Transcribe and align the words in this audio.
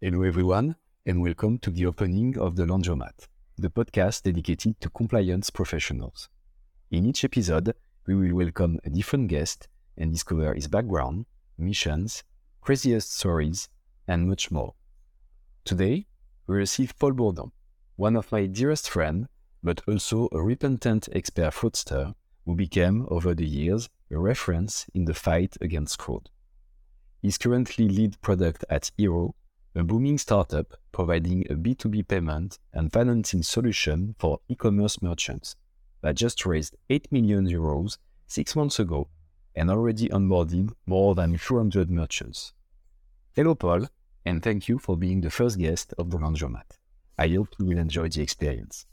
Hello, 0.00 0.22
everyone, 0.22 0.76
and 1.06 1.20
welcome 1.20 1.58
to 1.58 1.72
the 1.72 1.84
opening 1.84 2.38
of 2.38 2.54
The 2.54 2.64
Laundromat, 2.64 3.26
the 3.56 3.68
podcast 3.68 4.22
dedicated 4.22 4.80
to 4.80 4.90
compliance 4.90 5.50
professionals. 5.50 6.28
In 6.92 7.04
each 7.04 7.24
episode, 7.24 7.74
we 8.06 8.14
will 8.14 8.36
welcome 8.36 8.78
a 8.84 8.90
different 8.90 9.26
guest 9.26 9.66
and 9.96 10.12
discover 10.12 10.54
his 10.54 10.68
background, 10.68 11.26
missions, 11.58 12.22
craziest 12.60 13.12
stories, 13.18 13.68
and 14.06 14.28
much 14.28 14.52
more. 14.52 14.74
Today, 15.64 16.06
we 16.46 16.54
receive 16.54 16.96
Paul 17.00 17.14
Bourdon, 17.14 17.50
one 17.96 18.14
of 18.14 18.30
my 18.30 18.46
dearest 18.46 18.88
friends, 18.88 19.26
but 19.64 19.82
also 19.88 20.28
a 20.30 20.40
repentant 20.40 21.08
expert 21.12 21.52
fraudster 21.52 22.14
who 22.46 22.54
became, 22.54 23.04
over 23.10 23.34
the 23.34 23.44
years, 23.44 23.88
a 24.12 24.18
reference 24.18 24.86
in 24.94 25.06
the 25.06 25.14
fight 25.14 25.56
against 25.60 26.00
fraud. 26.00 26.30
He's 27.20 27.36
currently 27.36 27.88
lead 27.88 28.20
product 28.20 28.64
at 28.70 28.92
Hero, 28.96 29.34
a 29.78 29.84
booming 29.84 30.18
startup 30.18 30.74
providing 30.90 31.46
a 31.48 31.54
B2B 31.54 32.08
payment 32.08 32.58
and 32.72 32.92
financing 32.92 33.44
solution 33.44 34.16
for 34.18 34.40
e-commerce 34.48 35.00
merchants 35.00 35.54
that 36.02 36.16
just 36.16 36.44
raised 36.44 36.76
8 36.90 37.12
million 37.12 37.46
euros 37.46 37.98
six 38.26 38.56
months 38.56 38.80
ago 38.80 39.08
and 39.54 39.70
already 39.70 40.08
onboarded 40.08 40.72
more 40.86 41.14
than 41.14 41.38
200 41.38 41.90
merchants. 41.90 42.54
Hello, 43.36 43.54
Paul, 43.54 43.86
and 44.24 44.42
thank 44.42 44.68
you 44.68 44.80
for 44.80 44.96
being 44.96 45.20
the 45.20 45.30
first 45.30 45.56
guest 45.56 45.94
of 45.96 46.10
the 46.10 46.18
Laundromat. 46.18 46.76
I 47.16 47.28
hope 47.28 47.50
you 47.60 47.66
will 47.66 47.78
enjoy 47.78 48.08
the 48.08 48.22
experience. 48.22 48.84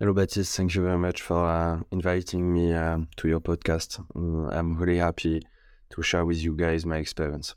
Hello, 0.00 0.12
Baptiste. 0.12 0.56
Thank 0.56 0.74
you 0.74 0.82
very 0.82 0.98
much 0.98 1.22
for 1.22 1.46
uh, 1.46 1.78
inviting 1.92 2.52
me 2.52 2.72
uh, 2.72 2.98
to 3.18 3.28
your 3.28 3.40
podcast. 3.40 4.00
Uh, 4.16 4.48
I'm 4.50 4.76
really 4.76 4.98
happy 4.98 5.46
to 5.90 6.02
share 6.02 6.24
with 6.24 6.42
you 6.42 6.56
guys 6.56 6.84
my 6.84 6.96
experience. 6.96 7.54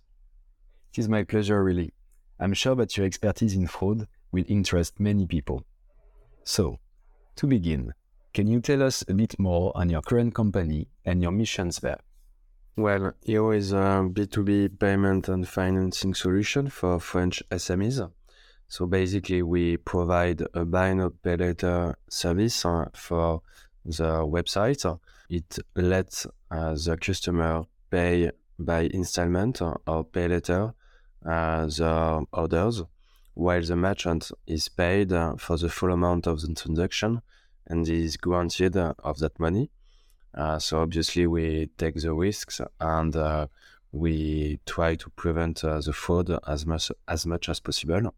It 0.93 0.99
is 0.99 1.09
my 1.09 1.23
pleasure, 1.23 1.63
really. 1.63 1.94
I'm 2.39 2.53
sure 2.53 2.75
that 2.75 2.97
your 2.97 3.05
expertise 3.05 3.53
in 3.53 3.67
fraud 3.67 4.07
will 4.31 4.43
interest 4.47 4.99
many 4.99 5.25
people. 5.25 5.63
So, 6.43 6.79
to 7.37 7.47
begin, 7.47 7.93
can 8.33 8.47
you 8.47 8.59
tell 8.59 8.83
us 8.83 9.03
a 9.07 9.13
bit 9.13 9.39
more 9.39 9.71
on 9.75 9.89
your 9.89 10.01
current 10.01 10.33
company 10.35 10.87
and 11.05 11.21
your 11.21 11.31
missions 11.31 11.79
there? 11.79 11.99
Well, 12.77 13.13
Hero 13.23 13.51
is 13.51 13.71
a 13.71 14.05
B2B 14.11 14.77
payment 14.77 15.29
and 15.29 15.47
financing 15.47 16.13
solution 16.13 16.69
for 16.69 16.99
French 16.99 17.41
SMEs. 17.49 18.11
So 18.67 18.85
basically, 18.85 19.41
we 19.41 19.77
provide 19.77 20.43
a 20.53 20.65
buy 20.65 20.93
now 20.93 21.11
pay 21.23 21.37
later 21.37 21.95
service 22.09 22.65
uh, 22.65 22.85
for 22.93 23.41
the 23.85 24.25
website. 24.25 24.99
It 25.29 25.59
lets 25.75 26.27
uh, 26.51 26.73
the 26.73 26.97
customer 26.99 27.63
pay 27.89 28.31
by 28.59 28.89
installment 28.93 29.61
or 29.61 30.03
pay 30.03 30.27
later 30.27 30.63
uh, 30.63 30.71
the 31.25 32.25
orders, 32.31 32.83
while 33.33 33.61
the 33.61 33.75
merchant 33.75 34.31
is 34.47 34.69
paid 34.69 35.11
uh, 35.11 35.35
for 35.35 35.57
the 35.57 35.69
full 35.69 35.91
amount 35.91 36.27
of 36.27 36.41
the 36.41 36.53
transaction 36.53 37.21
and 37.67 37.87
is 37.89 38.17
guaranteed 38.17 38.77
uh, 38.77 38.93
of 39.03 39.19
that 39.19 39.39
money. 39.39 39.69
so 40.59 40.79
obviously 40.79 41.25
we 41.27 41.69
take 41.77 41.95
the 41.95 42.13
risks 42.13 42.61
and 42.79 43.15
we 43.91 44.59
try 44.65 44.95
to 44.95 45.09
prevent 45.11 45.61
the 45.61 45.93
fraud 45.93 46.29
as 46.47 46.65
much 46.65 46.91
as 47.07 47.25
much 47.25 47.49
as 47.49 47.59
possible. 47.59 48.13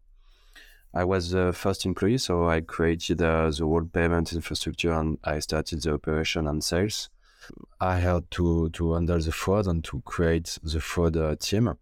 I 0.94 1.04
was 1.04 1.30
the 1.30 1.52
first 1.52 1.84
employee, 1.84 2.18
so 2.18 2.48
I 2.48 2.62
created 2.62 3.20
uh, 3.20 3.50
the 3.50 3.64
whole 3.64 3.84
payment 3.84 4.32
infrastructure 4.32 4.92
and 4.92 5.18
I 5.22 5.38
started 5.40 5.82
the 5.82 5.92
operation 5.92 6.46
and 6.46 6.64
sales. 6.64 7.10
I 7.80 7.98
had 7.98 8.30
to 8.32 8.70
to 8.70 8.94
handle 8.94 9.20
the 9.20 9.32
fraud 9.32 9.66
and 9.66 9.84
to 9.84 10.00
create 10.04 10.58
the 10.62 10.80
fraud 10.80 11.16
uh, 11.16 11.36
team. 11.36 11.76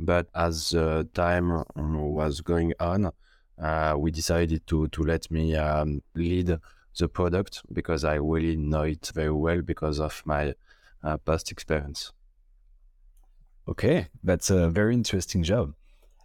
But 0.00 0.28
as 0.34 0.70
the 0.70 1.08
time 1.14 1.64
was 1.76 2.40
going 2.40 2.72
on, 2.78 3.10
uh, 3.60 3.94
we 3.98 4.10
decided 4.10 4.66
to 4.68 4.88
to 4.88 5.02
let 5.02 5.30
me 5.30 5.56
um, 5.56 6.02
lead 6.14 6.58
the 6.98 7.08
product 7.08 7.62
because 7.72 8.04
I 8.04 8.14
really 8.14 8.56
know 8.56 8.82
it 8.82 9.10
very 9.14 9.32
well 9.32 9.62
because 9.62 10.00
of 10.00 10.22
my 10.24 10.54
uh, 11.02 11.16
past 11.18 11.50
experience. 11.50 12.12
Okay, 13.68 14.08
that's 14.22 14.50
a 14.50 14.70
very 14.70 14.94
interesting 14.94 15.42
job. 15.42 15.74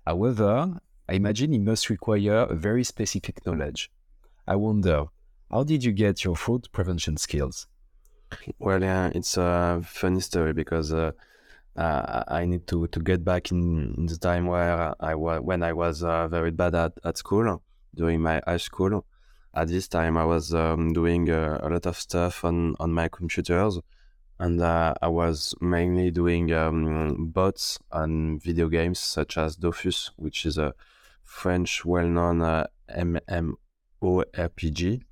However, 0.06 0.80
I 1.10 1.14
imagine 1.14 1.54
it 1.54 1.60
must 1.62 1.90
require 1.90 2.48
a 2.50 2.56
very 2.56 2.84
specific 2.84 3.46
knowledge. 3.46 3.92
I 4.48 4.56
wonder, 4.56 5.06
how 5.52 5.64
did 5.64 5.84
you 5.84 5.92
get 5.92 6.24
your 6.24 6.36
fraud 6.36 6.72
prevention 6.72 7.18
skills? 7.18 7.68
Well, 8.60 8.82
yeah, 8.82 9.12
it's 9.14 9.38
a 9.38 9.82
funny 9.86 10.22
story 10.22 10.54
because 10.54 10.94
uh, 10.94 11.12
uh, 11.76 12.24
I 12.28 12.46
need 12.46 12.68
to, 12.68 12.88
to 12.88 13.00
get 13.00 13.24
back 13.26 13.52
in, 13.52 13.96
in 13.98 14.06
the 14.06 14.18
time 14.18 14.46
where 14.48 14.94
I 15.00 15.16
was 15.16 15.42
when 15.42 15.64
I 15.64 15.74
was 15.74 16.04
uh, 16.04 16.28
very 16.28 16.52
bad 16.52 16.76
at, 16.76 16.94
at 17.04 17.18
school 17.18 17.64
during 17.96 18.22
my 18.22 18.42
high 18.46 18.58
school. 18.58 19.06
At 19.56 19.68
this 19.68 19.88
time, 19.88 20.18
I 20.18 20.26
was 20.26 20.54
um, 20.54 20.94
doing 20.94 21.30
uh, 21.30 21.60
a 21.62 21.70
lot 21.70 21.86
of 21.86 21.98
stuff 21.98 22.44
on, 22.44 22.76
on 22.80 22.92
my 22.92 23.08
computers, 23.08 23.80
and 24.40 24.60
uh, 24.60 24.96
I 25.00 25.08
was 25.10 25.54
mainly 25.62 26.10
doing 26.10 26.52
um, 26.52 27.32
bots 27.32 27.78
on 27.92 28.40
video 28.40 28.68
games 28.68 28.98
such 29.00 29.38
as 29.38 29.56
Dofus, 29.56 30.10
which 30.16 30.48
is 30.48 30.58
a 30.58 30.74
French 31.24 31.86
well-known 31.86 32.42
uh, 32.42 32.66
MMORPG, 34.02 35.04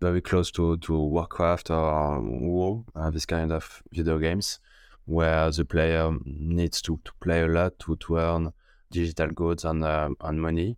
very 0.00 0.20
close 0.22 0.50
to, 0.52 0.78
to 0.78 0.98
Warcraft 0.98 1.70
or 1.70 2.20
WoW, 2.22 2.86
uh, 2.94 3.10
this 3.10 3.26
kind 3.26 3.52
of 3.52 3.82
video 3.92 4.18
games, 4.18 4.60
where 5.10 5.50
the 5.50 5.64
player 5.64 6.16
needs 6.24 6.80
to, 6.80 7.00
to 7.04 7.12
play 7.20 7.42
a 7.42 7.48
lot 7.48 7.76
to, 7.80 7.96
to 7.96 8.16
earn 8.16 8.52
digital 8.92 9.26
goods 9.28 9.64
and, 9.64 9.84
uh, 9.84 10.08
and 10.20 10.40
money. 10.40 10.76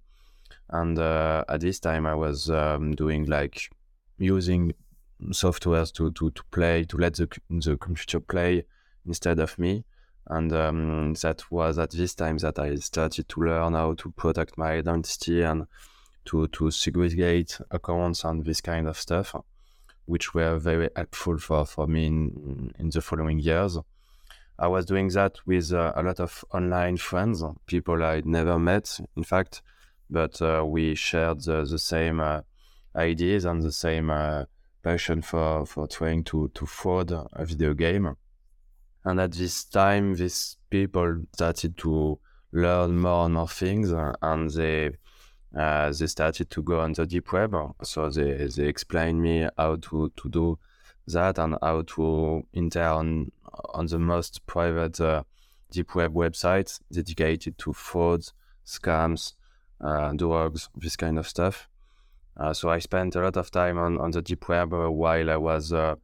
And 0.70 0.98
uh, 0.98 1.44
at 1.50 1.60
this 1.60 1.78
time, 1.78 2.06
I 2.06 2.15
was 2.15 2.48
um, 2.48 2.94
doing 2.94 3.26
like 3.26 3.69
using 4.16 4.72
softwares 5.32 5.93
to, 5.93 6.10
to, 6.12 6.31
to 6.31 6.43
play, 6.50 6.84
to 6.84 6.97
let 6.97 7.15
the, 7.15 7.28
the 7.50 7.76
computer 7.76 8.20
play 8.20 8.65
instead 9.06 9.38
of 9.38 9.59
me. 9.59 9.84
And 10.28 10.50
um, 10.54 11.14
that 11.20 11.43
was 11.50 11.78
at 11.78 11.91
this 11.91 12.14
time 12.14 12.38
that 12.38 12.59
I 12.59 12.76
started 12.76 13.28
to 13.28 13.41
learn 13.41 13.75
how 13.75 13.93
to 13.93 14.10
protect 14.12 14.56
my 14.56 14.72
identity 14.72 15.43
and 15.43 15.66
to, 16.26 16.49
to 16.49 16.70
segregate 16.70 17.59
accounts 17.70 18.25
and 18.25 18.43
this 18.47 18.62
kind 18.62 18.88
of 18.88 18.97
stuff, 18.97 19.34
which 20.06 20.32
were 20.32 20.56
very 20.56 20.88
helpful 20.97 21.37
for, 21.37 21.66
for 21.66 21.87
me 21.87 22.06
in, 22.06 22.72
in 22.78 22.88
the 22.88 23.03
following 23.03 23.38
years. 23.38 23.76
I 24.59 24.69
was 24.69 24.85
doing 24.85 25.09
that 25.09 25.39
with 25.47 25.73
uh, 25.73 25.93
a 25.97 26.03
lot 26.03 26.21
of 26.21 26.45
online 26.53 26.97
friends, 26.97 27.43
people 27.67 28.03
I'd 28.03 28.27
never 28.27 28.59
met, 28.59 29.01
in 29.17 29.25
fact, 29.25 29.63
but 30.11 30.41
uh, 30.41 30.65
we 30.67 30.95
shared 30.95 31.43
the, 31.43 31.65
the 31.65 31.79
same 31.79 32.21
uh, 32.21 32.43
ideas 32.95 33.45
and 33.45 33.62
the 33.62 33.73
same 33.73 34.11
uh, 34.11 34.45
passion 34.83 35.23
for, 35.23 35.67
for 35.67 35.87
trying 35.89 36.25
to, 36.25 36.51
to 36.55 36.67
fraud 36.67 37.11
a 37.11 37.45
video 37.45 37.75
game. 37.75 38.15
And 39.05 39.21
at 39.21 39.33
this 39.33 39.65
time, 39.65 40.15
these 40.15 40.57
people 40.71 41.25
started 41.35 41.77
to 41.79 42.19
learn 42.53 42.99
more 42.99 43.25
and 43.25 43.35
more 43.35 43.49
things, 43.49 43.93
uh, 43.93 44.12
and 44.23 44.51
they 44.51 44.93
uh, 45.57 45.93
they 45.93 46.07
started 46.07 46.49
to 46.51 46.62
go 46.62 46.81
on 46.81 46.93
the 46.93 47.05
deep 47.05 47.33
web. 47.33 47.55
So 47.83 48.11
they 48.11 48.47
they 48.47 48.69
explained 48.69 49.21
me 49.21 49.49
how 49.57 49.77
to, 49.77 50.12
to 50.17 50.29
do 50.29 50.59
that 51.09 51.39
and 51.39 51.57
how 51.63 51.83
to 51.83 52.47
enter 52.55 52.85
on, 52.85 53.33
on 53.75 53.87
the 53.87 53.99
most 53.99 54.47
private 54.47 55.01
uh, 55.01 55.23
deep 55.71 55.95
web 55.95 56.15
websites 56.15 56.81
dedicated 56.93 57.59
to 57.59 57.73
frauds, 57.73 58.33
scams, 58.67 59.35
uh, 59.81 60.12
drugs, 60.12 60.69
this 60.77 60.97
kind 60.97 61.19
of 61.19 61.27
stuff. 61.27 61.69
Uh, 62.37 62.53
so 62.53 62.71
I 62.71 62.79
spent 62.79 63.17
a 63.17 63.21
lot 63.21 63.37
of 63.37 63.51
time 63.51 63.79
on, 63.79 63.99
on 63.99 64.11
the 64.11 64.23
deep 64.23 64.49
web 64.49 64.73
uh, 64.73 64.91
while 64.91 65.31
I 65.31 65.37
was 65.37 65.73
uh, 65.73 65.97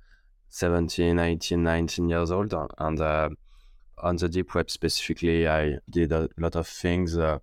17, 0.51 1.19
18, 1.19 1.63
19 1.63 2.09
years 2.09 2.31
old. 2.31 2.55
And 2.79 3.01
uh, 3.01 3.31
on 3.99 4.17
the 4.17 4.29
deep 4.29 4.55
web 4.55 4.71
specifically, 4.71 5.49
I 5.49 5.79
did 5.89 6.13
a 6.13 6.29
lot 6.37 6.57
of 6.57 6.67
things, 6.67 7.17
uh, 7.17 7.39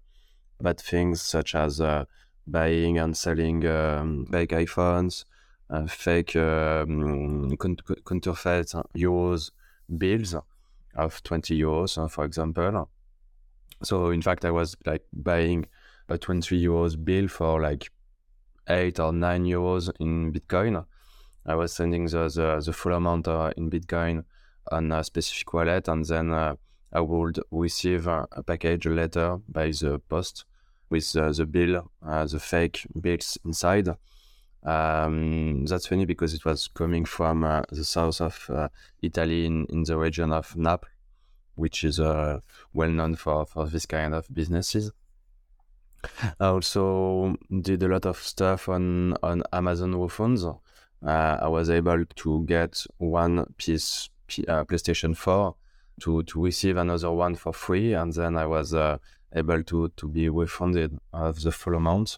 bad 0.61 0.79
things 0.79 1.21
such 1.21 1.55
as 1.55 1.81
uh, 1.81 2.05
buying 2.47 2.99
and 2.99 3.15
selling 3.17 3.65
um, 3.67 4.27
fake 4.31 4.51
iPhones, 4.51 5.25
fake 5.87 6.35
um, 6.35 7.55
counterfeit 8.05 8.73
euros 8.95 9.51
bills 9.97 10.35
of 10.95 11.23
20 11.23 11.59
euros, 11.59 12.11
for 12.11 12.25
example. 12.25 12.89
So 13.83 14.09
in 14.09 14.21
fact, 14.21 14.45
I 14.45 14.51
was 14.51 14.75
like 14.85 15.03
buying 15.11 15.65
a 16.07 16.17
20 16.17 16.61
euros 16.61 17.03
bill 17.03 17.27
for 17.27 17.61
like 17.61 17.89
eight 18.67 18.99
or 18.99 19.11
nine 19.11 19.45
euros 19.45 19.91
in 19.99 20.31
Bitcoin 20.31 20.85
I 21.47 21.53
was 21.53 21.73
sending 21.73 22.05
the, 22.05 22.27
the, 22.27 22.61
the 22.65 22.73
full 22.73 22.93
amount 22.93 23.27
uh, 23.27 23.51
in 23.55 23.69
Bitcoin 23.69 24.23
on 24.71 24.91
a 24.91 25.03
specific 25.03 25.53
wallet, 25.53 25.87
and 25.87 26.03
then 26.03 26.33
uh, 26.33 26.55
I 26.91 27.01
would 27.01 27.39
receive 27.51 28.07
a, 28.07 28.27
package, 28.45 28.87
a 28.87 28.89
letter 28.89 29.37
by 29.47 29.67
the 29.67 30.01
post 30.09 30.45
with 30.89 31.15
uh, 31.15 31.31
the 31.31 31.45
bill, 31.45 31.91
uh, 32.03 32.25
the 32.25 32.39
fake 32.39 32.87
bills 32.99 33.37
inside. 33.45 33.89
Um, 34.65 35.65
that's 35.65 35.87
funny 35.87 36.05
because 36.05 36.33
it 36.33 36.43
was 36.43 36.67
coming 36.67 37.05
from 37.05 37.43
uh, 37.43 37.61
the 37.71 37.85
south 37.85 38.19
of 38.19 38.49
uh, 38.49 38.69
Italy 39.01 39.45
in, 39.45 39.65
in 39.65 39.83
the 39.83 39.97
region 39.97 40.31
of 40.31 40.55
Naples, 40.57 40.91
which 41.53 41.83
is 41.83 41.99
well 41.99 42.89
known 42.89 43.15
for, 43.15 43.45
for 43.45 43.67
this 43.67 43.85
kind 43.85 44.15
of 44.15 44.27
businesses. 44.33 44.91
I 46.39 46.47
also 46.47 47.35
did 47.61 47.83
a 47.83 47.87
lot 47.87 48.05
of 48.05 48.17
stuff 48.17 48.69
on 48.69 49.15
on 49.23 49.43
Amazon 49.51 50.07
phones. 50.09 50.43
Uh, 50.43 50.57
I 51.05 51.47
was 51.47 51.69
able 51.69 52.05
to 52.05 52.43
get 52.45 52.83
one 52.97 53.53
piece 53.57 54.09
uh, 54.47 54.63
PlayStation 54.65 55.15
4 55.15 55.55
to 56.01 56.23
to 56.23 56.41
receive 56.41 56.77
another 56.77 57.11
one 57.11 57.35
for 57.35 57.53
free, 57.53 57.93
and 57.93 58.13
then 58.13 58.37
I 58.37 58.45
was 58.45 58.73
uh, 58.73 58.97
able 59.33 59.63
to 59.63 59.89
to 59.89 60.07
be 60.07 60.29
refunded 60.29 60.97
of 61.13 61.41
the 61.41 61.51
full 61.51 61.75
amount. 61.75 62.17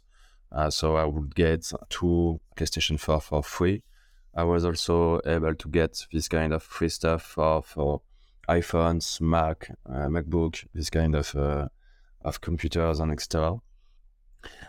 Uh, 0.52 0.70
so 0.70 0.96
I 0.96 1.06
would 1.06 1.36
get 1.36 1.72
two 1.90 2.40
PlayStation 2.56 3.00
4 3.00 3.22
for 3.22 3.44
free. 3.44 3.84
I 4.34 4.44
was 4.44 4.66
also 4.66 5.20
able 5.26 5.56
to 5.56 5.70
get 5.70 6.06
this 6.12 6.28
kind 6.28 6.54
of 6.54 6.64
free 6.64 6.90
stuff 6.90 7.24
for 7.24 7.64
for 7.64 8.02
iPhones, 8.48 9.20
Mac, 9.20 9.70
uh, 9.90 10.08
MacBook, 10.08 10.66
this 10.74 10.90
kind 10.90 11.16
of 11.16 11.36
uh, 11.36 11.68
of 12.22 12.40
computers 12.40 13.00
and 13.00 13.12
etc. 13.12 13.60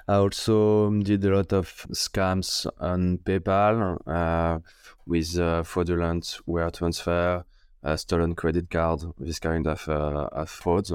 I 0.09 0.15
also 0.15 0.91
did 0.91 1.25
a 1.25 1.37
lot 1.37 1.53
of 1.53 1.69
scams 1.93 2.67
on 2.81 3.19
PayPal 3.19 3.99
uh, 4.07 4.59
with 5.07 5.39
uh, 5.39 5.63
fraudulent 5.63 6.39
wire 6.47 6.71
transfer, 6.71 7.45
uh, 7.85 7.97
stolen 7.97 8.35
credit 8.35 8.71
card, 8.71 9.03
this 9.19 9.39
kind 9.39 9.67
of, 9.67 9.87
uh, 9.89 10.29
of 10.33 10.49
frauds. 10.49 10.93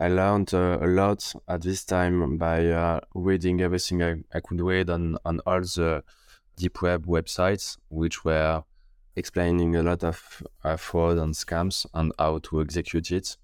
I 0.00 0.08
learned 0.08 0.54
uh, 0.54 0.78
a 0.80 0.86
lot 0.86 1.34
at 1.48 1.62
this 1.62 1.84
time 1.84 2.36
by 2.38 2.66
uh, 2.66 3.00
reading 3.14 3.60
everything 3.60 4.00
I, 4.02 4.22
I, 4.32 4.38
could 4.38 4.60
read 4.60 4.90
on, 4.90 5.18
on 5.24 5.40
all 5.44 5.60
the 5.60 6.04
deep 6.56 6.82
web 6.82 7.06
websites, 7.06 7.76
which 7.88 8.24
were 8.24 8.62
explaining 9.16 9.74
a 9.74 9.82
lot 9.82 10.04
of 10.04 10.42
fraud 10.76 11.18
and 11.18 11.34
scams 11.34 11.84
and 11.94 12.12
how 12.16 12.38
to 12.44 12.60
execute 12.60 13.10
it. 13.10 13.36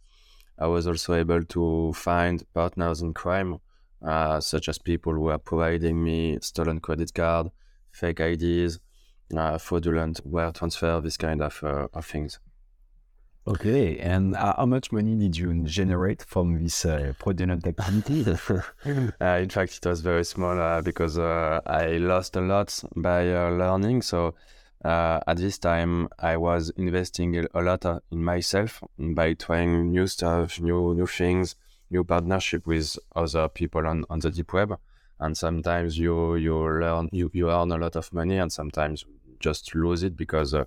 I 0.56 0.68
was 0.68 0.86
also 0.86 1.14
able 1.14 1.42
to 1.42 1.92
find 1.92 2.44
partners 2.54 3.02
in 3.02 3.14
crime 3.14 3.58
uh, 4.00 4.38
such 4.40 4.68
as 4.68 4.78
people 4.78 5.12
who 5.12 5.28
are 5.28 5.38
providing 5.38 6.04
me 6.04 6.38
stolen 6.40 6.78
credit 6.78 7.12
card, 7.14 7.48
fake 7.90 8.20
IDs, 8.20 8.78
uh, 9.36 9.58
fraudulent 9.58 10.20
wire 10.24 10.52
transfer, 10.52 11.00
this 11.00 11.16
kind 11.16 11.42
of, 11.42 11.58
uh, 11.64 11.88
of 11.92 12.06
things. 12.06 12.38
Okay, 13.46 13.98
and 13.98 14.34
how 14.34 14.64
much 14.64 14.90
money 14.90 15.16
did 15.16 15.36
you 15.36 15.52
generate 15.64 16.22
from 16.22 16.62
this 16.62 16.86
uh, 16.86 17.12
fraudulent 17.18 17.66
activity? 17.66 18.24
uh, 19.20 19.24
in 19.36 19.50
fact, 19.50 19.76
it 19.76 19.86
was 19.86 20.00
very 20.00 20.24
small 20.24 20.58
uh, 20.58 20.80
because 20.80 21.18
uh, 21.18 21.60
I 21.66 21.98
lost 21.98 22.36
a 22.36 22.40
lot 22.40 22.82
by 22.96 23.30
uh, 23.30 23.50
learning. 23.50 24.00
So 24.00 24.34
uh, 24.82 25.20
at 25.26 25.36
this 25.36 25.58
time, 25.58 26.08
I 26.18 26.38
was 26.38 26.70
investing 26.78 27.36
a 27.36 27.60
lot 27.60 27.84
in 28.10 28.24
myself 28.24 28.82
by 28.98 29.34
trying 29.34 29.90
new 29.90 30.06
stuff, 30.06 30.58
new 30.58 30.94
new 30.94 31.06
things, 31.06 31.56
new 31.90 32.02
partnership 32.02 32.66
with 32.66 32.98
other 33.14 33.48
people 33.50 33.86
on, 33.86 34.06
on 34.08 34.20
the 34.20 34.30
deep 34.30 34.54
web. 34.54 34.78
And 35.20 35.36
sometimes 35.36 35.98
you 35.98 36.36
you 36.36 36.56
learn 36.56 37.10
you, 37.12 37.30
you 37.34 37.50
earn 37.50 37.72
a 37.72 37.76
lot 37.76 37.94
of 37.96 38.10
money, 38.10 38.38
and 38.38 38.50
sometimes 38.50 39.04
just 39.38 39.74
lose 39.74 40.02
it 40.02 40.16
because, 40.16 40.54
uh, 40.54 40.64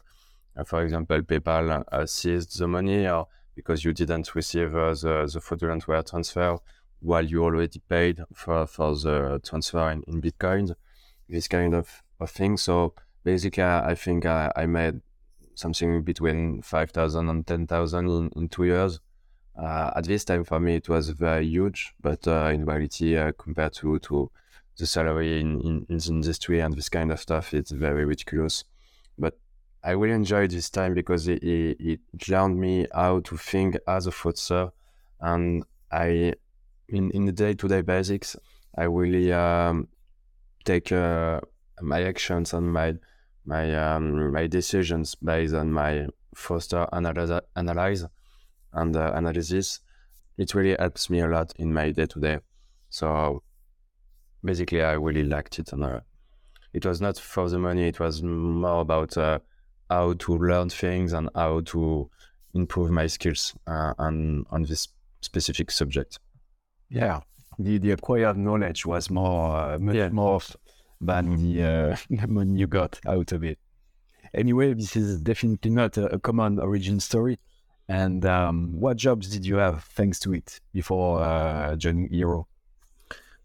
for 0.65 0.83
example, 0.83 1.21
PayPal 1.21 1.83
uh, 1.91 2.05
seized 2.05 2.57
the 2.59 2.67
money, 2.67 3.07
or 3.07 3.27
because 3.55 3.83
you 3.83 3.93
didn't 3.93 4.33
receive 4.35 4.75
uh, 4.75 4.93
the 4.93 5.29
the 5.31 5.41
fraudulent 5.41 5.87
wire 5.87 6.03
transfer 6.03 6.57
while 6.99 7.25
you 7.25 7.43
already 7.43 7.79
paid 7.79 8.23
for 8.33 8.65
for 8.67 8.95
the 8.95 9.39
transfer 9.43 9.91
in, 9.91 10.03
in 10.07 10.21
Bitcoin. 10.21 10.73
This 11.29 11.47
kind 11.47 11.73
of, 11.75 12.03
of 12.19 12.31
thing. 12.31 12.57
So 12.57 12.93
basically, 13.23 13.63
I, 13.63 13.91
I 13.91 13.95
think 13.95 14.25
I, 14.25 14.51
I 14.55 14.65
made 14.65 15.01
something 15.55 16.03
between 16.03 16.61
5,000 16.61 17.29
and 17.29 17.45
10,000 17.45 18.07
in, 18.07 18.29
in 18.35 18.47
two 18.47 18.63
years 18.63 19.01
uh, 19.57 19.91
at 19.95 20.05
this 20.05 20.23
time 20.23 20.43
for 20.43 20.59
me 20.59 20.75
it 20.75 20.87
was 20.87 21.09
very 21.09 21.45
huge, 21.47 21.93
but 21.99 22.27
uh, 22.27 22.51
in 22.53 22.65
reality, 22.65 23.17
uh, 23.17 23.31
compared 23.37 23.73
to 23.73 23.97
to 23.99 24.29
the 24.77 24.85
salary 24.85 25.39
in, 25.39 25.59
in, 25.61 25.85
in 25.89 25.97
the 25.97 26.09
industry 26.09 26.59
and 26.59 26.75
this 26.75 26.89
kind 26.89 27.11
of 27.11 27.19
stuff, 27.19 27.53
it's 27.53 27.71
very 27.71 28.05
ridiculous. 28.05 28.63
I 29.83 29.91
really 29.91 30.13
enjoyed 30.13 30.51
this 30.51 30.69
time 30.69 30.93
because 30.93 31.27
it, 31.27 31.41
it, 31.43 31.77
it 31.79 32.29
learned 32.29 32.59
me 32.59 32.87
how 32.93 33.21
to 33.21 33.37
think 33.37 33.77
as 33.87 34.07
a 34.07 34.11
fraudster, 34.11 34.71
and 35.21 35.63
I, 35.91 36.33
in 36.89 37.11
in 37.11 37.25
the 37.25 37.31
day 37.31 37.53
to 37.53 37.67
day 37.67 37.81
basics, 37.81 38.35
I 38.77 38.83
really 38.83 39.31
um, 39.31 39.87
take 40.65 40.91
uh, 40.91 41.41
my 41.81 42.03
actions 42.03 42.53
and 42.53 42.71
my 42.71 42.95
my 43.45 43.73
um, 43.75 44.31
my 44.33 44.47
decisions 44.47 45.15
based 45.15 45.53
on 45.53 45.71
my 45.71 46.07
analyze, 46.93 47.41
analyze 47.55 48.05
and 48.73 48.95
uh, 48.95 49.11
analysis, 49.15 49.79
it 50.37 50.53
really 50.53 50.75
helps 50.77 51.09
me 51.09 51.19
a 51.19 51.27
lot 51.27 51.53
in 51.57 51.73
my 51.73 51.91
day 51.91 52.05
to 52.05 52.19
day. 52.19 52.39
So 52.89 53.41
basically, 54.43 54.83
I 54.83 54.93
really 54.93 55.23
liked 55.23 55.59
it, 55.59 55.73
and 55.73 55.83
uh, 55.83 55.99
it 56.73 56.85
was 56.85 57.01
not 57.01 57.17
for 57.17 57.49
the 57.49 57.57
money. 57.57 57.87
It 57.87 57.99
was 57.99 58.21
more 58.21 58.81
about 58.81 59.17
uh, 59.17 59.39
how 59.89 60.13
to 60.13 60.37
learn 60.37 60.69
things 60.69 61.13
and 61.13 61.29
how 61.35 61.61
to 61.61 62.09
improve 62.53 62.91
my 62.91 63.07
skills 63.07 63.55
uh, 63.67 63.93
on 63.97 64.45
on 64.49 64.63
this 64.63 64.87
specific 65.21 65.71
subject. 65.71 66.19
Yeah, 66.89 67.21
the 67.59 67.77
the 67.77 67.91
acquired 67.91 68.37
knowledge 68.37 68.85
was 68.85 69.09
more 69.09 69.55
uh, 69.55 69.79
much 69.79 69.95
yeah. 69.95 70.09
more 70.09 70.41
than 70.99 71.35
the, 71.35 71.63
uh, 71.63 71.95
money 72.27 72.59
you 72.59 72.67
got 72.67 72.99
out 73.07 73.31
of 73.31 73.43
it. 73.43 73.59
Anyway, 74.33 74.73
this 74.73 74.95
is 74.95 75.21
definitely 75.21 75.71
not 75.71 75.97
a, 75.97 76.15
a 76.15 76.19
common 76.19 76.59
origin 76.59 76.99
story. 76.99 77.39
And 77.89 78.25
um, 78.25 78.73
what 78.79 78.97
jobs 78.97 79.29
did 79.29 79.45
you 79.45 79.55
have 79.55 79.83
thanks 79.83 80.19
to 80.21 80.33
it 80.33 80.59
before 80.73 81.21
uh, 81.21 81.75
joining 81.77 82.09
Hero? 82.09 82.47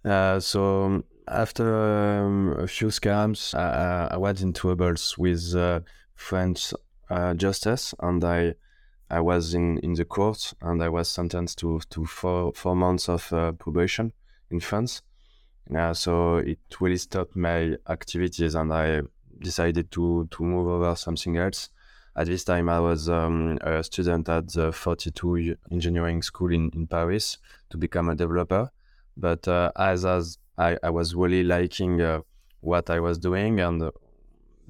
Uh, 0.04 0.40
so 0.40 1.04
after 1.28 2.24
um, 2.24 2.56
a 2.58 2.66
few 2.66 2.88
scams, 2.88 3.54
I, 3.54 4.08
I 4.10 4.16
went 4.16 4.40
in 4.40 4.52
troubles 4.52 5.16
with 5.16 5.54
uh, 5.54 5.80
French 6.14 6.74
uh, 7.10 7.34
justice, 7.34 7.94
and 8.00 8.24
I 8.24 8.54
I 9.10 9.20
was 9.20 9.54
in, 9.54 9.78
in 9.78 9.92
the 9.94 10.04
court, 10.04 10.54
and 10.62 10.82
I 10.82 10.88
was 10.88 11.08
sentenced 11.08 11.58
to 11.58 11.80
to 11.90 12.04
four 12.04 12.52
four 12.54 12.76
months 12.76 13.08
of 13.08 13.32
uh, 13.32 13.52
probation 13.52 14.12
in 14.50 14.60
France. 14.60 15.02
Uh, 15.74 15.94
so 15.94 16.36
it 16.36 16.58
really 16.80 16.96
stopped 16.96 17.36
my 17.36 17.76
activities, 17.88 18.54
and 18.54 18.72
I 18.72 19.02
decided 19.38 19.90
to 19.92 20.28
to 20.30 20.42
move 20.42 20.68
over 20.68 20.94
something 20.96 21.36
else 21.36 21.70
at 22.14 22.26
this 22.26 22.44
time 22.44 22.68
I 22.68 22.80
was 22.80 23.08
um, 23.08 23.58
a 23.62 23.82
student 23.82 24.28
at 24.28 24.52
the 24.52 24.72
42 24.72 25.56
engineering 25.70 26.22
school 26.22 26.52
in, 26.52 26.70
in 26.74 26.86
Paris 26.86 27.38
to 27.70 27.78
become 27.78 28.08
a 28.08 28.14
developer. 28.14 28.70
But 29.16 29.46
uh, 29.48 29.72
as, 29.76 30.04
as 30.04 30.38
I, 30.58 30.76
I 30.82 30.90
was 30.90 31.14
really 31.14 31.42
liking 31.42 32.00
uh, 32.00 32.20
what 32.60 32.90
I 32.90 33.00
was 33.00 33.18
doing 33.18 33.60
and 33.60 33.90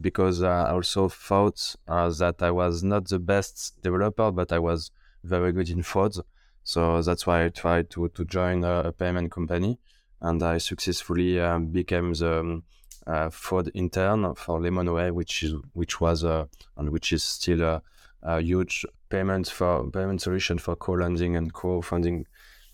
because 0.02 0.42
I 0.42 0.70
also 0.70 1.08
thought 1.08 1.76
uh, 1.88 2.10
that 2.10 2.42
I 2.42 2.50
was 2.50 2.82
not 2.82 3.08
the 3.08 3.18
best 3.18 3.80
developer, 3.82 4.30
but 4.30 4.52
I 4.52 4.58
was 4.58 4.90
very 5.24 5.52
good 5.52 5.70
in 5.70 5.82
fraud. 5.82 6.16
So 6.64 7.00
that's 7.02 7.26
why 7.26 7.44
I 7.44 7.48
tried 7.48 7.90
to, 7.90 8.08
to 8.08 8.24
join 8.24 8.64
a, 8.64 8.80
a 8.86 8.92
payment 8.92 9.30
company 9.30 9.78
and 10.20 10.42
I 10.42 10.58
successfully 10.58 11.40
um, 11.40 11.66
became 11.66 12.14
the 12.14 12.40
um, 12.40 12.62
uh, 13.06 13.30
fraud 13.30 13.70
intern 13.74 14.34
for 14.34 14.60
Lemonway, 14.60 15.10
which 15.10 15.42
is 15.42 15.54
which 15.72 16.00
was 16.00 16.24
uh, 16.24 16.46
and 16.76 16.90
which 16.90 17.12
is 17.12 17.24
still 17.24 17.62
a, 17.62 17.82
a, 18.22 18.40
huge 18.40 18.86
payment 19.08 19.48
for 19.48 19.90
payment 19.90 20.22
solution 20.22 20.58
for 20.58 20.76
co-lending 20.76 21.36
and 21.36 21.52
co-funding 21.52 22.26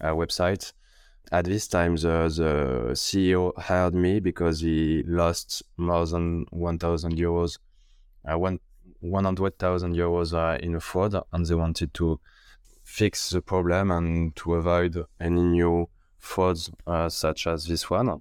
uh, 0.02 0.08
websites. 0.10 0.72
At 1.30 1.44
this 1.44 1.68
time, 1.68 1.96
the, 1.96 2.32
the 2.34 2.92
CEO 2.94 3.56
hired 3.58 3.94
me 3.94 4.18
because 4.20 4.60
he 4.60 5.02
lost 5.06 5.62
more 5.76 6.06
than 6.06 6.46
1,000 6.50 7.16
euros, 7.16 7.58
uh, 8.30 8.38
one 8.38 8.60
100,000 9.00 9.94
euros 9.94 10.32
uh, 10.32 10.58
in 10.58 10.74
a 10.74 10.80
fraud, 10.80 11.14
and 11.32 11.46
they 11.46 11.54
wanted 11.54 11.92
to 11.94 12.18
fix 12.82 13.30
the 13.30 13.42
problem 13.42 13.90
and 13.90 14.34
to 14.36 14.54
avoid 14.54 15.04
any 15.20 15.42
new 15.42 15.88
frauds 16.18 16.70
uh, 16.86 17.08
such 17.08 17.46
as 17.46 17.66
this 17.66 17.90
one. 17.90 18.20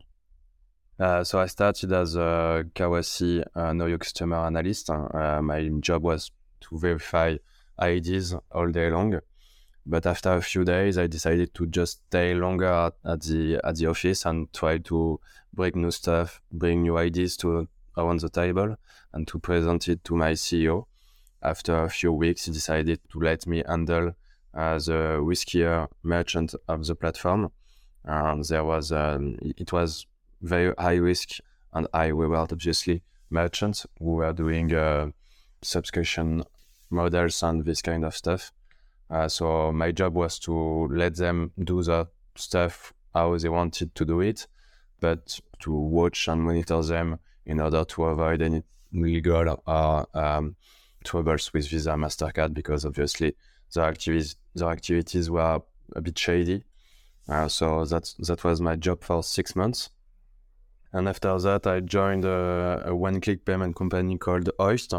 Uh, 1.00 1.24
so 1.24 1.40
I 1.40 1.46
started 1.46 1.92
as 1.94 2.16
a 2.16 2.66
KYC 2.76 3.46
uh, 3.56 3.74
know 3.74 3.86
your 3.86 4.00
customer 4.00 4.38
analyst. 4.38 4.90
Uh, 4.90 5.42
my 5.42 5.70
job 5.80 6.04
was 6.04 6.32
to 6.62 6.78
verify 6.78 7.38
IDs 7.82 8.36
all 8.52 8.70
day 8.72 8.90
long. 8.90 9.20
But 9.90 10.06
after 10.06 10.34
a 10.34 10.42
few 10.42 10.66
days, 10.66 10.98
I 10.98 11.08
decided 11.08 11.54
to 11.54 11.66
just 11.66 12.02
stay 12.08 12.34
longer 12.34 12.66
at, 12.66 12.94
at 13.06 13.22
the 13.22 13.62
at 13.64 13.78
the 13.78 13.88
office 13.88 14.26
and 14.26 14.52
try 14.52 14.80
to 14.80 15.18
bring 15.54 15.82
new 15.82 15.92
stuff, 15.92 16.42
bring 16.52 16.82
new 16.82 16.98
ideas 16.98 17.38
to 17.38 17.70
around 17.98 18.20
the 18.20 18.30
table, 18.30 18.76
and 19.14 19.26
to 19.30 19.40
present 19.40 19.88
it 19.88 20.04
to 20.04 20.16
my 20.16 20.34
CEO. 20.34 20.88
After 21.42 21.84
a 21.84 21.90
few 21.90 22.12
weeks, 22.12 22.46
he 22.46 22.52
decided 22.52 23.00
to 23.12 23.20
let 23.20 23.48
me 23.48 23.64
handle 23.66 24.14
uh, 24.54 24.78
the 24.78 25.20
riskier 25.22 25.88
merchant 26.04 26.54
of 26.68 26.86
the 26.86 26.96
platform. 26.96 27.52
And 28.04 28.44
there 28.44 28.66
was 28.66 28.92
um, 28.92 29.38
it 29.42 29.72
was 29.72 30.06
very 30.42 30.74
high 30.78 30.96
risk 30.96 31.40
and 31.72 31.88
high 31.94 32.08
reward, 32.08 32.52
obviously, 32.52 33.04
merchants 33.30 33.86
who 34.00 34.16
were 34.16 34.34
doing 34.34 34.74
uh, 34.74 35.12
subscription 35.62 36.44
models 36.90 37.42
and 37.42 37.64
this 37.64 37.82
kind 37.82 38.04
of 38.04 38.14
stuff. 38.14 38.52
Uh, 39.10 39.28
so 39.28 39.72
my 39.72 39.92
job 39.92 40.16
was 40.16 40.38
to 40.40 40.88
let 40.92 41.16
them 41.16 41.52
do 41.64 41.82
the 41.82 42.08
stuff 42.36 42.94
how 43.14 43.38
they 43.38 43.50
wanted 43.50 43.96
to 43.96 44.06
do 44.06 44.22
it, 44.22 44.48
but 45.00 45.40
to 45.60 45.72
watch 45.72 46.28
and 46.28 46.42
monitor 46.42 46.82
them 46.84 47.20
in 47.46 47.60
order 47.60 47.84
to 47.86 48.04
avoid 48.06 48.42
any 48.42 48.64
legal 48.94 49.62
or 49.66 50.08
um, 50.18 50.56
troubles 51.04 51.54
with 51.54 51.68
Visa 51.70 51.92
Mastercard 51.92 52.54
because 52.54 52.86
obviously 52.86 53.36
their 53.74 53.86
activities 53.86 54.36
their 54.54 54.70
activities 54.70 55.30
were 55.30 55.62
a 55.96 56.02
bit 56.02 56.18
shady. 56.18 56.64
Uh, 57.30 57.48
so 57.48 57.86
that 57.86 58.14
that 58.20 58.44
was 58.44 58.62
my 58.62 58.76
job 58.76 59.04
for 59.04 59.24
six 59.24 59.56
months. 59.56 59.90
And 60.94 61.08
after 61.10 61.38
that, 61.40 61.68
I 61.68 61.82
joined 61.82 62.24
a, 62.24 62.84
a 62.86 62.96
one-click 62.96 63.44
payment 63.44 63.76
company 63.76 64.18
called 64.18 64.50
Oyst, 64.60 64.94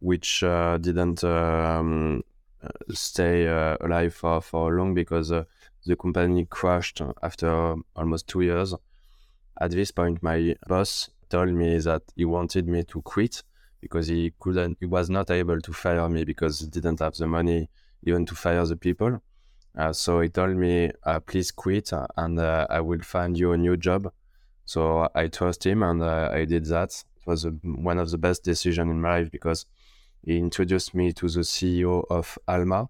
which 0.00 0.42
uh, 0.42 0.76
didn't 0.78 1.22
um, 1.22 2.22
stay 2.90 3.48
uh, 3.48 3.76
alive 3.80 4.14
for, 4.14 4.40
for 4.40 4.72
long 4.72 4.94
because 4.94 5.32
uh, 5.32 5.44
the 5.86 5.96
company 5.96 6.46
crashed 6.46 7.00
after 7.22 7.76
almost 7.96 8.28
two 8.28 8.42
years. 8.42 8.74
At 9.60 9.70
this 9.72 9.90
point, 9.90 10.22
my 10.22 10.56
boss 10.66 11.10
told 11.28 11.50
me 11.50 11.78
that 11.78 12.02
he 12.16 12.24
wanted 12.24 12.66
me 12.66 12.82
to 12.84 13.02
quit 13.02 13.42
because 13.80 14.08
he 14.08 14.32
couldn't, 14.38 14.76
he 14.80 14.86
was 14.86 15.08
not 15.08 15.30
able 15.30 15.60
to 15.60 15.72
fire 15.72 16.08
me 16.08 16.24
because 16.24 16.60
he 16.60 16.66
didn't 16.66 17.00
have 17.00 17.14
the 17.14 17.26
money 17.26 17.68
even 18.02 18.26
to 18.26 18.34
fire 18.34 18.64
the 18.66 18.76
people. 18.76 19.22
Uh, 19.76 19.92
so 19.92 20.20
he 20.20 20.28
told 20.28 20.56
me, 20.56 20.90
uh, 21.04 21.20
please 21.20 21.52
quit 21.52 21.90
and 22.16 22.38
uh, 22.38 22.66
I 22.68 22.80
will 22.80 23.00
find 23.00 23.38
you 23.38 23.52
a 23.52 23.56
new 23.56 23.76
job. 23.76 24.12
So 24.64 25.08
I 25.14 25.28
trust 25.28 25.64
him 25.64 25.82
and 25.82 26.02
uh, 26.02 26.30
I 26.32 26.44
did 26.44 26.66
that. 26.66 26.90
It 27.16 27.26
was 27.26 27.44
a, 27.44 27.50
one 27.50 27.98
of 27.98 28.10
the 28.10 28.18
best 28.18 28.44
decisions 28.44 28.90
in 28.90 29.00
my 29.00 29.20
life 29.20 29.30
because 29.30 29.66
he 30.22 30.38
introduced 30.38 30.94
me 30.94 31.12
to 31.12 31.28
the 31.28 31.40
CEO 31.40 32.04
of 32.10 32.38
Alma, 32.46 32.88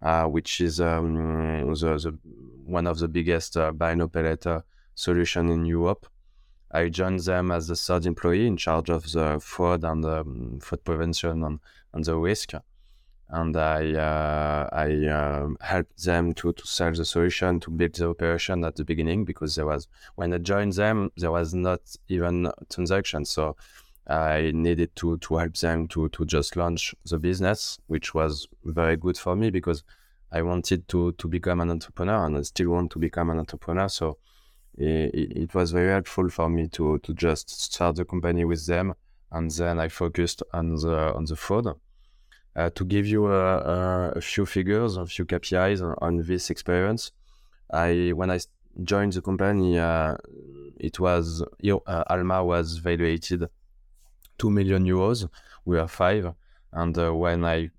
uh, 0.00 0.24
which 0.24 0.60
is 0.60 0.80
um, 0.80 1.74
the, 1.74 1.96
the, 1.96 2.18
one 2.64 2.86
of 2.86 2.98
the 2.98 3.08
biggest 3.08 3.56
uh, 3.56 3.72
buy 3.72 3.94
later 3.94 4.64
solution 4.94 5.48
in 5.48 5.64
Europe. 5.64 6.06
I 6.70 6.88
joined 6.88 7.20
them 7.20 7.50
as 7.50 7.68
the 7.68 7.76
third 7.76 8.06
employee 8.06 8.46
in 8.46 8.56
charge 8.56 8.88
of 8.88 9.10
the 9.12 9.38
fraud 9.40 9.84
and 9.84 10.04
um, 10.04 10.58
fraud 10.60 10.84
prevention 10.84 11.44
and, 11.44 11.60
and 11.92 12.04
the 12.04 12.16
risk 12.16 12.54
and 13.32 13.56
I 13.56 13.94
uh, 13.94 14.68
I 14.72 15.06
um, 15.06 15.56
helped 15.60 16.04
them 16.04 16.34
to, 16.34 16.52
to 16.52 16.66
sell 16.66 16.92
the 16.92 17.04
solution 17.04 17.60
to 17.60 17.70
build 17.70 17.94
the 17.94 18.08
operation 18.10 18.62
at 18.64 18.76
the 18.76 18.84
beginning 18.84 19.24
because 19.24 19.56
there 19.56 19.66
was 19.66 19.88
when 20.16 20.32
I 20.34 20.38
joined 20.38 20.74
them 20.74 21.10
there 21.16 21.32
was 21.32 21.54
not 21.54 21.80
even 22.08 22.52
transaction 22.70 23.24
so 23.24 23.56
I 24.06 24.50
needed 24.52 24.96
to 24.96 25.18
to 25.18 25.36
help 25.36 25.56
them 25.56 25.86
to 25.88 26.08
to 26.08 26.24
just 26.24 26.56
launch 26.56 26.94
the 27.04 27.18
business, 27.18 27.78
which 27.86 28.14
was 28.14 28.48
very 28.64 28.96
good 28.96 29.16
for 29.16 29.36
me 29.36 29.50
because 29.50 29.84
I 30.32 30.42
wanted 30.42 30.88
to 30.88 31.12
to 31.12 31.28
become 31.28 31.60
an 31.60 31.70
entrepreneur 31.70 32.26
and 32.26 32.36
I 32.36 32.42
still 32.42 32.70
want 32.70 32.90
to 32.92 32.98
become 32.98 33.30
an 33.30 33.38
entrepreneur. 33.38 33.88
So 33.88 34.18
it, 34.76 35.14
it 35.14 35.54
was 35.54 35.72
very 35.72 35.92
helpful 35.92 36.28
for 36.30 36.48
me 36.48 36.68
to 36.68 36.98
to 36.98 37.14
just 37.14 37.50
start 37.50 37.96
the 37.96 38.04
company 38.04 38.44
with 38.44 38.66
them, 38.66 38.94
and 39.30 39.50
then 39.50 39.78
I 39.78 39.88
focused 39.88 40.42
on 40.52 40.74
the 40.74 41.14
on 41.14 41.24
the 41.26 41.36
fraud. 41.36 41.78
Uh, 42.54 42.68
to 42.74 42.84
give 42.84 43.06
you 43.06 43.28
a, 43.28 43.58
a, 43.60 44.10
a, 44.10 44.20
few 44.20 44.44
figures, 44.44 44.98
a 44.98 45.06
few 45.06 45.24
KPIs 45.24 45.80
on, 45.80 45.96
on, 46.02 46.18
this 46.18 46.50
experience, 46.50 47.10
I 47.72 48.12
when 48.14 48.30
I 48.30 48.40
joined 48.84 49.14
the 49.14 49.22
company, 49.22 49.78
uh, 49.78 50.16
it 50.78 51.00
was 51.00 51.42
uh, 51.42 52.04
Alma 52.10 52.44
was 52.44 52.76
valued 52.76 53.48
2 54.42 54.50
million 54.50 54.84
euros. 54.84 55.28
We 55.64 55.76
were 55.76 55.86
five. 55.86 56.34
And 56.72 56.98
uh, 56.98 57.14
when 57.14 57.44
I 57.44 57.70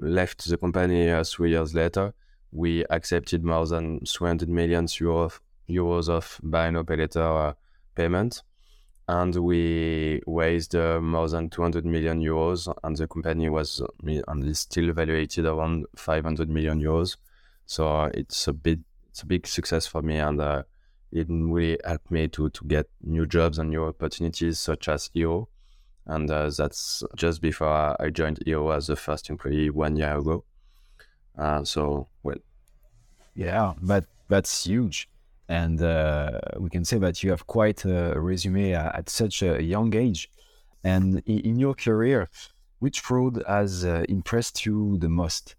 left 0.00 0.48
the 0.48 0.56
company 0.56 1.10
uh, 1.10 1.22
three 1.22 1.50
years 1.50 1.74
later, 1.74 2.14
we 2.50 2.84
accepted 2.86 3.44
more 3.44 3.66
than 3.66 4.00
300 4.06 4.48
million 4.48 4.86
euro, 4.98 5.30
euros 5.68 6.08
of 6.08 6.40
buy 6.42 6.70
now 6.70 6.82
pay 6.82 6.96
later 6.96 7.20
uh, 7.22 7.52
payment. 7.94 8.42
And 9.06 9.34
we 9.36 10.22
raised 10.26 10.74
uh, 10.74 11.00
more 11.00 11.28
than 11.28 11.50
200 11.50 11.84
million 11.84 12.20
euros, 12.20 12.72
and 12.84 12.96
the 12.96 13.06
company 13.06 13.48
was 13.48 13.80
uh, 13.80 13.86
and 14.28 14.44
is 14.44 14.60
still 14.60 14.92
valued 14.92 15.38
around 15.38 15.86
500 15.96 16.48
million 16.48 16.80
euros. 16.80 17.16
So 17.66 17.86
uh, 17.86 18.10
it's 18.14 18.48
a 18.48 18.52
bit, 18.52 18.80
it's 19.10 19.22
a 19.22 19.26
big 19.26 19.46
success 19.46 19.86
for 19.86 20.02
me, 20.02 20.18
and 20.18 20.40
it 21.10 21.26
really 21.30 21.78
helped 21.84 22.10
me 22.10 22.28
to 22.28 22.50
to 22.50 22.64
get 22.66 22.86
new 23.02 23.26
jobs 23.26 23.58
and 23.58 23.70
new 23.70 23.84
opportunities, 23.84 24.58
such 24.58 24.88
as 24.88 25.10
Hero 25.14 25.48
and 26.08 26.30
uh, 26.30 26.50
that's 26.56 27.02
just 27.16 27.40
before 27.40 27.96
I 28.02 28.10
joined 28.10 28.40
Hero 28.44 28.70
as 28.70 28.88
the 28.88 28.96
first 28.96 29.30
employee 29.30 29.70
one 29.70 29.96
year 29.96 30.18
ago 30.18 30.44
uh, 31.38 31.64
so 31.64 32.08
well 32.22 32.38
yeah 33.34 33.74
but 33.80 34.04
that's 34.28 34.64
huge 34.64 35.08
and 35.48 35.80
uh, 35.82 36.40
we 36.58 36.68
can 36.68 36.84
say 36.84 36.98
that 36.98 37.22
you 37.22 37.30
have 37.30 37.46
quite 37.46 37.84
a 37.84 38.20
resume 38.20 38.74
at 38.74 39.08
such 39.08 39.42
a 39.42 39.62
young 39.62 39.94
age. 39.94 40.30
And 40.84 41.22
in 41.26 41.58
your 41.58 41.74
career, 41.74 42.28
which 42.78 43.00
fraud 43.00 43.42
has 43.48 43.84
uh, 43.84 44.04
impressed 44.08 44.66
you 44.66 44.98
the 44.98 45.08
most? 45.08 45.56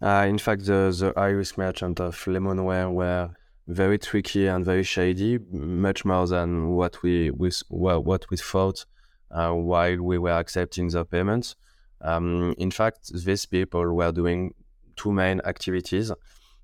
Uh, 0.00 0.26
in 0.28 0.38
fact, 0.38 0.64
the, 0.64 0.94
the 0.96 1.12
high 1.16 1.28
risk 1.28 1.58
merchant 1.58 2.00
of 2.00 2.16
Lemonway 2.24 2.90
were 2.90 3.30
very 3.66 3.98
tricky 3.98 4.46
and 4.46 4.64
very 4.64 4.82
shady, 4.82 5.38
much 5.50 6.04
more 6.04 6.26
than 6.26 6.68
what 6.68 7.02
we, 7.02 7.30
we 7.32 7.50
well, 7.68 8.02
what 8.02 8.30
we 8.30 8.36
thought 8.36 8.86
uh, 9.30 9.52
while 9.52 10.00
we 10.00 10.18
were 10.18 10.38
accepting 10.38 10.88
the 10.88 11.04
payments. 11.04 11.56
Um, 12.00 12.54
in 12.58 12.70
fact, 12.70 13.12
these 13.12 13.46
people 13.46 13.92
were 13.92 14.12
doing 14.12 14.54
two 14.96 15.12
main 15.12 15.40
activities. 15.44 16.12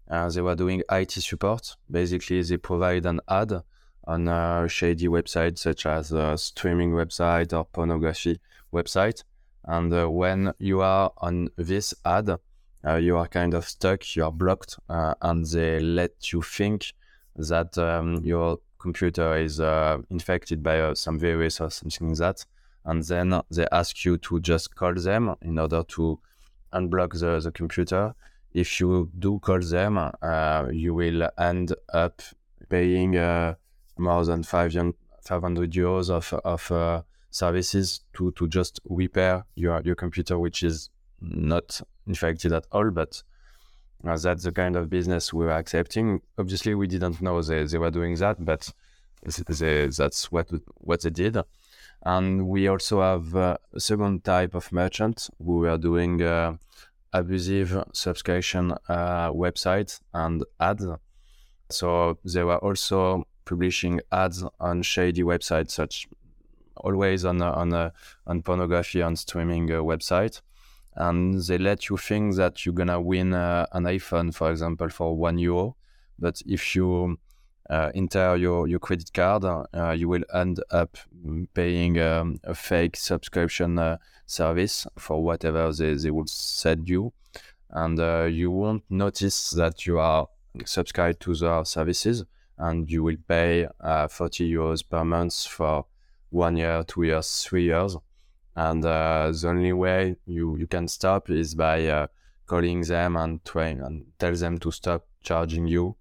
Uh, 0.08 0.28
they 0.28 0.40
were 0.40 0.54
doing 0.54 0.82
IT 0.90 1.12
support. 1.12 1.76
Basically, 1.90 2.42
they 2.42 2.56
provide 2.56 3.06
an 3.06 3.20
ad 3.28 3.52
on 4.04 4.28
a 4.28 4.68
shady 4.68 5.08
website 5.08 5.58
such 5.58 5.84
as 5.84 6.12
a 6.12 6.38
streaming 6.38 6.92
website 6.92 7.52
or 7.52 7.64
pornography 7.64 8.38
website. 8.72 9.24
And 9.64 9.92
uh, 9.92 10.08
when 10.08 10.52
you 10.58 10.80
are 10.80 11.12
on 11.18 11.48
this 11.56 11.92
ad, 12.04 12.30
uh, 12.86 12.94
you 12.94 13.16
are 13.16 13.26
kind 13.26 13.52
of 13.52 13.64
stuck, 13.64 14.14
you 14.14 14.24
are 14.24 14.30
blocked, 14.30 14.78
uh, 14.88 15.14
and 15.20 15.44
they 15.44 15.80
let 15.80 16.32
you 16.32 16.40
think 16.40 16.92
that 17.34 17.76
um, 17.78 18.20
your 18.22 18.60
computer 18.78 19.36
is 19.36 19.58
uh, 19.58 19.98
infected 20.10 20.62
by 20.62 20.78
uh, 20.78 20.94
some 20.94 21.18
virus 21.18 21.60
or 21.60 21.70
something 21.70 22.10
like 22.10 22.18
that. 22.18 22.46
And 22.86 23.02
then 23.02 23.42
they 23.50 23.66
ask 23.70 24.04
you 24.04 24.16
to 24.18 24.40
just 24.40 24.74
call 24.74 24.94
them 24.94 25.34
in 25.42 25.58
order 25.58 25.82
to 25.82 26.18
unblock 26.72 27.18
the, 27.18 27.40
the 27.40 27.50
computer 27.50 28.14
if 28.56 28.80
you 28.80 29.10
do 29.18 29.38
call 29.38 29.60
them, 29.60 29.98
uh, 29.98 30.66
you 30.72 30.94
will 30.94 31.28
end 31.38 31.74
up 31.92 32.22
paying 32.70 33.14
uh, 33.14 33.54
more 33.98 34.24
than 34.24 34.42
500 34.42 35.72
euros 35.72 36.08
of, 36.08 36.32
of 36.42 36.72
uh, 36.72 37.02
services 37.30 38.00
to, 38.14 38.30
to 38.32 38.48
just 38.48 38.80
repair 38.88 39.44
your, 39.56 39.82
your 39.82 39.94
computer, 39.94 40.38
which 40.38 40.62
is 40.62 40.88
not 41.20 41.82
infected 42.06 42.50
at 42.54 42.66
all, 42.72 42.90
but 42.90 43.22
uh, 44.06 44.16
that's 44.16 44.44
the 44.44 44.52
kind 44.52 44.74
of 44.74 44.88
business 44.88 45.34
we 45.34 45.44
were 45.44 45.52
accepting. 45.52 46.22
Obviously, 46.38 46.74
we 46.74 46.86
didn't 46.86 47.20
know 47.20 47.42
they, 47.42 47.64
they 47.64 47.76
were 47.76 47.90
doing 47.90 48.14
that, 48.14 48.42
but 48.42 48.72
they, 49.22 49.88
that's 49.88 50.32
what, 50.32 50.48
what 50.76 51.02
they 51.02 51.10
did. 51.10 51.36
And 52.04 52.48
we 52.48 52.68
also 52.68 53.00
have 53.00 53.34
uh, 53.34 53.56
a 53.74 53.80
second 53.80 54.24
type 54.24 54.54
of 54.54 54.70
merchant 54.72 55.28
who 55.44 55.66
are 55.66 55.78
doing 55.78 56.22
uh, 56.22 56.56
abusive 57.12 57.84
subscription 57.92 58.72
uh, 58.88 59.32
websites 59.32 60.00
and 60.14 60.44
ads. 60.60 60.86
So 61.70 62.18
they 62.24 62.44
were 62.44 62.58
also 62.58 63.26
publishing 63.44 64.00
ads 64.12 64.44
on 64.60 64.82
shady 64.82 65.22
websites, 65.22 65.70
such 65.70 66.06
always 66.76 67.24
on 67.24 67.40
a, 67.40 67.50
on 67.52 67.72
a, 67.72 67.92
on 68.26 68.42
pornography 68.42 69.02
on 69.02 69.16
streaming 69.16 69.68
website, 69.68 70.42
and 70.94 71.42
they 71.42 71.58
let 71.58 71.88
you 71.88 71.96
think 71.96 72.36
that 72.36 72.64
you're 72.64 72.74
gonna 72.74 73.00
win 73.00 73.32
uh, 73.32 73.66
an 73.72 73.84
iPhone, 73.84 74.34
for 74.34 74.50
example, 74.50 74.88
for 74.88 75.16
one 75.16 75.38
euro. 75.38 75.76
But 76.18 76.40
if 76.46 76.76
you 76.76 77.18
enter 77.70 78.36
your, 78.36 78.68
your 78.68 78.78
credit 78.78 79.12
card, 79.12 79.44
uh, 79.44 79.90
you 79.92 80.08
will 80.08 80.24
end 80.32 80.62
up 80.70 80.96
paying 81.54 82.00
um, 82.00 82.38
a 82.44 82.54
fake 82.54 82.96
subscription 82.96 83.78
uh, 83.78 83.98
service 84.26 84.86
for 84.98 85.22
whatever 85.22 85.72
they, 85.72 85.94
they 85.94 86.10
will 86.10 86.26
send 86.26 86.88
you. 86.88 87.12
And 87.70 87.98
uh, 87.98 88.24
you 88.24 88.50
won't 88.50 88.84
notice 88.88 89.50
that 89.50 89.86
you 89.86 89.98
are 89.98 90.28
subscribed 90.64 91.20
to 91.22 91.34
their 91.34 91.64
services 91.64 92.24
and 92.58 92.90
you 92.90 93.02
will 93.02 93.16
pay 93.28 93.68
uh, 93.80 94.08
40 94.08 94.50
euros 94.50 94.88
per 94.88 95.04
month 95.04 95.46
for 95.46 95.86
one 96.30 96.56
year, 96.56 96.84
two 96.86 97.02
years, 97.02 97.42
three 97.42 97.64
years. 97.64 97.96
And 98.54 98.84
uh, 98.84 99.32
the 99.32 99.48
only 99.48 99.72
way 99.72 100.16
you, 100.24 100.56
you 100.56 100.66
can 100.66 100.88
stop 100.88 101.28
is 101.28 101.54
by 101.54 102.08
calling 102.46 102.82
them 102.82 103.16
and 103.16 103.44
trying 103.44 103.80
and 103.80 104.06
tell 104.18 104.34
them 104.34 104.56
to 104.58 104.70
stop 104.70 105.04
charging 105.22 105.66
you 105.66 105.96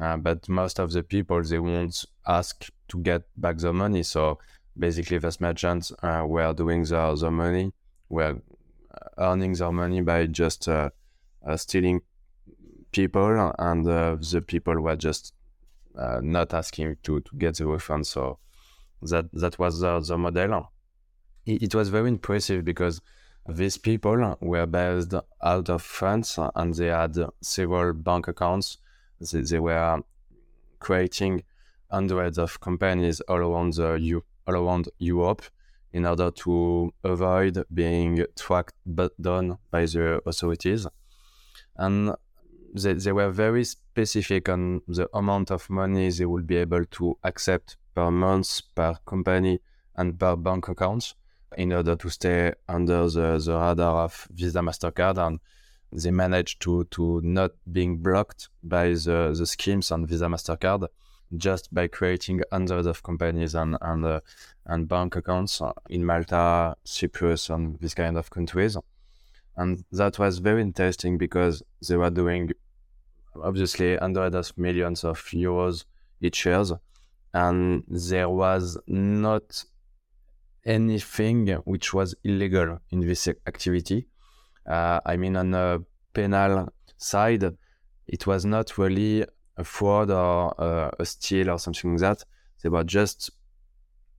uh, 0.00 0.16
but 0.16 0.48
most 0.48 0.78
of 0.78 0.92
the 0.92 1.02
people 1.02 1.42
they 1.42 1.58
won't 1.58 2.04
ask 2.26 2.68
to 2.88 2.98
get 2.98 3.22
back 3.36 3.58
the 3.58 3.72
money. 3.72 4.02
So 4.02 4.38
basically, 4.78 5.18
those 5.18 5.40
merchants 5.40 5.92
uh, 6.02 6.24
were 6.26 6.52
doing 6.52 6.84
their, 6.84 7.14
their 7.16 7.30
money, 7.30 7.72
were 8.08 8.36
uh, 8.90 9.08
earning 9.18 9.54
their 9.54 9.72
money 9.72 10.00
by 10.02 10.26
just 10.26 10.68
uh, 10.68 10.90
uh 11.46 11.56
stealing 11.56 12.02
people, 12.92 13.52
and 13.58 13.88
uh, 13.88 14.16
the 14.16 14.42
people 14.46 14.80
were 14.80 14.96
just 14.96 15.32
not 16.20 16.52
asking 16.52 16.96
to, 17.02 17.20
to 17.20 17.36
get 17.38 17.56
the 17.56 17.66
refund. 17.66 18.06
So 18.06 18.38
that 19.02 19.26
that 19.32 19.58
was 19.58 19.80
the, 19.80 20.00
the 20.00 20.18
model. 20.18 20.72
It, 21.46 21.62
it 21.62 21.74
was 21.74 21.88
very 21.88 22.08
impressive 22.08 22.64
because 22.64 23.00
these 23.48 23.78
people 23.78 24.36
were 24.40 24.66
based 24.66 25.14
out 25.42 25.70
of 25.70 25.82
France 25.82 26.38
and 26.54 26.74
they 26.74 26.86
had 26.86 27.16
several 27.40 27.92
bank 27.92 28.28
accounts. 28.28 28.78
They, 29.20 29.40
they 29.40 29.58
were 29.58 30.02
creating 30.78 31.42
hundreds 31.90 32.38
of 32.38 32.60
companies 32.60 33.20
all 33.22 33.38
around 33.38 33.74
the 33.74 34.22
all 34.46 34.54
around 34.54 34.88
Europe 34.98 35.42
in 35.92 36.04
order 36.04 36.30
to 36.30 36.92
avoid 37.04 37.64
being 37.72 38.24
tracked 38.36 38.74
down 39.20 39.58
by 39.70 39.86
the 39.86 40.20
authorities. 40.26 40.86
And 41.76 42.14
they, 42.74 42.94
they 42.94 43.12
were 43.12 43.30
very 43.30 43.64
specific 43.64 44.48
on 44.48 44.82
the 44.86 45.08
amount 45.14 45.50
of 45.50 45.70
money 45.70 46.10
they 46.10 46.26
would 46.26 46.46
be 46.46 46.56
able 46.56 46.84
to 46.84 47.18
accept 47.24 47.76
per 47.94 48.10
month, 48.10 48.60
per 48.74 48.96
company, 49.06 49.60
and 49.96 50.18
per 50.18 50.36
bank 50.36 50.68
account 50.68 51.14
in 51.56 51.72
order 51.72 51.96
to 51.96 52.10
stay 52.10 52.52
under 52.68 53.08
the, 53.08 53.38
the 53.38 53.58
radar 53.58 54.04
of 54.04 54.28
Visa 54.32 54.60
MasterCard. 54.60 55.16
And 55.26 55.40
they 55.92 56.10
managed 56.10 56.60
to, 56.62 56.84
to 56.84 57.20
not 57.22 57.52
being 57.70 57.98
blocked 57.98 58.48
by 58.62 58.88
the, 58.88 59.34
the 59.36 59.46
schemes 59.46 59.90
on 59.90 60.06
Visa 60.06 60.26
MasterCard 60.26 60.88
just 61.36 61.72
by 61.74 61.88
creating 61.88 62.40
hundreds 62.52 62.86
of 62.86 63.02
companies 63.02 63.54
and, 63.54 63.76
and, 63.80 64.04
uh, 64.04 64.20
and 64.66 64.88
bank 64.88 65.16
accounts 65.16 65.60
in 65.88 66.04
Malta, 66.04 66.76
Cyprus, 66.84 67.50
and 67.50 67.78
this 67.80 67.94
kind 67.94 68.16
of 68.16 68.30
countries. 68.30 68.76
And 69.56 69.84
that 69.92 70.18
was 70.18 70.38
very 70.38 70.62
interesting 70.62 71.18
because 71.18 71.62
they 71.88 71.96
were 71.96 72.10
doing 72.10 72.50
obviously 73.42 73.96
hundreds 73.96 74.34
of 74.34 74.58
millions 74.58 75.04
of 75.04 75.18
euros 75.18 75.84
each 76.20 76.46
year. 76.46 76.64
And 77.32 77.84
there 77.88 78.28
was 78.28 78.78
not 78.86 79.64
anything 80.64 81.48
which 81.64 81.94
was 81.94 82.14
illegal 82.24 82.78
in 82.90 83.00
this 83.00 83.28
activity. 83.28 84.06
Uh, 84.66 85.00
I 85.04 85.16
mean, 85.16 85.36
on 85.36 85.54
a 85.54 85.80
penal 86.12 86.72
side, 86.96 87.44
it 88.06 88.26
was 88.26 88.44
not 88.44 88.78
really 88.78 89.24
a 89.56 89.64
fraud 89.64 90.10
or 90.10 90.60
uh, 90.60 90.90
a 90.98 91.06
steal 91.06 91.50
or 91.50 91.58
something 91.58 91.92
like 91.92 92.00
that. 92.00 92.24
They 92.62 92.68
were 92.68 92.84
just 92.84 93.30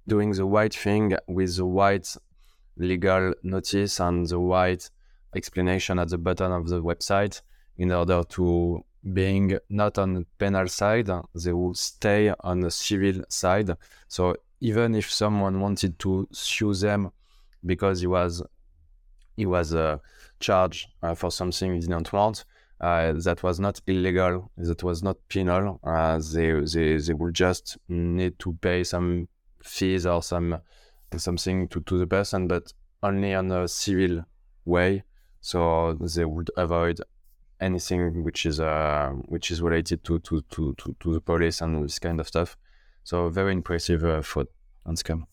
doing 0.08 0.32
the 0.32 0.46
right 0.46 0.74
thing 0.74 1.16
with 1.28 1.58
the 1.58 1.66
right 1.66 2.08
legal 2.78 3.34
notice 3.44 4.00
and 4.00 4.28
the 4.28 4.38
right 4.38 4.90
explanation 5.36 6.00
at 6.00 6.10
the 6.10 6.18
bottom 6.18 6.52
of 6.52 6.68
the 6.70 6.82
website 6.82 7.42
in 7.78 7.92
order 7.92 8.24
to 8.24 8.84
being 9.14 9.58
not 9.70 9.98
on 9.98 10.14
the 10.14 10.26
penal 10.38 10.68
side, 10.68 11.10
they 11.36 11.54
will 11.54 11.74
stay 11.74 12.34
on 12.42 12.60
the 12.60 12.72
civil 12.72 13.24
side. 13.30 13.70
So 14.08 14.36
even 14.60 14.96
if 14.96 15.12
someone 15.12 15.60
wanted 15.60 16.00
to 16.00 16.28
sue 16.32 16.74
them 16.74 17.12
because 17.66 18.02
he 18.02 18.08
was 18.08 18.44
he 19.36 19.46
was 19.46 19.74
uh, 19.74 19.98
charged 20.40 20.88
uh, 21.04 21.16
for 21.16 21.32
something 21.32 21.74
he 21.74 21.80
didn't 21.80 22.12
want, 22.14 22.46
that 22.80 23.40
was 23.44 23.60
not 23.60 23.82
illegal, 23.88 24.52
that 24.58 24.84
was 24.84 25.02
not 25.02 25.18
penal. 25.30 25.80
Uh, 25.84 26.20
they, 26.34 26.52
they 26.62 26.98
they 26.98 27.14
would 27.14 27.34
just 27.34 27.78
need 27.88 28.38
to 28.40 28.54
pay 28.62 28.84
some 28.84 29.28
fees 29.64 30.06
or 30.06 30.22
some 30.22 30.60
something 31.16 31.68
to, 31.70 31.82
to 31.82 31.98
the 31.98 32.08
person, 32.08 32.48
but 32.48 32.74
only 33.02 33.34
on 33.34 33.52
a 33.52 33.68
civil 33.68 34.26
way. 34.66 35.04
So 35.42 35.94
they 35.94 36.26
would 36.26 36.52
avoid 36.58 37.02
anything 37.60 38.24
which 38.24 38.46
is 38.46 38.60
uh, 38.60 39.12
which 39.26 39.50
is 39.52 39.62
related 39.62 40.04
to, 40.04 40.20
to, 40.20 40.42
to, 40.52 40.76
to, 40.76 40.96
to 41.00 41.14
the 41.14 41.22
police 41.22 41.62
and 41.62 41.84
this 41.84 42.00
kind 42.00 42.20
of 42.20 42.28
stuff. 42.28 42.58
So 43.04 43.30
very 43.30 43.54
impressive 43.54 44.04
uh, 44.04 44.22
fraud 44.22 44.48
scam. 44.90 45.24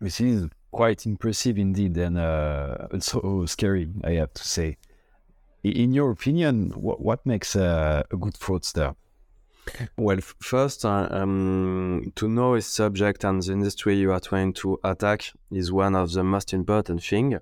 This 0.00 0.20
is 0.20 0.48
quite 0.74 1.06
impressive 1.06 1.56
indeed, 1.56 1.96
and 1.96 2.18
uh, 2.18 2.88
also 2.92 3.46
scary, 3.46 3.88
I 4.02 4.12
have 4.14 4.34
to 4.34 4.44
say. 4.44 4.76
In 5.62 5.94
your 5.94 6.10
opinion, 6.10 6.72
what, 6.72 7.00
what 7.00 7.24
makes 7.24 7.54
a, 7.54 8.04
a 8.10 8.16
good 8.16 8.34
fraudster? 8.34 8.96
Well, 9.96 10.18
first, 10.40 10.84
uh, 10.84 11.08
um, 11.10 12.12
to 12.16 12.28
know 12.28 12.54
a 12.56 12.60
subject 12.60 13.24
and 13.24 13.40
the 13.40 13.52
industry 13.52 13.96
you 13.96 14.12
are 14.12 14.20
trying 14.20 14.52
to 14.54 14.78
attack 14.84 15.32
is 15.50 15.72
one 15.72 15.94
of 15.94 16.12
the 16.12 16.24
most 16.24 16.52
important 16.52 17.02
thing. 17.02 17.38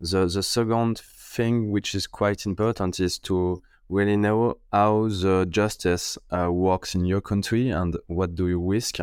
The 0.00 0.26
the 0.26 0.42
second 0.42 1.00
thing 1.36 1.70
which 1.72 1.94
is 1.94 2.06
quite 2.06 2.46
important 2.46 3.00
is 3.00 3.18
to 3.20 3.62
really 3.88 4.16
know 4.16 4.58
how 4.70 5.08
the 5.08 5.46
justice 5.48 6.18
uh, 6.30 6.48
works 6.52 6.94
in 6.94 7.04
your 7.06 7.20
country 7.20 7.70
and 7.70 7.96
what 8.06 8.34
do 8.34 8.46
you 8.48 8.60
risk 8.60 8.98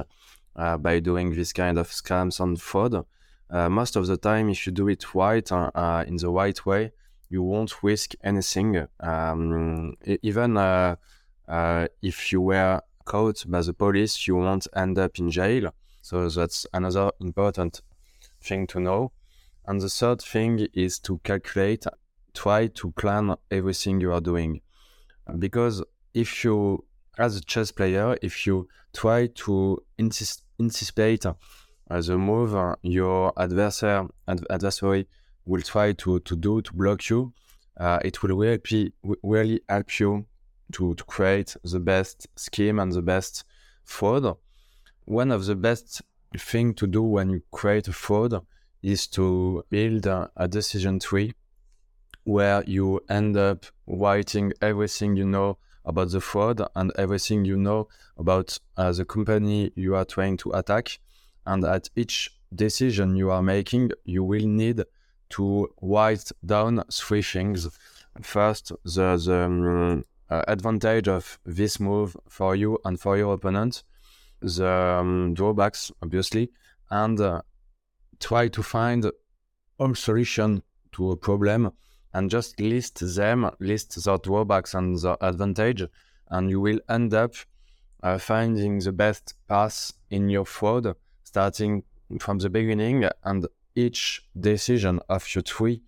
uh, 0.56 0.78
by 0.78 1.00
doing 1.00 1.36
this 1.36 1.52
kind 1.52 1.78
of 1.78 1.90
scams 1.90 2.40
and 2.40 2.62
fraud. 2.62 3.06
Uh, 3.50 3.70
most 3.70 3.96
of 3.96 4.08
the 4.08 4.18
time, 4.18 4.50
if 4.50 4.66
you 4.66 4.72
do 4.72 4.88
it 4.88 5.16
right 5.16 5.52
uh, 5.52 5.72
uh, 5.74 6.04
in 6.08 6.18
the 6.18 6.30
right 6.30 6.66
way, 6.66 6.92
you 7.30 7.42
won't 7.44 7.84
risk 7.84 8.14
anything. 8.24 8.88
Um, 9.00 9.96
even 10.04 10.58
uh, 10.58 10.96
if 12.02 12.32
you 12.32 12.42
were 12.42 12.82
caught 13.06 13.44
by 13.48 13.62
the 13.62 13.74
police, 13.74 14.28
you 14.28 14.36
won't 14.36 14.68
end 14.76 14.98
up 15.00 15.18
in 15.20 15.32
jail. 15.32 15.74
So 16.02 16.30
that's 16.30 16.66
another 16.74 17.12
important 17.20 17.82
thing 18.42 18.68
to 18.68 18.80
know. 18.80 19.12
And 19.66 19.82
the 19.82 19.90
third 19.90 20.22
thing 20.22 20.68
is 20.74 21.00
to 21.00 21.20
calculate 21.24 21.86
try 22.34 22.68
to 22.68 22.92
plan 22.92 23.36
everything 23.52 24.00
you 24.02 24.12
are 24.14 24.22
doing. 24.22 24.62
Because 25.38 25.84
if 26.14 26.44
you, 26.44 26.86
as 27.18 27.36
a 27.36 27.42
chess 27.42 27.72
player, 27.72 28.18
if 28.22 28.48
you 28.48 28.68
try 28.94 29.28
to 29.28 29.84
anticipate 30.00 31.26
uh, 31.26 31.34
the 31.90 32.18
move 32.18 32.56
uh, 32.56 32.76
your 32.82 33.34
adversary, 33.38 34.08
ad- 34.28 34.46
adversary 34.50 35.08
will 35.46 35.62
try 35.62 35.94
to, 35.94 36.20
to 36.20 36.36
do 36.36 36.62
to 36.62 36.74
block 36.74 37.10
you, 37.10 37.34
uh, 37.78 38.00
it 38.04 38.22
will 38.22 38.38
really, 38.38 38.94
really 39.24 39.62
help 39.68 40.00
you 40.00 40.26
to, 40.74 40.94
to 40.96 41.04
create 41.06 41.56
the 41.64 41.80
best 41.80 42.28
scheme 42.36 42.80
and 42.80 42.92
the 42.92 43.02
best 43.02 43.44
fraud. 43.84 44.38
One 45.06 45.32
of 45.32 45.46
the 45.46 45.56
best 45.56 46.02
thing 46.38 46.74
to 46.76 46.86
do 46.86 47.02
when 47.02 47.30
you 47.32 47.42
create 47.52 47.88
a 47.88 47.94
fraud 47.94 48.46
is 48.84 49.08
to 49.08 49.64
build 49.70 50.06
a, 50.06 50.30
a 50.38 50.48
decision 50.48 51.00
tree 51.00 51.34
where 52.24 52.64
you 52.68 53.00
end 53.10 53.36
up 53.36 53.66
writing 53.88 54.54
everything 54.62 55.16
you 55.16 55.26
know 55.26 55.58
about 55.86 56.12
the 56.12 56.22
fraud 56.22 56.62
and 56.76 56.92
everything 56.98 57.46
you 57.46 57.58
know 57.58 57.88
about 58.18 58.58
uh, 58.78 58.92
the 58.92 59.06
company 59.06 59.72
you 59.76 59.96
are 59.96 60.06
trying 60.06 60.38
to 60.38 60.52
attack. 60.52 61.00
And 61.50 61.66
at 61.66 61.90
each 61.96 62.32
decision 62.54 63.16
you 63.16 63.32
are 63.32 63.42
making, 63.42 63.90
you 64.06 64.24
will 64.24 64.46
need 64.46 64.84
to 65.32 65.68
write 65.82 66.32
down 66.46 66.84
three 66.92 67.24
things. 67.24 67.68
First, 68.22 68.72
the, 68.84 69.18
the 69.26 69.46
um, 69.46 70.06
uh, 70.30 70.44
advantage 70.48 71.08
of 71.08 71.40
this 71.46 71.80
move 71.80 72.16
for 72.28 72.56
you 72.56 72.78
and 72.86 73.00
for 73.00 73.18
your 73.18 73.34
opponent, 73.34 73.82
the 74.42 74.72
um, 74.72 75.34
drawbacks, 75.34 75.92
obviously, 76.04 76.52
and 76.92 77.20
uh, 77.20 77.42
try 78.20 78.48
to 78.48 78.62
find 78.62 79.06
a 79.06 79.96
solution 79.96 80.62
to 80.92 81.12
a 81.12 81.18
problem 81.18 81.72
and 82.14 82.30
just 82.30 82.60
list 82.60 83.00
them, 83.16 83.50
list 83.60 84.04
the 84.04 84.18
drawbacks 84.20 84.76
and 84.76 85.00
the 85.00 85.18
advantage, 85.20 85.84
and 86.30 86.52
you 86.52 86.62
will 86.62 86.80
end 86.90 87.12
up 87.16 87.34
uh, 88.04 88.20
finding 88.20 88.78
the 88.78 88.92
best 88.92 89.34
path 89.48 89.94
in 90.12 90.30
your 90.30 90.46
fraud, 90.46 90.96
starting 91.30 91.84
from 92.20 92.40
the 92.40 92.50
beginning. 92.50 93.08
And 93.24 93.48
each 93.76 94.26
decision 94.50 95.00
of 95.10 95.22
your 95.34 95.44
tree 95.44 95.82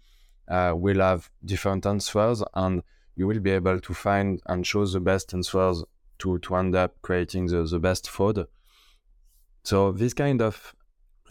uh, 0.47 0.73
will 0.75 0.99
have 0.99 1.29
different 1.43 1.85
answers, 1.85 2.43
and 2.53 2.83
you 3.15 3.25
will 3.27 3.39
be 3.39 3.51
able 3.51 3.79
to 3.79 3.93
find 3.93 4.39
and 4.45 4.63
choose 4.63 4.93
the 4.93 4.99
best 4.99 5.33
answers 5.33 5.83
to, 6.19 6.37
to 6.39 6.55
end 6.55 6.75
up 6.75 6.91
creating 7.01 7.47
the, 7.47 7.63
the 7.63 7.79
best 7.79 8.09
fraud. 8.09 8.45
So, 9.63 9.91
this 9.91 10.13
kind 10.13 10.41
of 10.41 10.75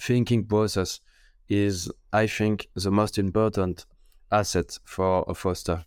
thinking 0.01 0.45
process 0.45 1.01
is, 1.49 1.91
I 2.13 2.27
think, 2.27 2.69
the 2.75 2.91
most 2.91 3.19
important 3.19 3.87
asset 4.33 4.79
for 4.85 5.25
a 5.29 5.35
fraudster. 5.35 5.85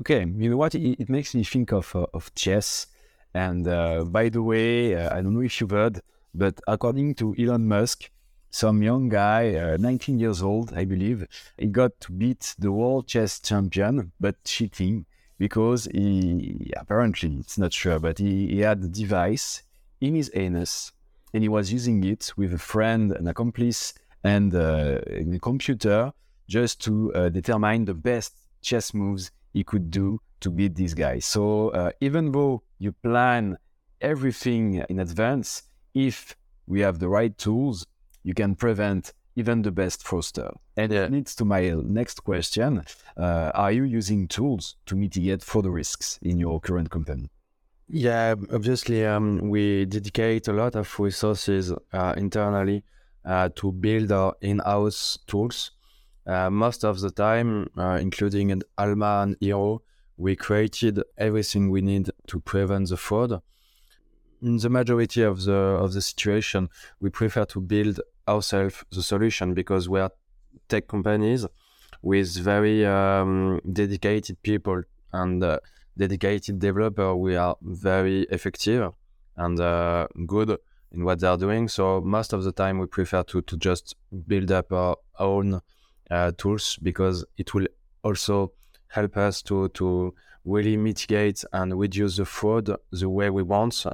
Okay, 0.00 0.20
you 0.20 0.50
know 0.50 0.56
what? 0.56 0.74
It, 0.74 1.00
it 1.02 1.08
makes 1.08 1.34
me 1.34 1.44
think 1.44 1.72
of 1.72 1.94
uh, 1.94 2.06
of 2.12 2.34
chess. 2.34 2.86
And 3.34 3.68
uh, 3.68 4.04
by 4.04 4.30
the 4.30 4.42
way, 4.42 4.94
uh, 4.94 5.14
I 5.14 5.20
don't 5.22 5.34
know 5.34 5.42
if 5.42 5.60
you've 5.60 5.70
heard, 5.70 6.00
but 6.38 6.60
according 6.66 7.16
to 7.16 7.34
Elon 7.38 7.66
Musk, 7.66 8.10
some 8.50 8.82
young 8.82 9.08
guy, 9.08 9.54
uh, 9.54 9.76
19 9.78 10.18
years 10.18 10.40
old, 10.42 10.72
I 10.72 10.84
believe, 10.84 11.26
he 11.58 11.66
got 11.66 12.00
to 12.00 12.12
beat 12.12 12.54
the 12.58 12.72
world 12.72 13.08
chess 13.08 13.40
champion, 13.40 14.12
but 14.20 14.42
cheating 14.44 15.04
because 15.38 15.84
he 15.92 16.72
apparently 16.76 17.36
it's 17.38 17.58
not 17.58 17.72
sure, 17.72 17.98
but 17.98 18.18
he, 18.18 18.48
he 18.48 18.60
had 18.60 18.82
a 18.82 18.88
device 18.88 19.62
in 20.00 20.14
his 20.14 20.30
anus 20.34 20.92
and 21.34 21.42
he 21.42 21.48
was 21.48 21.72
using 21.72 22.02
it 22.04 22.32
with 22.36 22.54
a 22.54 22.58
friend, 22.58 23.12
an 23.12 23.28
accomplice, 23.28 23.94
and 24.24 24.54
uh, 24.54 24.98
a 25.06 25.38
computer 25.40 26.12
just 26.48 26.82
to 26.82 27.12
uh, 27.14 27.28
determine 27.28 27.84
the 27.84 27.94
best 27.94 28.34
chess 28.62 28.94
moves 28.94 29.30
he 29.52 29.62
could 29.62 29.90
do 29.90 30.20
to 30.40 30.50
beat 30.50 30.74
this 30.74 30.94
guy. 30.94 31.18
So 31.18 31.68
uh, 31.70 31.90
even 32.00 32.32
though 32.32 32.62
you 32.78 32.92
plan 32.92 33.58
everything 34.00 34.84
in 34.88 35.00
advance, 35.00 35.64
if 36.06 36.36
we 36.66 36.80
have 36.80 36.98
the 36.98 37.08
right 37.08 37.36
tools, 37.36 37.86
you 38.22 38.34
can 38.34 38.54
prevent 38.54 39.12
even 39.36 39.62
the 39.62 39.70
best 39.70 40.04
fraudster. 40.04 40.50
And 40.76 40.92
Yeah. 40.92 41.04
it 41.04 41.12
leads 41.12 41.34
to 41.36 41.44
my 41.44 41.62
next 41.84 42.24
question: 42.24 42.82
uh, 43.16 43.50
Are 43.54 43.72
you 43.72 43.84
using 43.84 44.28
tools 44.28 44.76
to 44.86 44.96
mitigate 44.96 45.42
fraud 45.42 45.66
risks 45.66 46.18
in 46.22 46.38
your 46.38 46.60
current 46.60 46.90
company? 46.90 47.30
Yeah, 47.88 48.34
obviously, 48.52 49.06
um, 49.06 49.48
we 49.48 49.86
dedicate 49.86 50.48
a 50.48 50.52
lot 50.52 50.74
of 50.76 51.00
resources 51.00 51.72
uh, 51.92 52.14
internally 52.16 52.82
uh, 53.24 53.48
to 53.54 53.72
build 53.72 54.12
our 54.12 54.34
in-house 54.40 55.18
tools. 55.26 55.72
Uh, 56.26 56.50
most 56.50 56.84
of 56.84 57.00
the 57.00 57.10
time, 57.10 57.68
uh, 57.78 57.98
including 58.00 58.50
in 58.50 58.62
Alma 58.76 59.20
and 59.22 59.36
Hero, 59.40 59.80
we 60.18 60.36
created 60.36 61.02
everything 61.16 61.70
we 61.70 61.80
need 61.80 62.10
to 62.26 62.40
prevent 62.40 62.88
the 62.90 62.96
fraud. 62.96 63.40
In 64.40 64.56
the 64.58 64.70
majority 64.70 65.22
of 65.22 65.42
the 65.44 65.52
of 65.52 65.92
the 65.92 66.00
situation, 66.00 66.68
we 67.00 67.10
prefer 67.10 67.44
to 67.46 67.60
build 67.60 68.00
ourselves 68.28 68.84
the 68.90 69.02
solution 69.02 69.54
because 69.54 69.88
we 69.88 70.00
are 70.00 70.12
tech 70.68 70.86
companies 70.86 71.46
with 72.02 72.36
very 72.36 72.86
um, 72.86 73.60
dedicated 73.72 74.40
people 74.42 74.82
and 75.12 75.42
uh, 75.42 75.58
dedicated 75.96 76.58
developer, 76.58 77.14
we 77.16 77.36
are 77.36 77.56
very 77.62 78.22
effective 78.30 78.92
and 79.36 79.60
uh, 79.60 80.06
good 80.26 80.56
in 80.92 81.04
what 81.04 81.20
they're 81.20 81.36
doing. 81.36 81.68
So 81.68 82.00
most 82.00 82.32
of 82.32 82.44
the 82.44 82.52
time, 82.52 82.78
we 82.78 82.86
prefer 82.86 83.22
to 83.24 83.42
to 83.42 83.56
just 83.56 83.96
build 84.26 84.52
up 84.52 84.72
our 84.72 84.96
own 85.18 85.60
uh, 86.10 86.32
tools 86.38 86.78
because 86.82 87.24
it 87.36 87.52
will 87.54 87.66
also 88.02 88.52
help 88.88 89.16
us 89.16 89.42
to 89.42 89.68
to 89.70 90.14
really 90.44 90.76
mitigate 90.76 91.44
and 91.52 91.78
reduce 91.78 92.16
the 92.16 92.24
fraud 92.24 92.70
the 92.90 93.08
way 93.08 93.28
we 93.28 93.42
want. 93.42 93.84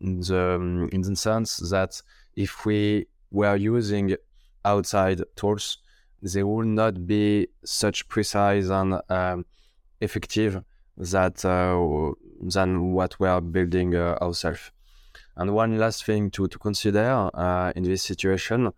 In 0.00 0.20
the 0.20 0.54
um, 0.54 0.88
in 0.92 1.02
the 1.02 1.14
sense 1.14 1.58
that 1.70 2.00
if 2.34 2.64
we 2.64 3.06
were 3.30 3.56
using 3.56 4.16
outside 4.64 5.22
tools, 5.36 5.78
they 6.22 6.42
will 6.42 6.64
not 6.64 7.06
be 7.06 7.48
such 7.64 8.08
precise 8.08 8.68
and 8.68 9.00
um, 9.08 9.44
effective 10.00 10.62
that 10.96 11.44
uh, 11.44 12.12
than 12.42 12.92
what 12.92 13.18
we 13.20 13.28
are 13.28 13.40
building 13.40 13.94
uh, 13.94 14.16
ourselves. 14.20 14.70
And 15.36 15.54
one 15.54 15.78
last 15.78 16.04
thing 16.04 16.30
to, 16.32 16.48
to 16.48 16.58
consider 16.58 17.30
uh, 17.32 17.72
in 17.76 17.84
this 17.84 18.02
situation 18.02 18.70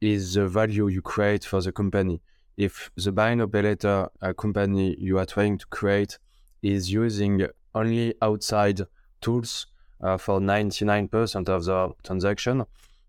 is 0.00 0.34
the 0.34 0.48
value 0.48 0.88
you 0.88 1.02
create 1.02 1.44
for 1.44 1.60
the 1.60 1.72
company. 1.72 2.20
If 2.56 2.90
the 2.96 3.12
buy 3.12 3.34
now 3.34 3.46
pay 3.46 3.62
later 3.62 4.08
uh, 4.20 4.32
company 4.32 4.96
you 4.98 5.18
are 5.18 5.26
trying 5.26 5.58
to 5.58 5.66
create 5.66 6.18
is 6.62 6.92
using 6.92 7.46
only 7.74 8.14
outside 8.20 8.80
tools 9.20 9.66
uh, 10.02 10.16
for 10.16 10.40
99% 10.40 11.48
of 11.48 11.64
the 11.64 11.90
transaction, 12.02 12.64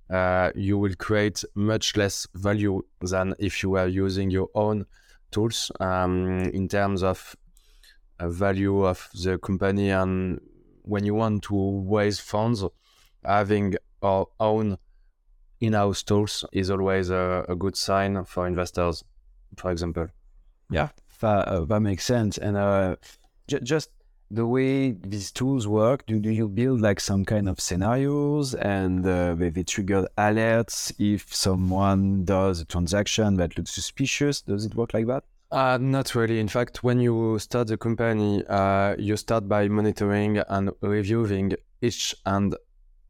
uh, 0.10 0.52
you 0.56 0.78
will 0.78 0.94
create 0.96 1.44
much 1.56 1.96
less 1.96 2.28
value 2.36 2.82
than 3.00 3.34
if 3.40 3.64
you 3.64 3.70
were 3.70 3.88
using 3.88 4.30
your 4.30 4.50
own 4.56 4.86
tools 5.32 5.72
um, 5.80 6.28
in 6.54 6.68
terms 6.68 7.02
of 7.04 7.36
uh, 8.20 8.30
value 8.30 8.86
of 8.86 9.10
the 9.24 9.38
company 9.38 9.90
and 9.90 10.40
when 10.84 11.06
you 11.06 11.16
want 11.16 11.44
to 11.44 11.86
raise 11.88 12.20
funds 12.20 12.64
having 13.24 13.76
our 14.02 14.28
own 14.40 14.78
in-house 15.62 16.04
tools 16.04 16.44
is 16.52 16.70
always 16.70 17.10
a, 17.10 17.46
a 17.48 17.56
good 17.56 17.78
sign 17.78 18.24
for 18.26 18.48
investors 18.48 19.04
for 19.56 19.72
example 19.72 20.08
Yeah, 20.70 20.90
that, 21.20 21.48
uh, 21.48 21.66
that 21.66 21.80
makes 21.82 22.06
sense. 22.06 22.38
And 22.38 22.58
uh, 22.58 22.96
j- 23.48 23.60
just 23.62 23.90
the 24.32 24.48
way 24.48 24.92
these 24.92 25.32
tools 25.32 25.68
work, 25.68 26.06
do, 26.06 26.20
do 26.20 26.30
you 26.30 26.48
build 26.48 26.80
like 26.80 27.00
some 27.00 27.26
kind 27.26 27.50
of 27.50 27.60
scenarios 27.60 28.54
and 28.56 29.06
uh, 29.06 29.36
they, 29.36 29.50
they 29.50 29.64
trigger 29.64 30.08
alerts 30.18 30.94
if 30.98 31.36
someone 31.36 32.24
does 32.24 32.62
a 32.62 32.66
transaction 32.66 33.36
that 33.36 33.58
looks 33.58 33.72
suspicious? 33.72 34.42
Does 34.42 34.66
it 34.66 34.74
work 34.74 34.94
like 34.94 35.08
that? 35.08 35.24
Uh, 35.52 35.78
not 35.82 36.16
really. 36.16 36.40
In 36.40 36.48
fact, 36.48 36.82
when 36.82 37.02
you 37.02 37.38
start 37.40 37.68
the 37.68 37.78
company, 37.78 38.42
uh, 38.48 38.96
you 38.98 39.18
start 39.18 39.50
by 39.50 39.68
monitoring 39.68 40.38
and 40.38 40.72
reviewing 40.80 41.54
each 41.82 42.16
and 42.26 42.56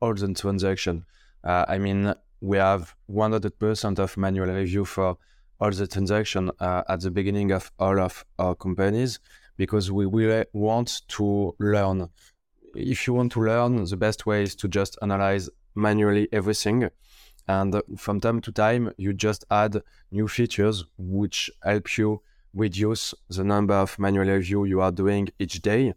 all 0.02 0.16
the 0.16 0.34
transaction. 0.34 1.06
Uh, 1.44 1.66
I 1.68 1.78
mean, 1.78 2.16
we 2.42 2.58
have 2.58 2.96
100% 3.12 4.00
of 4.00 4.18
manual 4.18 4.48
review 4.48 4.86
for 4.86 5.18
all 5.60 5.70
the 5.70 5.86
transaction 5.86 6.50
uh, 6.60 6.82
at 6.90 7.02
the 7.02 7.12
beginning 7.12 7.52
of 7.52 7.72
all 7.78 8.00
of 8.00 8.26
our 8.40 8.56
companies 8.56 9.20
because 9.58 9.92
we 9.92 10.06
really 10.06 10.46
want 10.54 11.02
to 11.10 11.56
learn. 11.60 12.10
If 12.76 13.08
you 13.08 13.14
want 13.14 13.32
to 13.34 13.42
learn, 13.42 13.84
the 13.84 13.98
best 13.98 14.26
way 14.26 14.44
is 14.44 14.56
to 14.56 14.68
just 14.68 14.98
analyze 15.02 15.50
manually 15.76 16.28
everything. 16.32 16.90
And 17.48 17.82
from 17.98 18.20
time 18.20 18.42
to 18.42 18.52
time, 18.52 18.94
you 18.98 19.14
just 19.14 19.46
add 19.52 19.82
new 20.12 20.28
features 20.28 20.86
which 20.98 21.50
help 21.64 21.98
you 21.98 22.22
reduce 22.54 23.14
the 23.30 23.44
number 23.44 23.74
of 23.74 23.98
manual 23.98 24.26
review 24.26 24.66
you 24.66 24.82
are 24.82 24.92
doing 24.92 25.30
each 25.40 25.62
day. 25.62 25.94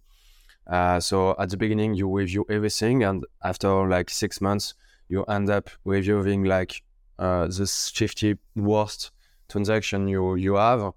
Uh, 0.67 0.99
so 0.99 1.37
at 1.39 1.51
the 1.51 1.57
beginning, 1.57 1.95
you 1.95 2.09
review 2.09 2.47
everything, 2.49 3.05
and 3.05 3.27
after 3.43 3.87
like 3.89 4.09
six 4.09 4.41
months, 4.41 4.75
you 5.09 5.23
end 5.25 5.51
up 5.51 5.69
reviewing 5.85 6.45
like 6.45 6.83
uh, 7.19 7.47
the 7.47 7.67
50 7.67 8.37
worst 8.57 9.11
transaction 9.49 10.09
you 10.09 10.35
you 10.37 10.55
have 10.55 10.93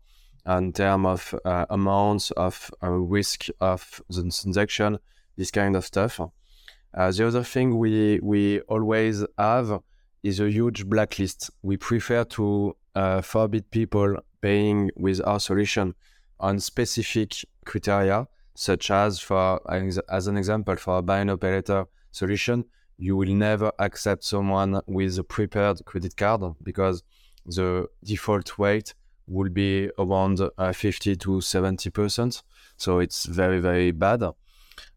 in 0.47 0.71
terms 0.73 1.05
of 1.05 1.35
uh, 1.45 1.65
amounts 1.69 2.31
of 2.31 2.71
uh, 2.81 2.89
risk 2.89 3.47
of 3.59 4.01
the 4.09 4.21
transaction, 4.21 4.97
this 5.35 5.51
kind 5.51 5.75
of 5.75 5.85
stuff. 5.85 6.19
Uh, 6.93 7.11
the 7.11 7.27
other 7.27 7.43
thing 7.43 7.77
we 7.77 8.19
we 8.21 8.61
always 8.61 9.23
have 9.37 9.81
is 10.23 10.39
a 10.39 10.49
huge 10.49 10.85
blacklist. 10.85 11.51
We 11.61 11.77
prefer 11.77 12.23
to 12.23 12.75
uh, 12.95 13.21
forbid 13.21 13.69
people 13.71 14.17
paying 14.41 14.89
with 14.95 15.21
our 15.25 15.39
solution 15.39 15.93
on 16.39 16.59
specific 16.59 17.33
criteria, 17.65 18.27
such 18.55 18.89
as 18.89 19.19
for 19.19 19.59
as 20.09 20.27
an 20.27 20.37
example 20.37 20.75
for 20.77 20.99
a 20.99 21.01
buy 21.01 21.23
now 21.23 21.35
pay 21.35 21.51
later 21.51 21.85
solution, 22.11 22.65
you 22.97 23.15
will 23.15 23.33
never 23.33 23.71
accept 23.79 24.23
someone 24.23 24.81
with 24.87 25.19
a 25.19 25.23
prepaid 25.23 25.83
credit 25.85 26.15
card 26.17 26.41
because 26.63 27.03
the 27.45 27.87
default 28.03 28.57
rate 28.57 28.93
will 29.27 29.49
be 29.49 29.89
around 29.99 30.41
uh, 30.57 30.73
50 30.73 31.15
to 31.17 31.41
70 31.41 31.89
percent. 31.89 32.43
So 32.77 32.99
it's 32.99 33.25
very 33.25 33.59
very 33.59 33.91
bad. 33.91 34.23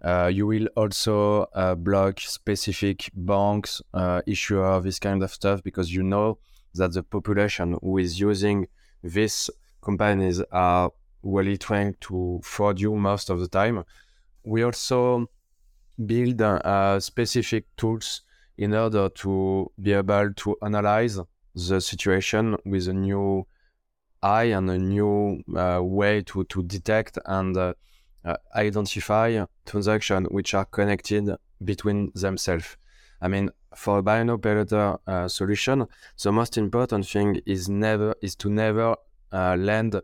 Uh, 0.02 0.30
you 0.32 0.46
will 0.46 0.66
also 0.76 1.42
uh, 1.54 1.74
block 1.74 2.20
specific 2.20 3.10
banks, 3.14 3.82
issuer, 4.26 4.80
this 4.80 4.98
kind 4.98 5.22
of 5.22 5.32
stuff, 5.32 5.62
because 5.62 5.92
you 5.92 6.02
know 6.02 6.38
that 6.74 6.92
the 6.92 7.02
population 7.02 7.76
who 7.82 7.98
is 7.98 8.20
using 8.20 8.66
these 9.02 9.50
companies 9.82 10.42
are 10.52 10.90
really 11.22 11.56
trying 11.56 11.94
to 12.00 12.40
fraud 12.42 12.80
you 12.80 12.94
most 12.94 13.30
of 13.30 13.40
the 13.40 13.48
time. 13.48 13.84
We 14.44 14.62
also 14.62 15.28
build 16.04 16.40
uh, 16.40 17.00
specific 17.00 17.64
tools 17.76 18.22
in 18.56 18.74
order 18.74 19.08
to 19.08 19.70
be 19.80 19.92
able 19.92 20.32
to 20.34 20.56
analyze 20.62 21.18
the 21.54 21.80
situation 21.80 22.56
with 22.64 22.88
a 22.88 22.92
new 22.92 23.46
eye 24.22 24.44
and 24.44 24.70
a 24.70 24.78
new 24.78 25.42
uh, 25.56 25.80
way 25.83 26.22
to, 26.22 26.44
to 26.44 26.62
detect 26.62 27.18
and 27.26 27.56
uh, 27.56 27.74
uh, 28.24 28.37
identify 28.54 29.44
transactions 29.66 30.28
which 30.30 30.54
are 30.54 30.64
connected 30.66 31.30
between 31.64 32.12
themselves. 32.14 32.76
I 33.20 33.28
mean, 33.28 33.50
for 33.74 33.98
a 33.98 34.11
and 34.11 34.30
operator 34.30 34.98
uh, 35.06 35.28
solution, 35.28 35.87
the 36.22 36.33
most 36.33 36.59
important 36.59 37.06
thing 37.06 37.40
is 37.46 37.68
never 37.68 38.14
is 38.22 38.35
to 38.37 38.50
never 38.50 38.96
uh, 39.33 39.56
lend 39.56 40.00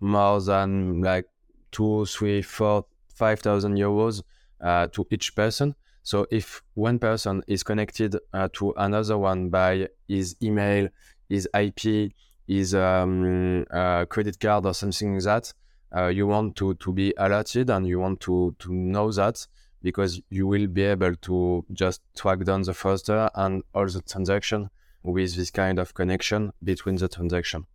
more 0.00 0.40
than 0.40 1.00
like 1.00 1.26
two, 1.70 2.04
three, 2.06 2.42
four, 2.42 2.86
five 3.14 3.40
thousand 3.40 3.76
euros 3.76 4.22
uh, 4.60 4.88
to 4.88 5.06
each 5.10 5.34
person. 5.34 5.74
So 6.02 6.26
if 6.30 6.62
one 6.74 6.98
person 6.98 7.42
is 7.48 7.62
connected 7.62 8.16
to 8.52 8.74
another 8.76 9.18
one 9.18 9.48
by 9.48 9.88
his 10.06 10.36
email, 10.40 10.88
his 11.28 11.48
IP, 11.52 12.12
his 12.46 12.74
um, 12.74 13.64
uh, 13.70 14.04
credit 14.06 14.38
card, 14.38 14.66
or 14.66 14.74
something 14.74 15.14
like 15.14 15.24
that, 15.24 15.54
uh, 15.96 16.06
you 16.06 16.26
want 16.26 16.56
to, 16.56 16.74
to 16.74 16.92
be 16.92 17.14
alerted 17.16 17.70
and 17.70 17.86
you 17.86 17.98
want 18.00 18.20
to, 18.20 18.54
to 18.58 18.72
know 18.72 19.10
that 19.12 19.46
because 19.82 20.20
you 20.30 20.46
will 20.46 20.66
be 20.66 20.82
able 20.82 21.14
to 21.16 21.64
just 21.72 22.02
track 22.16 22.44
down 22.44 22.62
the 22.62 22.72
fraudster 22.72 23.30
and 23.34 23.62
all 23.74 23.86
the 23.86 24.02
transaction 24.02 24.68
with 25.02 25.36
this 25.36 25.50
kind 25.50 25.78
of 25.78 25.94
connection 25.94 26.52
between 26.64 26.96
the 26.96 27.08
transaction. 27.08 27.66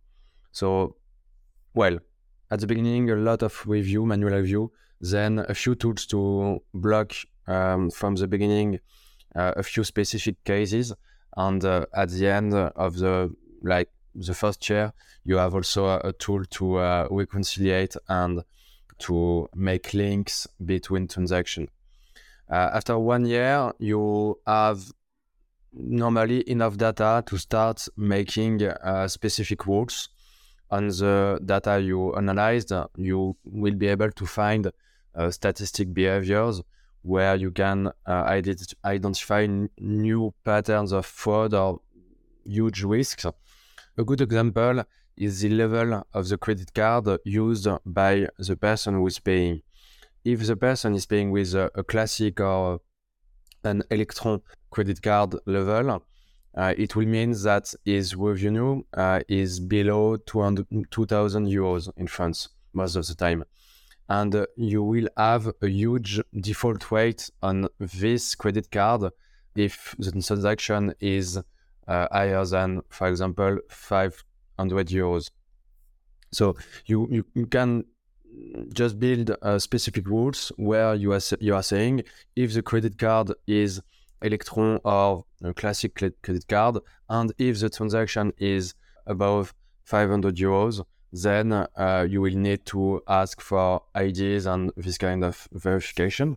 So, 0.52 0.96
well, 1.74 1.98
at 2.50 2.60
the 2.60 2.66
beginning, 2.66 3.10
a 3.10 3.16
lot 3.16 3.42
of 3.42 3.66
review, 3.66 4.04
manual 4.04 4.32
review, 4.32 4.72
then 5.00 5.38
a 5.48 5.54
few 5.54 5.74
tools 5.74 6.06
to 6.06 6.62
block 6.74 7.12
um, 7.46 7.90
from 7.90 8.14
the 8.16 8.28
beginning 8.28 8.78
uh, 9.34 9.52
a 9.56 9.62
few 9.62 9.84
specific 9.84 10.42
cases, 10.44 10.92
and 11.36 11.64
uh, 11.64 11.86
at 11.94 12.10
the 12.10 12.28
end 12.28 12.54
of 12.54 12.98
the 12.98 13.34
like 13.62 13.88
the 14.14 14.34
first 14.34 14.68
year, 14.68 14.92
you 15.24 15.36
have 15.36 15.54
also 15.54 15.86
a, 15.86 16.00
a 16.04 16.12
tool 16.12 16.44
to 16.44 16.76
uh, 16.76 17.08
reconciliate 17.10 17.96
and 18.08 18.42
to 18.98 19.48
make 19.54 19.94
links 19.94 20.46
between 20.64 21.08
transactions. 21.08 21.68
Uh, 22.50 22.70
after 22.74 22.98
one 22.98 23.24
year, 23.24 23.72
you 23.78 24.38
have 24.46 24.92
normally 25.72 26.48
enough 26.50 26.76
data 26.76 27.22
to 27.26 27.38
start 27.38 27.88
making 27.96 28.62
uh, 28.62 29.08
specific 29.08 29.66
rules 29.66 30.08
on 30.70 30.88
the 30.88 31.40
data 31.44 31.80
you 31.80 32.14
analyzed. 32.14 32.72
You 32.96 33.36
will 33.44 33.74
be 33.74 33.88
able 33.88 34.10
to 34.10 34.26
find 34.26 34.70
uh, 35.14 35.30
statistic 35.30 35.92
behaviors 35.92 36.62
where 37.02 37.34
you 37.36 37.50
can 37.50 37.88
uh, 38.06 38.24
ident- 38.24 38.74
identify 38.84 39.42
n- 39.42 39.68
new 39.78 40.32
patterns 40.44 40.92
of 40.92 41.04
fraud 41.04 41.54
or 41.54 41.80
huge 42.44 42.82
risks. 42.82 43.26
A 43.98 44.04
good 44.04 44.22
example 44.22 44.84
is 45.18 45.42
the 45.42 45.50
level 45.50 46.02
of 46.14 46.26
the 46.26 46.38
credit 46.38 46.72
card 46.72 47.06
used 47.26 47.68
by 47.84 48.26
the 48.38 48.56
person 48.56 48.94
who 48.94 49.06
is 49.06 49.18
paying. 49.18 49.60
If 50.24 50.46
the 50.46 50.56
person 50.56 50.94
is 50.94 51.04
paying 51.04 51.30
with 51.30 51.54
a, 51.54 51.70
a 51.74 51.84
classic 51.84 52.40
or 52.40 52.80
an 53.64 53.82
electron 53.90 54.40
credit 54.70 55.02
card 55.02 55.34
level, 55.44 56.02
uh, 56.56 56.74
it 56.78 56.96
will 56.96 57.06
mean 57.06 57.32
that 57.32 57.74
his 57.84 58.16
revenue 58.16 58.82
uh, 58.94 59.20
is 59.28 59.60
below 59.60 60.16
2,000 60.16 61.46
euros 61.46 61.90
in 61.98 62.06
France 62.06 62.48
most 62.72 62.96
of 62.96 63.06
the 63.06 63.14
time. 63.14 63.44
And 64.08 64.34
uh, 64.34 64.46
you 64.56 64.82
will 64.82 65.08
have 65.18 65.52
a 65.60 65.68
huge 65.68 66.18
default 66.40 66.90
rate 66.90 67.28
on 67.42 67.68
this 67.78 68.34
credit 68.36 68.70
card 68.70 69.12
if 69.54 69.94
the 69.98 70.12
transaction 70.12 70.94
is 70.98 71.42
uh, 71.88 72.08
higher 72.10 72.44
than, 72.44 72.82
for 72.88 73.08
example, 73.08 73.58
500 73.68 74.88
euros. 74.88 75.30
So 76.30 76.56
you, 76.86 77.24
you, 77.34 77.46
can 77.46 77.84
just 78.72 78.98
build 78.98 79.30
uh, 79.42 79.58
specific 79.58 80.06
rules 80.06 80.50
where 80.56 80.94
you 80.94 81.12
are, 81.12 81.20
you 81.40 81.54
are 81.54 81.62
saying 81.62 82.02
if 82.34 82.54
the 82.54 82.62
credit 82.62 82.98
card 82.98 83.32
is 83.46 83.80
Electron 84.22 84.80
or 84.84 85.24
a 85.42 85.52
classic 85.52 85.94
credit 85.94 86.48
card, 86.48 86.78
and 87.08 87.32
if 87.38 87.60
the 87.60 87.68
transaction 87.68 88.32
is 88.38 88.74
above 89.06 89.52
500 89.84 90.36
euros, 90.36 90.84
then 91.12 91.52
uh, 91.52 92.06
you 92.08 92.22
will 92.22 92.34
need 92.34 92.64
to 92.66 93.02
ask 93.06 93.40
for 93.40 93.82
IDs 93.94 94.46
and 94.46 94.72
this 94.76 94.96
kind 94.96 95.24
of 95.24 95.48
verification. 95.52 96.36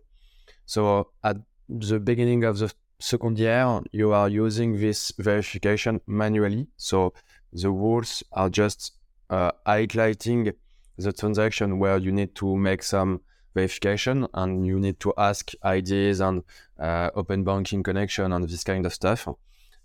So 0.66 1.08
at 1.24 1.36
the 1.68 1.98
beginning 1.98 2.44
of 2.44 2.58
the 2.58 2.72
second 2.98 3.38
year, 3.38 3.80
you 3.92 4.12
are 4.12 4.28
using 4.28 4.78
this 4.80 5.12
verification 5.18 6.00
manually. 6.06 6.68
So 6.76 7.12
the 7.52 7.70
rules 7.70 8.22
are 8.32 8.48
just 8.48 8.92
uh, 9.30 9.52
highlighting 9.66 10.52
the 10.96 11.12
transaction 11.12 11.78
where 11.78 11.98
you 11.98 12.12
need 12.12 12.34
to 12.36 12.56
make 12.56 12.82
some 12.82 13.20
verification 13.54 14.26
and 14.34 14.66
you 14.66 14.78
need 14.78 15.00
to 15.00 15.12
ask 15.16 15.52
IDs 15.64 16.20
and 16.20 16.42
uh, 16.78 17.10
open 17.14 17.44
banking 17.44 17.82
connection 17.82 18.32
and 18.32 18.48
this 18.48 18.64
kind 18.64 18.86
of 18.86 18.92
stuff. 18.92 19.28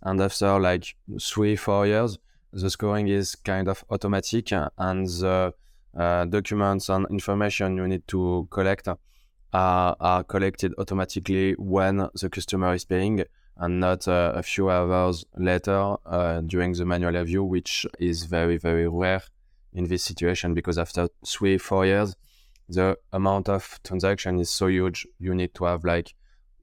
And 0.03 0.19
after 0.21 0.59
like 0.59 0.95
three, 1.21 1.55
four 1.55 1.85
years, 1.87 2.17
the 2.53 2.69
scoring 2.69 3.07
is 3.07 3.35
kind 3.35 3.67
of 3.67 3.83
automatic 3.89 4.51
and 4.51 5.07
the 5.07 5.53
uh, 5.97 6.25
documents 6.25 6.89
and 6.89 7.05
information 7.09 7.77
you 7.77 7.87
need 7.87 8.07
to 8.07 8.47
collect 8.51 8.87
are, 9.53 9.95
are 9.99 10.23
collected 10.23 10.73
automatically 10.77 11.53
when 11.53 12.07
the 12.19 12.29
customer 12.29 12.73
is 12.73 12.85
paying 12.85 13.23
and 13.57 13.79
not 13.79 14.07
uh, 14.07 14.33
a 14.35 14.43
few 14.43 14.69
hours 14.69 15.25
later 15.37 15.95
uh, 16.05 16.41
during 16.41 16.73
the 16.73 16.85
manual 16.85 17.13
review, 17.13 17.43
which 17.43 17.85
is 17.99 18.23
very, 18.23 18.57
very 18.57 18.87
rare 18.87 19.21
in 19.73 19.85
this 19.85 20.03
situation 20.03 20.53
because 20.53 20.77
after 20.77 21.07
three, 21.25 21.57
four 21.57 21.85
years, 21.85 22.15
the 22.69 22.97
amount 23.11 23.49
of 23.49 23.79
transaction 23.83 24.39
is 24.39 24.49
so 24.49 24.67
huge, 24.67 25.05
you 25.19 25.35
need 25.35 25.53
to 25.53 25.65
have 25.65 25.83
like 25.83 26.13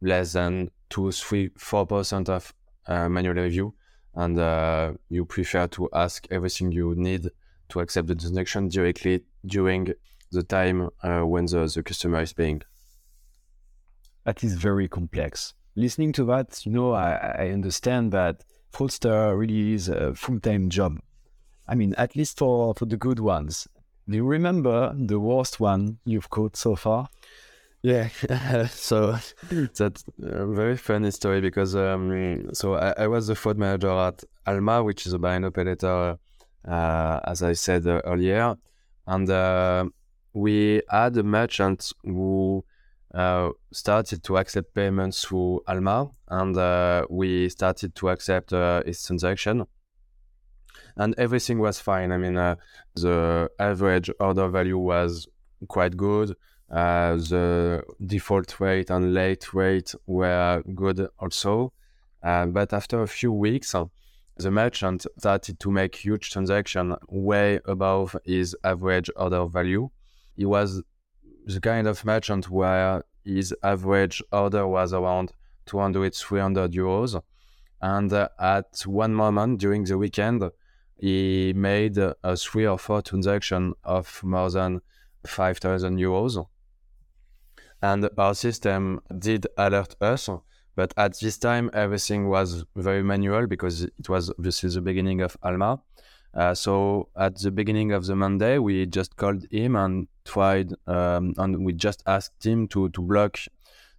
less 0.00 0.32
than 0.32 0.70
two, 0.88 1.12
three, 1.12 1.50
four 1.56 1.86
percent 1.86 2.28
of 2.28 2.54
uh, 2.86 3.08
manual 3.08 3.34
review, 3.34 3.74
and 4.14 4.38
uh, 4.38 4.92
you 5.10 5.24
prefer 5.24 5.66
to 5.66 5.88
ask 5.92 6.26
everything 6.30 6.72
you 6.72 6.94
need 6.96 7.28
to 7.68 7.80
accept 7.80 8.08
the 8.08 8.14
transaction 8.14 8.68
directly 8.68 9.22
during 9.44 9.92
the 10.32 10.42
time 10.42 10.88
uh, 11.02 11.20
when 11.20 11.44
the, 11.46 11.70
the 11.74 11.82
customer 11.82 12.22
is 12.22 12.32
paying. 12.32 12.62
That 14.28 14.44
is 14.44 14.56
very 14.56 14.88
complex. 14.88 15.54
Listening 15.74 16.12
to 16.12 16.24
that, 16.26 16.66
you 16.66 16.70
know, 16.70 16.92
I, 16.92 17.12
I 17.44 17.48
understand 17.48 18.12
that 18.12 18.44
fraudster 18.70 19.34
really 19.34 19.72
is 19.72 19.88
a 19.88 20.14
full-time 20.14 20.68
job. 20.68 21.00
I 21.66 21.74
mean, 21.74 21.94
at 21.96 22.14
least 22.14 22.36
for, 22.36 22.74
for 22.74 22.84
the 22.84 22.98
good 22.98 23.20
ones. 23.20 23.66
Do 24.06 24.16
you 24.16 24.26
remember 24.26 24.94
the 24.94 25.18
worst 25.18 25.60
one 25.60 26.00
you've 26.04 26.28
caught 26.28 26.58
so 26.58 26.76
far? 26.76 27.08
Yeah, 27.80 28.08
so 28.68 29.16
that's 29.50 30.04
a 30.22 30.46
very 30.46 30.76
funny 30.76 31.10
story 31.10 31.40
because 31.40 31.74
um, 31.74 32.52
so 32.52 32.74
I, 32.74 33.04
I, 33.04 33.06
was 33.06 33.28
the 33.28 33.34
fraud 33.34 33.56
manager 33.56 33.88
at 33.88 34.22
Alma, 34.46 34.84
which 34.84 35.06
is 35.06 35.14
a 35.14 35.18
buy 35.18 35.38
operator, 35.38 36.18
uh, 36.66 37.20
as 37.24 37.42
I 37.42 37.54
said 37.54 37.86
uh, 37.86 38.02
earlier, 38.04 38.56
and 39.06 39.30
uh, 39.30 39.86
we 40.34 40.82
had 40.90 41.16
a 41.16 41.22
merchant 41.22 41.94
who 42.04 42.62
uh, 43.18 43.50
started 43.72 44.22
to 44.24 44.36
accept 44.38 44.74
payments 44.74 45.24
through 45.24 45.60
Alma, 45.66 46.08
and 46.28 46.56
uh, 46.56 47.04
we 47.10 47.48
started 47.48 47.94
to 47.96 48.08
accept 48.08 48.52
uh, 48.52 48.82
his 48.86 49.02
transaction 49.02 49.66
and 50.98 51.14
everything 51.16 51.58
was 51.58 51.80
fine. 51.80 52.12
I 52.12 52.18
mean, 52.18 52.36
uh, 52.36 52.56
the 52.94 53.48
average 53.58 54.10
order 54.20 54.48
value 54.48 54.78
was 54.78 55.26
quite 55.68 55.96
good. 55.96 56.34
Uh, 56.70 57.16
the 57.16 57.82
default 58.04 58.60
rate 58.60 58.90
and 58.90 59.14
late 59.14 59.54
rate 59.54 59.94
were 60.06 60.62
good 60.74 61.08
also. 61.18 61.72
Uh, 62.22 62.46
but 62.46 62.72
after 62.72 63.02
a 63.02 63.06
few 63.06 63.32
weeks, 63.32 63.74
the 64.36 64.50
merchant 64.50 65.06
started 65.18 65.58
to 65.60 65.70
make 65.70 65.94
huge 65.94 66.30
transaction 66.30 66.96
way 67.08 67.60
above 67.64 68.16
his 68.24 68.56
average 68.64 69.08
order 69.16 69.46
value. 69.46 69.88
He 70.36 70.44
was 70.44 70.82
the 71.46 71.60
kind 71.60 71.86
of 71.86 72.04
merchant 72.04 72.50
where 72.50 73.02
his 73.28 73.54
average 73.62 74.22
order 74.32 74.66
was 74.66 74.92
around 74.92 75.32
200, 75.66 76.14
300 76.14 76.72
euros. 76.72 77.20
And 77.80 78.12
uh, 78.12 78.28
at 78.40 78.82
one 78.86 79.14
moment 79.14 79.60
during 79.60 79.84
the 79.84 79.98
weekend, 79.98 80.42
he 80.98 81.52
made 81.54 81.96
a 81.98 82.36
three 82.36 82.66
or 82.66 82.78
four 82.78 83.02
transaction 83.02 83.74
of 83.84 84.20
more 84.24 84.50
than 84.50 84.80
5,000 85.26 85.98
euros. 85.98 86.44
And 87.80 88.08
our 88.18 88.34
system 88.34 89.00
did 89.16 89.46
alert 89.56 89.94
us, 90.00 90.28
but 90.74 90.92
at 90.96 91.20
this 91.20 91.38
time, 91.38 91.70
everything 91.72 92.28
was 92.28 92.64
very 92.74 93.04
manual 93.04 93.46
because 93.46 93.82
it 93.82 94.08
was 94.08 94.30
obviously 94.30 94.70
the 94.70 94.80
beginning 94.80 95.20
of 95.20 95.36
Alma. 95.42 95.80
Uh, 96.34 96.54
so 96.54 97.08
at 97.16 97.38
the 97.38 97.50
beginning 97.50 97.92
of 97.92 98.06
the 98.06 98.16
Monday, 98.16 98.58
we 98.58 98.86
just 98.86 99.16
called 99.16 99.44
him 99.50 99.76
and 99.76 100.08
tried, 100.28 100.72
um, 100.86 101.34
and 101.38 101.64
we 101.64 101.72
just 101.72 102.02
asked 102.06 102.44
him 102.44 102.68
to, 102.68 102.88
to 102.90 103.00
block 103.00 103.38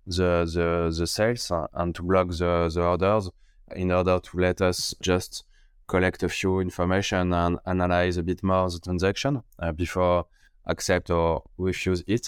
the, 0.06 0.46
the, 0.54 0.96
the 0.98 1.08
sales 1.08 1.52
and 1.74 1.96
to 1.96 2.04
block 2.04 2.30
the, 2.30 2.72
the 2.74 2.82
orders 2.82 3.30
in 3.76 3.92
order 3.92 4.20
to 4.20 4.38
let 4.38 4.62
us 4.62 4.96
just 5.02 5.44
collect 5.88 6.24
a 6.24 6.30
few 6.30 6.60
information 6.60 7.34
and 7.34 7.58
analyze 7.66 8.18
a 8.18 8.24
bit 8.24 8.44
more 8.44 8.70
the 8.70 8.80
transaction 8.80 9.42
uh, 9.60 9.72
before 9.72 10.26
accept 10.66 11.10
or 11.10 11.44
refuse 11.58 12.04
it. 12.08 12.28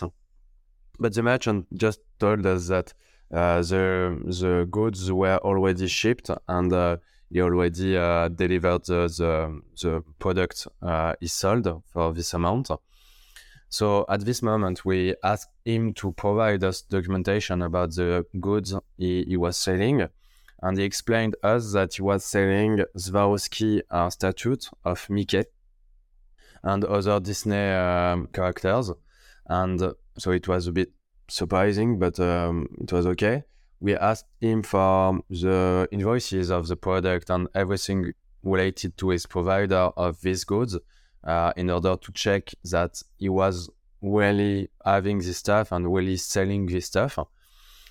But 0.99 1.13
the 1.13 1.23
merchant 1.23 1.67
just 1.73 1.99
told 2.19 2.45
us 2.45 2.67
that 2.67 2.93
uh, 3.33 3.61
the 3.61 4.19
the 4.25 4.67
goods 4.69 5.11
were 5.11 5.37
already 5.37 5.87
shipped 5.87 6.29
and 6.47 6.73
uh, 6.73 6.97
he 7.29 7.41
already 7.41 7.97
uh, 7.97 8.27
delivered 8.27 8.83
the, 8.85 9.07
the, 9.07 9.61
the 9.81 10.03
product 10.19 10.67
uh, 10.81 11.13
he 11.19 11.27
sold 11.27 11.83
for 11.93 12.13
this 12.13 12.33
amount. 12.33 12.69
So 13.71 14.05
at 14.09 14.25
this 14.25 14.41
moment, 14.41 14.83
we 14.83 15.15
asked 15.23 15.49
him 15.63 15.93
to 15.93 16.11
provide 16.11 16.61
us 16.63 16.81
documentation 16.81 17.61
about 17.61 17.95
the 17.95 18.25
goods 18.39 18.75
he, 18.97 19.23
he 19.23 19.37
was 19.37 19.55
selling. 19.55 20.07
And 20.61 20.77
he 20.77 20.83
explained 20.83 21.37
us 21.41 21.71
that 21.71 21.93
he 21.93 22.01
was 22.01 22.25
selling 22.25 22.83
Swarovski 22.97 23.81
uh, 23.89 24.09
statute 24.09 24.69
of 24.83 25.09
Mickey 25.09 25.45
and 26.63 26.83
other 26.83 27.21
Disney 27.21 27.69
um, 27.69 28.27
characters, 28.33 28.91
and 29.47 29.81
uh, 29.81 29.93
so 30.17 30.31
it 30.31 30.47
was 30.47 30.67
a 30.67 30.71
bit 30.71 30.91
surprising, 31.27 31.97
but 31.97 32.19
um, 32.19 32.67
it 32.81 32.91
was 32.91 33.07
okay. 33.07 33.43
We 33.79 33.95
asked 33.95 34.27
him 34.41 34.63
for 34.63 35.21
the 35.29 35.87
invoices 35.91 36.51
of 36.51 36.67
the 36.67 36.75
product 36.75 37.29
and 37.29 37.47
everything 37.55 38.13
related 38.43 38.97
to 38.97 39.09
his 39.09 39.25
provider 39.25 39.89
of 39.97 40.21
these 40.21 40.43
goods 40.43 40.77
uh, 41.23 41.53
in 41.55 41.69
order 41.69 41.95
to 41.95 42.11
check 42.11 42.51
that 42.63 43.01
he 43.17 43.29
was 43.29 43.69
really 44.01 44.69
having 44.83 45.19
this 45.19 45.37
stuff 45.37 45.71
and 45.71 45.93
really 45.93 46.17
selling 46.17 46.65
this 46.65 46.87
stuff 46.87 47.19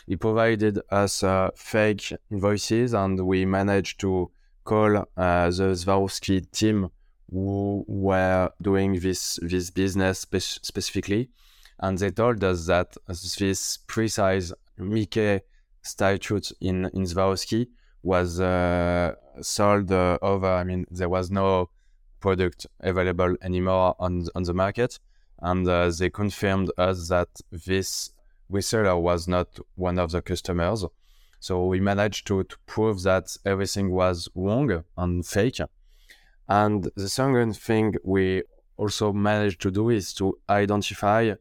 he 0.07 0.17
provided 0.17 0.81
us 0.91 1.23
uh, 1.23 1.51
fake 1.55 2.13
invoices 2.31 2.95
and 2.95 3.25
we 3.25 3.45
managed 3.45 4.01
to 4.01 4.31
call 4.65 4.97
uh, 4.97 5.05
the 5.51 5.75
Swarovski 5.75 6.51
team 6.51 6.91
who 7.31 7.85
were 7.87 8.51
doing 8.61 8.99
this 8.99 9.39
this 9.43 9.71
business 9.71 10.21
spe- 10.21 10.59
specifically 10.63 11.31
and 11.81 11.99
they 11.99 12.11
told 12.11 12.43
us 12.45 12.67
that 12.67 12.97
this 13.07 13.79
precise 13.87 14.53
Mickey 14.77 15.41
statue 15.83 16.41
in 16.61 16.87
in 16.93 17.07
was 18.03 18.41
uh, 18.41 19.15
sold 19.41 19.93
over. 19.93 20.47
I 20.47 20.65
mean, 20.65 20.87
there 20.91 21.09
was 21.09 21.31
no 21.31 21.71
product 22.21 22.67
available 22.81 23.37
anymore 23.43 23.95
on 23.99 24.27
on 24.35 24.43
the 24.45 24.55
market, 24.55 24.99
and 25.41 25.67
uh, 25.69 25.91
they 25.91 26.11
confirmed 26.11 26.71
us 26.79 27.09
that 27.09 27.29
this 27.51 28.13
reseller 28.51 29.01
was 29.01 29.27
not 29.29 29.59
one 29.77 29.99
of 29.99 30.11
the 30.11 30.23
customers. 30.23 30.85
So 31.41 31.65
we 31.67 31.81
managed 31.81 32.27
to, 32.27 32.45
to 32.45 32.57
prove 32.67 33.03
that 33.05 33.35
everything 33.47 33.91
was 33.91 34.29
wrong 34.35 34.85
and 34.97 35.27
fake. 35.27 35.61
And 36.49 36.91
the 36.97 37.09
second 37.09 37.57
thing 37.57 37.95
we 38.05 38.43
also 38.77 39.13
managed 39.13 39.61
to 39.63 39.71
do 39.71 39.89
is 39.89 40.13
to 40.15 40.39
identify 40.49 41.35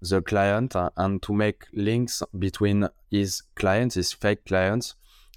the 0.00 0.22
client 0.22 0.74
and 0.96 1.22
to 1.22 1.32
make 1.32 1.64
links 1.72 2.22
between 2.38 2.88
his 3.10 3.42
clients, 3.54 3.94
his 3.94 4.12
fake 4.12 4.44
clients, 4.46 4.94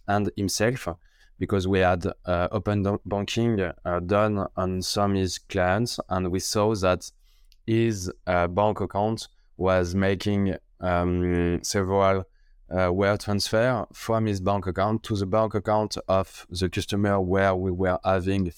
and 0.07 0.31
himself 0.35 0.87
because 1.39 1.67
we 1.67 1.79
had 1.79 2.05
uh, 2.25 2.47
open 2.51 2.99
banking 3.05 3.59
uh, 3.61 3.99
done 4.01 4.45
on 4.55 4.81
some 4.81 5.15
his 5.15 5.39
clients 5.39 5.99
and 6.09 6.29
we 6.29 6.39
saw 6.39 6.75
that 6.75 7.09
his 7.65 8.11
uh, 8.27 8.47
bank 8.47 8.81
account 8.81 9.27
was 9.57 9.95
making 9.95 10.55
um, 10.81 11.59
several 11.63 12.25
uh, 12.69 12.91
wire 12.91 13.17
transfer 13.17 13.85
from 13.93 14.25
his 14.25 14.39
bank 14.39 14.67
account 14.67 15.01
to 15.03 15.15
the 15.15 15.25
bank 15.25 15.53
account 15.55 15.97
of 16.07 16.45
the 16.49 16.69
customer 16.69 17.19
where 17.19 17.55
we 17.55 17.71
were 17.71 17.97
having 18.03 18.51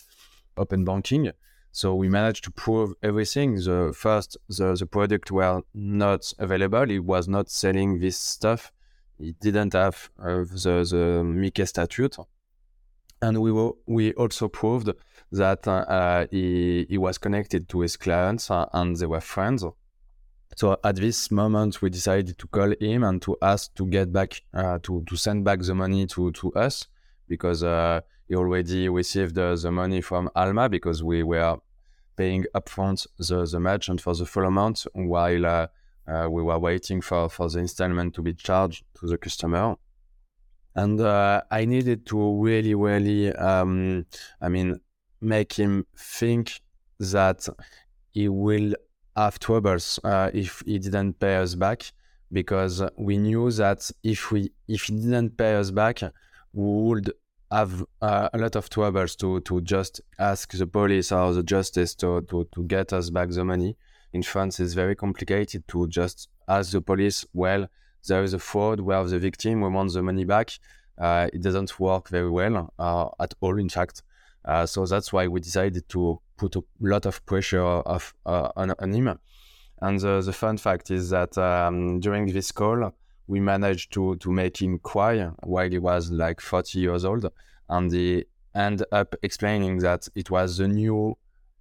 open 0.58 0.84
banking. 0.84 1.32
So 1.72 1.96
we 1.96 2.10
managed 2.10 2.44
to 2.46 2.52
prove 2.52 2.94
everything. 3.02 3.56
The 3.56 3.94
first, 3.96 4.38
the, 4.50 4.76
the 4.76 4.86
product 4.86 5.32
were 5.32 5.62
not 5.74 6.34
available. 6.38 6.90
It 6.90 7.00
was 7.00 7.28
not 7.28 7.50
selling 7.50 8.00
this 8.00 8.18
stuff. 8.18 8.72
It 9.18 9.40
didn't 9.40 9.74
have 9.74 10.10
uh, 10.20 10.44
the, 10.44 10.86
the 10.90 11.24
Mickey 11.24 11.66
statute. 11.66 12.18
And 13.22 13.40
we 13.42 13.52
were, 13.52 13.72
we 13.86 14.14
also 14.14 14.48
proved 14.48 14.90
that 15.32 15.68
uh, 15.68 16.26
he, 16.32 16.86
he 16.90 16.98
was 16.98 17.18
connected 17.18 17.70
to 17.70 17.82
his 17.82 17.96
clients 17.96 18.50
uh, 18.50 18.66
and 18.74 18.96
they 18.96 19.06
were 19.06 19.22
friends. 19.22 19.64
So 20.56 20.78
at 20.84 20.96
this 20.98 21.32
moment, 21.32 21.82
we 21.82 21.90
decided 21.90 22.38
to 22.38 22.48
call 22.48 22.74
him 22.80 23.04
and 23.04 23.22
to 23.22 23.38
ask 23.42 23.74
to 23.76 23.86
get 23.86 24.12
back, 24.12 24.42
uh, 24.54 24.80
to, 24.84 25.04
to 25.08 25.16
send 25.16 25.46
back 25.46 25.60
the 25.62 25.76
money 25.76 26.06
to, 26.08 26.32
to 26.32 26.54
us 26.54 26.88
because 27.28 27.64
uh, 27.64 28.02
he 28.28 28.36
already 28.36 28.90
received 28.90 29.38
uh, 29.38 29.56
the 29.56 29.72
money 29.72 30.02
from 30.02 30.30
Alma 30.36 30.68
because 30.68 31.04
we 31.04 31.24
were 31.24 31.58
paying 32.18 32.46
upfront 32.54 33.08
the, 33.18 33.46
the 33.46 33.60
merchant 33.60 34.02
for 34.02 34.14
the 34.16 34.26
full 34.26 34.46
amount 34.46 34.86
while 34.94 35.46
uh, 35.46 35.68
we 36.30 36.44
were 36.44 36.60
waiting 36.60 37.02
for, 37.02 37.30
for 37.30 37.50
the 37.50 37.60
installment 37.60 38.14
to 38.16 38.22
be 38.22 38.34
charged 38.34 38.84
to 39.00 39.08
the 39.08 39.18
customer. 39.18 39.76
And 40.76 41.02
uh, 41.02 41.42
I 41.52 41.66
needed 41.66 42.06
to 42.08 42.42
really, 42.42 42.76
really, 42.76 43.34
um, 43.36 44.06
I 44.40 44.50
mean, 44.50 44.80
make 45.20 45.54
him 45.54 45.86
think 45.98 46.62
that 47.00 47.48
he 48.12 48.30
will 48.30 48.74
have 49.16 49.40
troubles 49.40 50.00
uh, 50.04 50.32
if 50.34 50.64
he 50.66 50.80
didn't 50.80 51.20
pay 51.20 51.38
us 51.38 51.56
back. 51.56 51.92
Because 52.34 52.82
we 52.98 53.18
knew 53.18 53.52
that 53.52 53.92
if 54.04 54.32
we 54.32 54.54
if 54.66 54.84
he 54.84 54.94
didn't 54.96 55.36
pay 55.38 55.56
us 55.56 55.70
back 55.70 56.00
we 56.54 56.64
would 56.88 57.12
have 57.52 57.84
uh, 58.02 58.30
a 58.34 58.38
lot 58.38 58.56
of 58.56 58.70
troubles 58.70 59.18
to 59.18 59.42
to 59.42 59.60
just 59.60 60.00
ask 60.18 60.52
the 60.54 60.66
police 60.66 61.12
or 61.12 61.34
the 61.34 61.44
justice 61.44 61.94
to, 61.96 62.22
to 62.22 62.48
to 62.54 62.64
get 62.64 62.94
us 62.94 63.10
back 63.10 63.30
the 63.32 63.44
money. 63.44 63.76
In 64.14 64.24
france 64.24 64.60
it's 64.60 64.74
very 64.74 64.96
complicated 64.96 65.68
to 65.68 65.88
just 65.88 66.30
ask 66.48 66.72
the 66.72 66.82
police 66.82 67.26
well 67.34 67.68
there 68.08 68.24
is 68.24 68.34
a 68.34 68.40
fraud 68.40 68.80
where 68.80 69.04
the 69.06 69.20
victim 69.20 69.62
we 69.62 69.70
want 69.70 69.94
the 69.94 70.02
money 70.02 70.24
back 70.24 70.52
uh, 70.98 71.28
it 71.34 71.42
doesn't 71.42 71.80
work 71.80 72.10
very 72.10 72.30
well 72.30 72.74
uh, 72.80 73.08
at 73.20 73.34
all 73.42 73.58
in 73.58 73.70
fact 73.70 74.04
uh, 74.46 74.66
so 74.66 74.86
that's 74.86 75.14
why 75.14 75.28
we 75.28 75.40
decided 75.40 75.88
to 75.90 76.20
put 76.38 76.56
a 76.56 76.64
lot 76.80 77.06
of 77.06 77.24
pressure 77.26 77.62
of, 77.62 78.14
uh, 78.26 78.50
on, 78.56 78.74
on, 78.80 78.92
him. 78.92 79.20
And 79.82 80.00
the, 80.00 80.22
the, 80.22 80.34
fun 80.34 80.58
fact 80.58 80.90
is 80.90 81.12
that 81.12 81.38
um, 81.38 82.00
during 82.00 82.26
this 82.28 82.52
call, 82.52 82.94
we 83.28 83.40
managed 83.40 83.94
to, 83.94 84.16
to 84.18 84.32
make 84.32 84.62
him 84.62 84.80
cry 84.80 85.30
while 85.44 85.70
he 85.70 85.78
was 85.78 86.12
like 86.12 86.42
40 86.42 86.80
years 86.80 87.06
old. 87.06 87.32
And 87.70 87.92
he 87.92 88.26
ended 88.56 88.88
up 88.92 89.16
explaining 89.22 89.78
that 89.80 90.08
it 90.16 90.32
was 90.32 90.58
the 90.58 90.68
new 90.68 91.18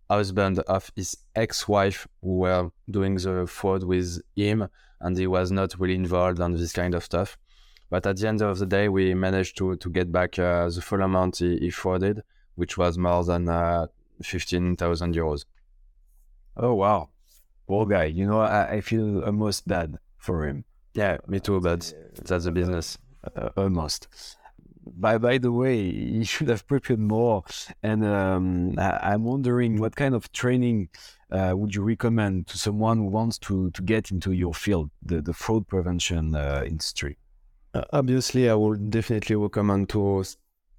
husband 0.09 0.59
of 0.61 0.91
his 0.97 1.17
ex-wife 1.37 2.09
who 2.23 2.39
were 2.39 2.71
doing 2.91 3.17
the 3.17 3.47
fraud 3.47 3.85
with 3.85 4.21
him 4.35 4.69
and 5.01 5.17
he 5.17 5.27
was 5.27 5.51
not 5.51 5.79
really 5.79 5.95
involved 5.95 6.41
on 6.41 6.53
this 6.53 6.73
kind 6.73 6.95
of 6.95 7.05
stuff. 7.05 7.39
But 7.89 8.07
at 8.07 8.19
the 8.19 8.29
end 8.29 8.41
of 8.41 8.59
the 8.59 8.67
day, 8.67 8.89
we 8.89 9.15
managed 9.15 9.57
to, 9.59 9.77
to 9.77 9.91
get 9.91 10.13
back 10.13 10.39
uh, 10.39 10.69
the 10.69 10.81
full 10.81 11.03
amount 11.03 11.39
he, 11.39 11.59
he 11.59 11.69
frauded, 11.69 12.23
which 12.55 12.79
was 12.79 12.97
more 12.97 13.25
than 13.25 13.49
uh, 13.49 13.87
15,000 14.23 15.15
euros. 15.15 15.45
Oh, 16.57 16.75
wow. 16.75 17.09
Poor 17.67 17.87
guy. 17.87 18.05
You 18.05 18.27
know, 18.27 18.41
I, 18.41 18.75
I, 18.75 18.81
feel 18.81 19.25
almost 19.25 19.67
bad 19.67 19.99
for 20.19 20.47
him. 20.47 20.65
Yeah, 20.95 21.19
me 21.27 21.41
too, 21.41 21.61
but 21.61 21.93
that's 22.25 22.45
the 22.45 22.53
business. 22.53 22.99
Uh, 23.37 23.51
almost. 23.57 24.09
By, 24.87 25.19
by 25.19 25.39
the 25.39 25.53
way, 25.53 25.81
you 25.81 26.25
should 26.25 26.49
have 26.49 26.67
prepared 26.67 27.01
more. 27.01 27.45
And 27.83 28.05
um, 28.05 28.79
I, 28.79 29.15
am 29.15 29.25
wondering 29.25 29.79
what 29.79 29.97
kind 29.97 30.15
of 30.15 30.33
training 30.33 30.89
uh, 31.31 31.53
would 31.55 31.75
you 31.75 31.83
recommend 31.83 32.47
to 32.49 32.59
someone 32.59 32.99
who 32.99 33.05
wants 33.05 33.39
to, 33.39 33.71
to 33.71 33.83
get 33.83 34.11
into 34.11 34.33
your 34.33 34.55
field, 34.55 34.91
the, 35.03 35.21
the 35.21 35.33
fraud 35.33 35.69
prevention 35.69 36.35
uh, 36.35 36.63
industry? 36.67 37.19
Uh, 37.73 37.83
obviously, 37.93 38.49
I 38.51 38.55
would 38.55 38.91
definitely 38.91 39.37
recommend 39.37 39.89
to 39.91 40.25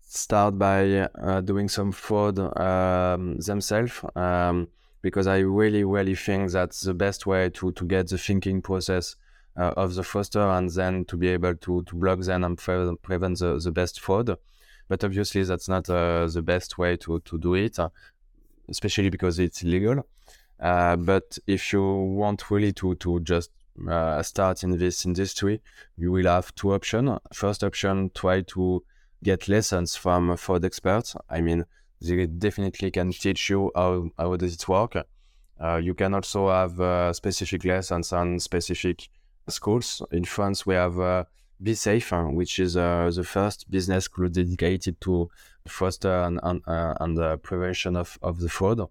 start 0.01 0.57
by 0.57 1.07
uh, 1.21 1.41
doing 1.41 1.69
some 1.69 1.91
fraud 1.91 2.37
um, 2.59 3.37
themselves 3.37 4.01
um, 4.15 4.67
because 5.01 5.25
I 5.25 5.39
really, 5.39 5.83
really 5.83 6.15
think 6.15 6.51
that's 6.51 6.81
the 6.81 6.93
best 6.93 7.25
way 7.25 7.49
to, 7.51 7.71
to 7.71 7.85
get 7.85 8.09
the 8.09 8.17
thinking 8.17 8.61
process 8.61 9.15
uh, 9.57 9.73
of 9.77 9.95
the 9.95 10.01
fraudster 10.01 10.57
and 10.57 10.69
then 10.69 11.05
to 11.05 11.17
be 11.17 11.27
able 11.27 11.55
to, 11.55 11.83
to 11.83 11.95
block 11.95 12.19
them 12.21 12.43
and 12.43 12.57
pre- 12.57 12.95
prevent 13.01 13.39
the, 13.39 13.59
the 13.59 13.71
best 13.71 13.99
fraud. 13.99 14.37
But 14.87 15.03
obviously, 15.03 15.43
that's 15.43 15.69
not 15.69 15.89
uh, 15.89 16.27
the 16.27 16.41
best 16.41 16.77
way 16.77 16.97
to, 16.97 17.19
to 17.19 17.37
do 17.37 17.55
it, 17.55 17.79
uh, 17.79 17.89
especially 18.69 19.09
because 19.09 19.39
it's 19.39 19.63
illegal. 19.63 20.05
Uh, 20.59 20.95
but 20.95 21.37
if 21.47 21.73
you 21.73 21.81
want 21.81 22.51
really 22.51 22.73
to, 22.73 22.95
to 22.95 23.19
just 23.21 23.51
uh, 23.89 24.21
start 24.21 24.63
in 24.63 24.77
this 24.77 25.05
industry, 25.05 25.61
you 25.97 26.11
will 26.11 26.25
have 26.25 26.53
two 26.55 26.73
options. 26.73 27.19
First 27.33 27.63
option, 27.63 28.11
try 28.13 28.41
to 28.41 28.83
get 29.23 29.47
lessons 29.47 29.95
from 29.95 30.35
fraud 30.35 30.65
experts. 30.65 31.15
I 31.29 31.41
mean, 31.41 31.65
they 32.01 32.25
definitely 32.25 32.91
can 32.91 33.11
teach 33.11 33.49
you 33.49 33.71
how, 33.75 34.09
how 34.17 34.35
does 34.35 34.55
it 34.55 34.67
work. 34.67 34.95
Uh, 35.59 35.75
you 35.77 35.93
can 35.93 36.13
also 36.15 36.49
have 36.49 37.15
specific 37.15 37.63
lessons 37.63 38.11
on 38.11 38.39
specific 38.39 39.07
schools. 39.49 40.01
In 40.11 40.25
France, 40.25 40.65
we 40.65 40.75
have 40.75 40.99
uh, 40.99 41.25
BeSafe, 41.63 42.33
which 42.33 42.59
is 42.59 42.77
uh, 42.77 43.11
the 43.13 43.23
first 43.23 43.69
business 43.69 44.05
school 44.05 44.29
dedicated 44.29 44.99
to 45.01 45.29
foster 45.67 46.23
and, 46.23 46.39
and, 46.43 46.61
uh, 46.67 46.95
and 46.99 47.17
the 47.17 47.37
prevention 47.37 47.95
of, 47.95 48.17
of 48.21 48.39
the 48.39 48.49
fraud. 48.49 48.81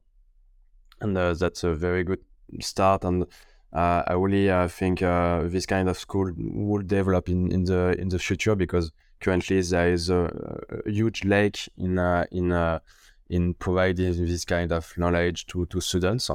And 1.01 1.17
uh, 1.17 1.35
that's 1.35 1.65
a 1.65 1.75
very 1.75 2.05
good 2.05 2.21
start. 2.61 3.05
And 3.05 3.27
I 3.73 4.13
really 4.13 4.69
think 4.69 5.01
this 5.01 5.67
kind 5.67 5.89
of 5.89 5.99
school 5.99 6.33
will 6.37 6.83
develop 6.83 7.29
in, 7.29 7.53
in 7.53 7.65
the 7.65 7.95
in 7.99 8.09
the 8.09 8.19
future 8.19 8.57
because 8.57 8.91
currently 9.21 9.61
there 9.63 9.93
is 9.93 10.11
a, 10.11 10.83
a 10.85 10.91
huge 10.91 11.25
lack 11.25 11.57
in 11.77 11.99
uh, 11.99 12.25
in 12.33 12.53
uh, 12.53 12.81
in 13.29 13.55
providing 13.55 14.27
this 14.27 14.45
kind 14.45 14.73
of 14.73 14.93
knowledge 14.97 15.47
to, 15.47 15.67
to 15.67 15.81
students. 15.81 16.31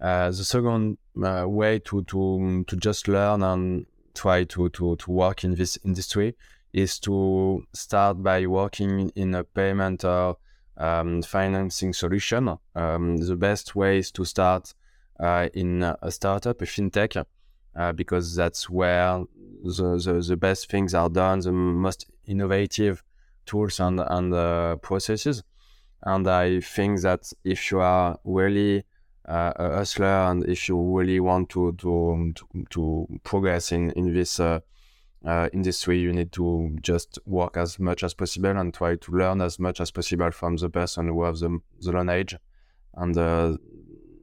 Uh, 0.00 0.28
the 0.30 0.44
second 0.44 0.96
uh, 1.22 1.44
way 1.46 1.78
to, 1.78 2.02
to 2.04 2.64
to 2.66 2.76
just 2.76 3.06
learn 3.06 3.42
and 3.42 3.86
try 4.14 4.44
to, 4.44 4.68
to, 4.70 4.96
to 4.96 5.10
work 5.10 5.44
in 5.44 5.54
this 5.54 5.78
industry 5.84 6.34
is 6.72 6.98
to 6.98 7.64
start 7.72 8.22
by 8.22 8.46
working 8.46 9.10
in 9.14 9.34
a 9.34 9.44
payment 9.44 10.04
or 10.04 10.36
um, 10.76 11.22
financing 11.22 11.92
solution. 11.92 12.56
Um, 12.74 13.16
the 13.18 13.36
best 13.36 13.74
way 13.76 13.98
is 13.98 14.10
to 14.12 14.24
start 14.24 14.74
uh, 15.18 15.48
in 15.52 15.82
a 15.82 16.10
startup, 16.10 16.62
a 16.62 16.64
fintech, 16.64 17.24
uh, 17.76 17.92
because 17.92 18.34
that's 18.34 18.70
where 18.70 19.24
the, 19.62 20.00
the, 20.02 20.24
the, 20.26 20.36
best 20.36 20.70
things 20.70 20.94
are 20.94 21.10
done, 21.10 21.40
the 21.40 21.52
most 21.52 22.06
innovative 22.26 23.02
tools 23.44 23.80
and, 23.80 24.00
and 24.00 24.32
uh, 24.32 24.76
processes. 24.76 25.42
And 26.02 26.26
I 26.26 26.60
think 26.60 27.02
that 27.02 27.30
if 27.44 27.70
you 27.70 27.80
are 27.80 28.18
really 28.24 28.84
uh, 29.26 29.52
a 29.56 29.76
hustler 29.76 30.06
and 30.06 30.44
if 30.48 30.68
you 30.68 30.80
really 30.80 31.20
want 31.20 31.48
to 31.50 31.72
to 31.72 32.32
to, 32.34 32.66
to 32.70 33.06
progress 33.22 33.72
in 33.72 33.90
in 33.92 34.12
this 34.14 34.40
uh, 34.40 34.60
uh, 35.24 35.48
industry, 35.52 35.98
you 35.98 36.12
need 36.12 36.32
to 36.32 36.76
just 36.80 37.18
work 37.26 37.56
as 37.56 37.78
much 37.78 38.02
as 38.02 38.14
possible 38.14 38.50
and 38.50 38.72
try 38.72 38.96
to 38.96 39.12
learn 39.12 39.40
as 39.40 39.58
much 39.58 39.80
as 39.80 39.90
possible 39.90 40.30
from 40.30 40.56
the 40.56 40.70
person 40.70 41.08
who 41.08 41.22
has 41.24 41.40
the, 41.40 41.58
the 41.80 41.92
knowledge. 41.92 42.36
And 42.94 43.16
uh, 43.16 43.56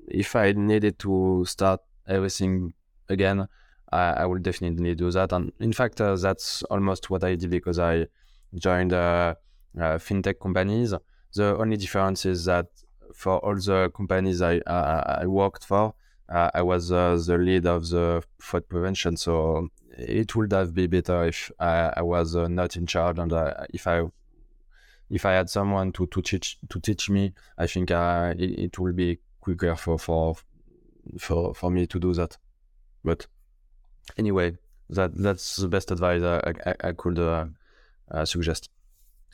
if 0.08 0.36
I 0.36 0.54
needed 0.54 1.00
to 1.00 1.46
start 1.48 1.82
everything 2.08 2.74
again, 3.10 3.48
I, 3.92 4.00
I 4.00 4.26
will 4.26 4.40
definitely 4.40 4.96
do 4.96 5.12
that. 5.12 5.32
And 5.32 5.52
in 5.60 5.74
fact, 5.74 6.02
uh, 6.02 6.16
that's 6.16 6.64
almost 6.64 7.10
what 7.10 7.24
I 7.24 7.36
did 7.36 7.50
because 7.50 7.80
I 7.80 8.08
joined 8.56 8.94
uh, 8.94 9.36
fintech 9.76 10.40
companies. 10.40 10.94
The 11.36 11.58
only 11.58 11.78
difference 11.78 12.26
is 12.26 12.46
that 12.46 12.68
for 13.14 13.38
all 13.40 13.56
the 13.56 13.92
companies 13.96 14.42
I 14.42 14.62
I, 14.68 15.20
I 15.22 15.26
worked 15.28 15.66
for, 15.66 15.94
uh, 16.30 16.52
I 16.54 16.62
was 16.62 16.92
uh, 16.92 17.22
the 17.26 17.38
lead 17.38 17.66
of 17.66 17.90
the 17.90 18.24
fraud 18.40 18.68
prevention. 18.68 19.18
So 19.18 19.70
it 19.98 20.36
would 20.36 20.52
have 20.54 20.74
been 20.74 20.90
better 20.90 21.26
if 21.26 21.52
I, 21.60 21.94
I 21.98 22.02
was 22.02 22.36
uh, 22.36 22.48
not 22.48 22.76
in 22.76 22.86
charge 22.86 23.18
and 23.20 23.32
if 23.74 23.88
I 23.88 24.04
if 25.10 25.26
I 25.26 25.34
had 25.34 25.50
someone 25.50 25.94
to, 25.94 26.06
to 26.08 26.22
teach 26.22 26.58
to 26.70 26.80
teach 26.80 27.10
me, 27.10 27.34
I 27.58 27.68
think 27.68 27.92
it, 27.92 28.42
it 28.42 28.80
will 28.80 28.94
be 28.94 29.20
quicker 29.40 29.76
for 29.76 29.98
for 29.98 30.36
for 31.18 31.54
for 31.54 31.72
me 31.72 31.88
to 31.88 32.00
do 32.00 32.14
that. 32.14 32.38
But 33.04 33.28
anyway, 34.18 34.58
that 34.90 35.16
that's 35.16 35.56
the 35.58 35.68
best 35.68 35.92
advice 35.92 36.22
I, 36.24 36.54
I, 36.66 36.90
I 36.90 36.92
could 36.92 37.20
uh, 37.20 37.46
uh, 38.12 38.26
suggest. 38.26 38.70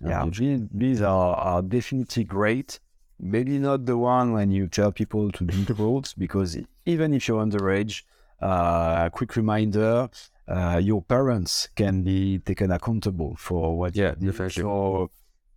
Yeah, 0.01 0.25
these 0.71 1.01
are, 1.01 1.35
are 1.35 1.61
definitely 1.61 2.23
great. 2.23 2.79
Maybe 3.19 3.59
not 3.59 3.85
the 3.85 3.97
one 3.97 4.33
when 4.33 4.51
you 4.51 4.67
tell 4.67 4.91
people 4.91 5.31
to 5.31 5.43
do 5.43 5.63
the 5.63 5.73
rules, 5.73 6.13
because 6.13 6.57
even 6.85 7.13
if 7.13 7.27
you're 7.27 7.43
underage, 7.43 8.03
uh, 8.41 9.03
a 9.05 9.09
quick 9.11 9.35
reminder: 9.35 10.09
uh, 10.47 10.79
your 10.83 11.01
parents 11.01 11.69
can 11.75 12.03
be 12.03 12.39
taken 12.39 12.71
accountable 12.71 13.35
for 13.37 13.77
what 13.77 13.95
yeah, 13.95 14.13
you 14.19 14.31
did. 14.31 14.51
So 14.51 15.11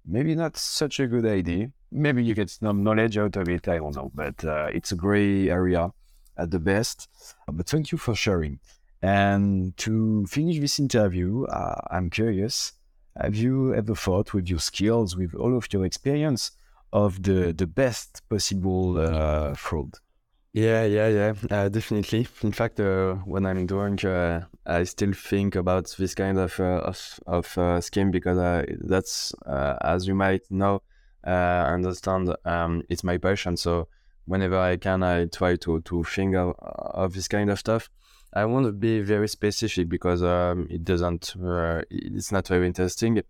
maybe 0.06 0.34
not 0.34 0.56
such 0.56 1.00
a 1.00 1.06
good 1.06 1.26
idea. 1.26 1.70
Maybe 1.90 2.22
you 2.22 2.34
get 2.34 2.50
some 2.50 2.82
knowledge 2.82 3.18
out 3.18 3.36
of 3.36 3.48
it. 3.48 3.66
I 3.68 3.78
don't 3.78 3.96
know, 3.96 4.10
but 4.14 4.44
uh, 4.44 4.68
it's 4.72 4.92
a 4.92 4.96
gray 4.96 5.48
area 5.50 5.90
at 6.36 6.50
the 6.50 6.60
best. 6.60 7.08
But 7.50 7.66
thank 7.66 7.90
you 7.90 7.98
for 7.98 8.14
sharing. 8.14 8.60
And 9.02 9.76
to 9.78 10.26
finish 10.26 10.58
this 10.58 10.78
interview, 10.78 11.44
uh, 11.44 11.80
I'm 11.90 12.10
curious 12.10 12.72
have 13.20 13.34
you 13.34 13.74
ever 13.74 13.94
thought 13.94 14.34
with 14.34 14.48
your 14.48 14.58
skills, 14.58 15.16
with 15.16 15.34
all 15.34 15.56
of 15.56 15.72
your 15.72 15.86
experience, 15.86 16.50
of 16.96 17.22
the, 17.22 17.52
the 17.52 17.66
best 17.66 18.22
possible 18.30 18.98
uh, 18.98 19.54
fraud? 19.54 19.92
Yeah, 20.54 20.84
yeah, 20.84 21.08
yeah, 21.08 21.34
uh, 21.50 21.68
definitely. 21.68 22.26
In 22.42 22.52
fact, 22.52 22.80
uh, 22.80 23.16
when 23.26 23.44
I'm 23.44 23.66
doing, 23.66 24.02
uh, 24.06 24.46
I 24.64 24.84
still 24.84 25.12
think 25.12 25.54
about 25.54 25.94
this 25.98 26.14
kind 26.14 26.38
of 26.38 26.58
uh, 26.58 26.80
of, 26.90 27.20
of 27.26 27.58
uh, 27.58 27.82
scheme 27.82 28.10
because 28.10 28.38
that's, 28.80 29.34
as 29.46 30.06
you 30.08 30.14
might 30.14 30.50
know, 30.50 30.80
understand, 31.22 32.34
um, 32.46 32.82
it's 32.88 33.04
my 33.04 33.18
passion. 33.18 33.58
So 33.58 33.88
whenever 34.24 34.58
I 34.58 34.78
can, 34.78 35.02
I 35.02 35.26
try 35.26 35.56
to 35.56 35.82
to 35.82 36.04
think 36.04 36.34
of, 36.34 36.54
of 36.58 37.12
this 37.12 37.28
kind 37.28 37.50
of 37.50 37.58
stuff. 37.58 37.90
I 38.32 38.46
want 38.46 38.66
to 38.66 38.72
be 38.72 39.00
very 39.00 39.28
specific 39.28 39.88
because 39.88 40.22
um, 40.22 40.66
it 40.70 40.84
doesn't, 40.84 41.34
it's 41.90 42.32
not 42.32 42.48
very 42.48 42.66
interesting. 42.66 43.22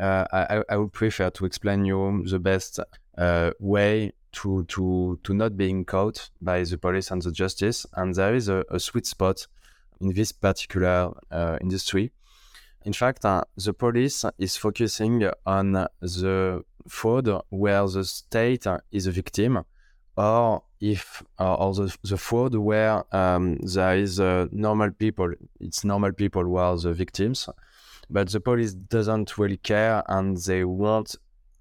Uh, 0.00 0.24
I, 0.32 0.62
I 0.68 0.76
would 0.76 0.92
prefer 0.92 1.30
to 1.30 1.44
explain 1.44 1.84
you 1.84 2.24
the 2.26 2.38
best 2.38 2.80
uh, 3.18 3.50
way 3.58 4.12
to 4.32 4.64
to 4.64 5.18
to 5.22 5.34
not 5.34 5.56
being 5.56 5.84
caught 5.84 6.30
by 6.40 6.64
the 6.64 6.78
police 6.78 7.10
and 7.10 7.22
the 7.22 7.32
justice. 7.32 7.86
And 7.94 8.14
there 8.14 8.34
is 8.34 8.48
a, 8.48 8.64
a 8.70 8.80
sweet 8.80 9.06
spot 9.06 9.46
in 10.00 10.14
this 10.14 10.32
particular 10.32 11.12
uh, 11.30 11.58
industry. 11.60 12.12
In 12.84 12.92
fact, 12.92 13.24
uh, 13.24 13.44
the 13.56 13.72
police 13.72 14.24
is 14.38 14.56
focusing 14.56 15.28
on 15.46 15.72
the 16.00 16.64
fraud 16.88 17.42
where 17.50 17.86
the 17.86 18.04
state 18.04 18.66
is 18.90 19.06
a 19.06 19.12
victim 19.12 19.64
or 20.16 20.62
if 20.80 21.22
uh, 21.38 21.54
or 21.54 21.74
the, 21.74 21.96
the 22.02 22.16
fraud 22.16 22.54
where 22.54 23.04
um, 23.14 23.56
there 23.58 23.96
is 23.96 24.18
uh, 24.20 24.46
normal 24.50 24.90
people, 24.90 25.32
it's 25.60 25.84
normal 25.84 26.12
people 26.12 26.42
who 26.42 26.56
are 26.56 26.76
the 26.76 26.92
victims, 26.92 27.48
but 28.10 28.30
the 28.30 28.40
police 28.40 28.74
doesn't 28.74 29.38
really 29.38 29.56
care 29.56 30.02
and 30.08 30.36
they 30.38 30.64
won't 30.64 31.14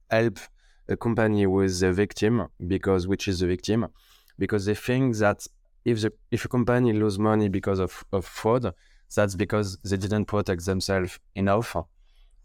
help 0.09 0.39
a 0.87 0.97
company 0.97 1.45
with 1.47 1.79
the 1.79 1.93
victim 1.93 2.47
because 2.67 3.07
which 3.07 3.27
is 3.27 3.39
the 3.39 3.47
victim 3.47 3.87
because 4.37 4.65
they 4.65 4.75
think 4.75 5.15
that 5.17 5.45
if 5.85 6.01
the 6.01 6.11
if 6.31 6.45
a 6.45 6.47
company 6.47 6.93
lose 6.93 7.17
money 7.17 7.47
because 7.49 7.79
of, 7.79 8.03
of 8.11 8.25
fraud, 8.25 8.73
that's 9.15 9.35
because 9.35 9.77
they 9.83 9.97
didn't 9.97 10.25
protect 10.25 10.65
themselves 10.65 11.19
enough. 11.35 11.75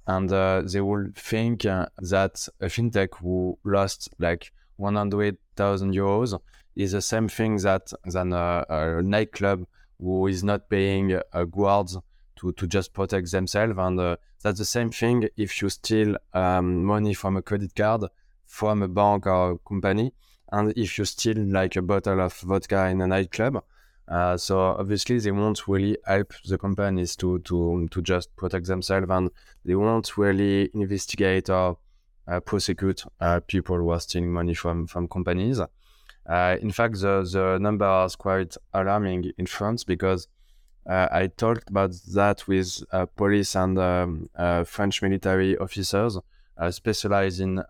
And 0.06 0.32
uh, 0.32 0.62
they 0.64 0.80
will 0.80 1.08
think 1.16 1.66
uh, 1.66 1.86
that 1.98 2.48
a 2.60 2.66
fintech 2.66 3.08
who 3.20 3.58
lost 3.64 4.08
like 4.18 4.52
100,000 4.76 5.94
euros 5.94 6.38
is 6.76 6.92
the 6.92 7.02
same 7.02 7.28
thing 7.28 7.56
that 7.56 7.92
than 8.04 8.32
a, 8.32 8.64
a 8.68 9.02
nightclub 9.02 9.66
who 9.98 10.26
is 10.28 10.44
not 10.44 10.68
paying 10.68 11.18
uh, 11.32 11.44
guards 11.44 11.98
to, 12.36 12.52
to 12.52 12.66
just 12.66 12.92
protect 12.92 13.30
themselves. 13.30 13.74
And 13.76 13.98
uh, 14.00 14.16
that's 14.42 14.58
the 14.58 14.64
same 14.64 14.90
thing 14.90 15.28
if 15.36 15.60
you 15.60 15.68
steal 15.68 16.16
um, 16.32 16.84
money 16.84 17.14
from 17.14 17.36
a 17.36 17.42
credit 17.42 17.74
card 17.74 18.04
from 18.46 18.82
a 18.82 18.88
bank 18.88 19.26
or 19.26 19.52
a 19.52 19.58
company. 19.58 20.12
And 20.52 20.72
if 20.76 20.98
you 20.98 21.04
steal 21.04 21.38
like 21.38 21.76
a 21.76 21.82
bottle 21.82 22.20
of 22.20 22.34
vodka 22.34 22.86
in 22.86 23.00
a 23.00 23.06
nightclub, 23.06 23.62
uh, 24.08 24.36
so 24.36 24.60
obviously 24.60 25.18
they 25.18 25.32
won't 25.32 25.66
really 25.66 25.98
help 26.06 26.32
the 26.44 26.56
companies 26.56 27.16
to 27.16 27.40
to 27.40 27.88
to 27.90 28.02
just 28.02 28.34
protect 28.36 28.66
themselves, 28.66 29.08
and 29.10 29.30
they 29.64 29.74
won't 29.74 30.16
really 30.16 30.70
investigate 30.74 31.50
or 31.50 31.78
uh, 32.28 32.38
prosecute 32.40 33.02
uh, 33.20 33.40
people 33.48 33.76
who 33.76 33.90
are 33.90 34.00
stealing 34.00 34.32
money 34.32 34.54
from 34.54 34.86
from 34.86 35.08
companies. 35.08 35.60
Uh, 35.60 36.56
in 36.60 36.70
fact, 36.70 37.00
the 37.00 37.28
the 37.32 37.58
number 37.60 38.04
is 38.04 38.14
quite 38.14 38.56
alarming 38.72 39.32
in 39.38 39.46
France 39.46 39.82
because 39.82 40.28
I 40.88 41.26
talked 41.36 41.68
about 41.68 41.92
that 42.14 42.46
with 42.46 42.82
police 43.16 43.56
and 43.56 43.78
um, 43.78 44.28
French 44.64 45.02
military 45.02 45.56
officers 45.58 46.18
specialized 46.70 47.40
in 47.40 47.62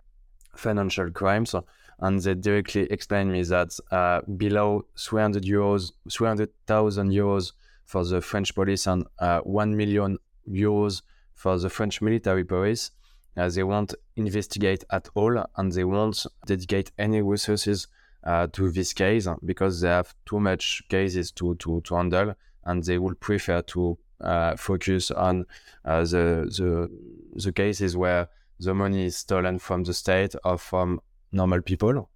financial 0.55 1.11
crimes 1.11 1.55
and 2.01 2.21
they 2.21 2.35
directly 2.35 2.83
explained 2.91 3.33
me 3.33 3.43
that 3.45 3.79
uh, 3.91 4.21
below 4.37 4.85
300 4.99 5.45
euros, 5.45 5.93
300,000 6.11 7.11
euros 7.11 7.53
for 7.85 8.05
the 8.05 8.21
French 8.21 8.55
police 8.55 8.87
and 8.87 9.07
uh, 9.19 9.41
1 9.41 9.77
million 9.77 10.19
euros 10.49 11.03
for 11.35 11.59
the 11.59 11.71
French 11.71 12.03
military 12.03 12.45
police, 12.45 12.91
uh, 13.37 13.49
they 13.49 13.63
won't 13.63 13.95
investigate 14.17 14.85
at 14.91 15.09
all 15.15 15.43
and 15.57 15.73
they 15.73 15.85
won't 15.85 16.27
dedicate 16.47 16.91
any 16.99 17.23
resources 17.23 17.87
uh, 18.25 18.47
to 18.53 18.71
this 18.71 18.93
case 18.93 19.29
because 19.45 19.81
they 19.81 19.89
have 19.89 20.15
too 20.27 20.41
much 20.41 20.83
cases 20.89 21.31
to, 21.31 21.55
to, 21.57 21.81
to 21.83 21.95
handle 21.95 22.35
and 22.67 22.85
they 22.85 22.99
would 22.99 23.19
prefer 23.21 23.63
to 23.63 23.99
uh, 24.21 24.57
focus 24.57 25.11
on 25.11 25.47
uh, 25.85 26.01
the, 26.01 26.51
the, 26.57 26.91
the 27.43 27.53
cases 27.53 27.97
where 27.97 28.29
the 28.59 28.75
money 28.75 29.07
is 29.07 29.17
stolen 29.17 29.59
from 29.59 29.85
the 29.85 29.95
state 29.95 30.35
or 30.45 30.59
from 30.59 31.01
normal 31.33 31.61
people. 31.61 32.11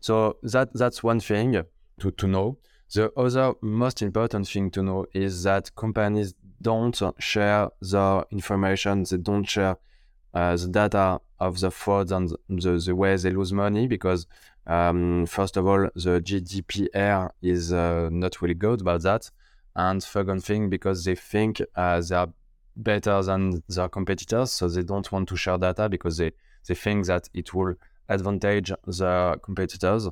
So 0.00 0.38
that 0.42 0.72
that's 0.74 1.02
one 1.02 1.20
thing 1.20 1.62
to, 2.00 2.10
to 2.10 2.26
know. 2.26 2.58
The 2.94 3.12
other 3.16 3.52
most 3.60 4.02
important 4.02 4.48
thing 4.48 4.70
to 4.70 4.82
know 4.82 5.06
is 5.12 5.42
that 5.42 5.74
companies 5.76 6.34
don't 6.62 7.00
share 7.18 7.68
their 7.80 8.24
information, 8.30 9.04
they 9.04 9.18
don't 9.18 9.44
share 9.44 9.76
uh, 10.34 10.56
the 10.56 10.68
data 10.68 11.20
of 11.38 11.60
the 11.60 11.70
frauds 11.70 12.12
and 12.12 12.30
the, 12.48 12.82
the 12.84 12.94
way 12.94 13.16
they 13.16 13.30
lose 13.30 13.52
money 13.52 13.86
because 13.86 14.26
um, 14.68 15.26
first 15.26 15.56
of 15.56 15.66
all 15.66 15.88
the 15.94 16.20
GDPR 16.20 17.30
is 17.42 17.72
uh, 17.72 18.08
not 18.12 18.40
really 18.40 18.54
good 18.54 18.82
about 18.82 19.02
that. 19.02 19.30
And 19.74 20.02
second 20.02 20.44
thing 20.44 20.68
because 20.68 21.04
they 21.04 21.14
think 21.14 21.62
uh, 21.74 22.00
they 22.00 22.14
are 22.14 22.28
better 22.76 23.22
than 23.22 23.62
their 23.68 23.88
competitors 23.88 24.52
so 24.52 24.68
they 24.68 24.82
don't 24.82 25.10
want 25.10 25.28
to 25.28 25.36
share 25.36 25.58
data 25.58 25.88
because 25.88 26.18
they, 26.18 26.32
they 26.66 26.74
think 26.74 27.06
that 27.06 27.28
it 27.32 27.54
will 27.54 27.74
advantage 28.08 28.72
the 28.86 29.40
competitors. 29.42 30.08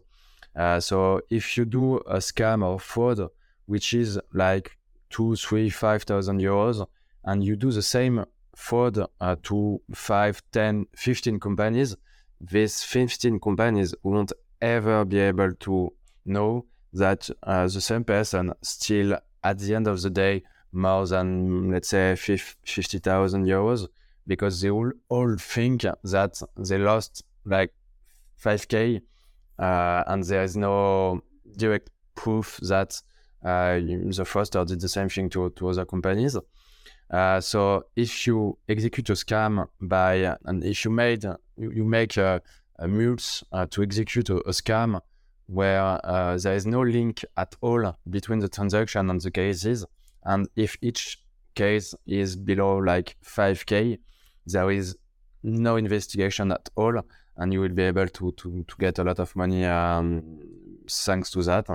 Uh, 0.55 0.81
so 0.81 1.21
if 1.31 1.57
you 1.57 1.65
do 1.65 1.97
a 1.99 2.17
scam 2.17 2.65
or 2.65 2.81
fraud 2.81 3.21
which 3.67 3.93
is 3.95 4.19
like 4.33 4.79
two 5.11 5.37
three 5.37 5.69
five 5.69 6.05
thousand 6.05 6.41
euros 6.41 6.87
and 7.25 7.45
you 7.45 7.57
do 7.57 7.71
the 7.71 7.83
same 7.83 8.25
fraud 8.55 8.99
uh, 9.21 9.37
to 9.43 9.81
5, 9.93 10.43
10, 10.51 10.87
15 10.97 11.39
companies, 11.39 11.95
these 12.41 12.83
15 12.83 13.39
companies 13.39 13.95
won't 14.03 14.33
ever 14.61 15.05
be 15.05 15.19
able 15.19 15.55
to 15.55 15.93
know 16.25 16.67
that 16.93 17.29
uh, 17.43 17.67
the 17.67 17.81
same 17.81 18.05
person 18.05 18.53
still, 18.63 19.19
at 19.45 19.59
the 19.59 19.75
end 19.75 19.87
of 19.87 20.01
the 20.03 20.11
day, 20.11 20.43
more 20.73 21.07
than, 21.07 21.71
let's 21.71 21.89
say, 21.89 22.15
50,000 22.17 23.47
euros 23.47 23.89
because 24.27 24.61
they 24.61 24.71
will 24.71 24.93
all 25.09 25.37
think 25.37 25.83
that 25.83 26.43
they 26.57 26.79
lost 26.79 27.23
like 27.45 27.73
5k 28.43 29.01
uh, 29.59 30.05
and 30.07 30.25
there 30.25 30.43
is 30.43 30.57
no 30.57 31.23
direct 31.57 31.91
proof 32.15 32.59
that 32.63 33.01
uh, 33.45 33.75
the 33.75 34.25
fraudster 34.25 34.67
did 34.67 34.81
the 34.81 34.89
same 34.89 35.09
thing 35.09 35.31
to, 35.31 35.51
to 35.51 35.69
other 35.69 35.85
companies. 35.85 36.37
Uh, 37.11 37.41
so 37.41 37.85
if 37.95 38.27
you 38.27 38.59
execute 38.69 39.09
a 39.11 39.13
scam 39.13 39.67
by 39.81 40.37
and 40.45 40.65
if 40.65 40.85
you 40.85 40.91
made 40.91 41.25
you, 41.57 41.85
make 41.85 42.17
a 42.17 42.43
mules 42.87 43.45
uh, 43.53 43.67
to 43.71 43.83
execute 43.83 44.29
a, 44.31 44.37
a, 44.37 44.51
scam 44.51 45.01
where 45.47 46.01
uh, 46.05 46.37
there 46.37 46.55
is 46.55 46.67
no 46.67 46.83
link 46.83 47.25
at 47.37 47.55
all 47.61 47.97
between 48.11 48.41
the 48.41 48.49
transaction 48.49 49.09
and 49.11 49.21
the 49.21 49.31
cases. 49.31 49.85
And 50.25 50.49
if 50.57 50.77
each 50.83 51.23
case 51.55 51.95
is 52.07 52.37
below 52.37 52.79
like 52.79 53.17
5k, 53.25 53.99
there 54.47 54.71
is 54.71 54.97
no 55.43 55.77
investigation 55.77 56.53
at 56.53 56.69
all, 56.77 57.01
and 57.37 57.53
you 57.53 57.61
will 57.61 57.69
be 57.75 57.85
able 57.85 58.09
to 58.09 58.33
to, 58.33 58.65
to 58.65 58.77
get 58.79 58.99
a 58.99 59.05
lot 59.05 59.19
of 59.19 59.35
money 59.37 59.65
um, 59.65 60.39
thanks 60.89 61.31
to 61.31 61.43
that. 61.45 61.67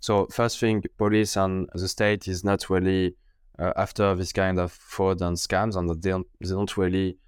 So 0.00 0.26
first 0.26 0.58
thing, 0.58 0.84
police 0.96 1.36
and 1.36 1.68
the 1.74 1.88
state 1.88 2.28
is 2.28 2.44
not 2.44 2.70
really 2.70 3.16
uh, 3.58 3.72
after 3.76 4.14
this 4.14 4.32
kind 4.32 4.58
of 4.58 4.72
fraud 4.72 5.20
and 5.22 5.36
scams, 5.36 5.76
and 5.76 5.88
they 5.88 6.10
don't 6.10 6.26
they 6.40 6.48
don't 6.48 6.76
really 6.76 7.18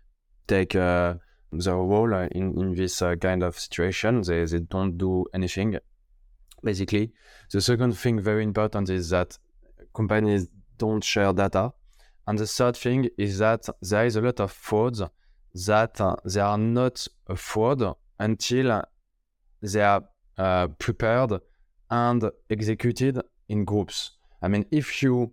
take 0.47 0.77
uh, 0.77 1.15
the 1.53 1.75
role 1.75 2.13
in 2.15 2.59
in 2.59 2.75
this 2.75 3.03
uh, 3.03 3.17
kind 3.17 3.43
of 3.43 3.59
situation. 3.59 4.23
They 4.23 4.45
they 4.45 4.61
don't 4.61 4.97
do 4.97 5.27
anything. 5.35 5.79
Basically, 6.63 7.13
the 7.53 7.61
second 7.61 7.97
thing 7.97 8.21
very 8.21 8.45
important 8.45 8.91
is 8.91 9.11
that 9.11 9.39
companies 9.95 10.49
don't 10.79 11.03
share 11.03 11.33
data, 11.33 11.73
and 12.27 12.39
the 12.39 12.47
third 12.47 12.77
thing 12.77 13.09
is 13.19 13.39
that 13.39 13.69
there 13.83 14.07
is 14.07 14.17
a 14.17 14.21
lot 14.21 14.41
of 14.41 14.53
frauds 14.53 15.03
that 15.67 16.01
uh, 16.01 16.17
they 16.25 16.41
are 16.41 16.59
not 16.59 17.07
a 17.27 17.37
fraud 17.37 17.83
until 18.19 18.83
they 19.63 19.81
are 19.83 20.05
uh, 20.39 20.69
prepared 20.79 21.33
and 21.91 22.31
executed 22.49 23.21
in 23.49 23.65
groups. 23.65 24.13
I 24.43 24.49
mean, 24.49 24.65
if 24.71 25.03
you 25.03 25.33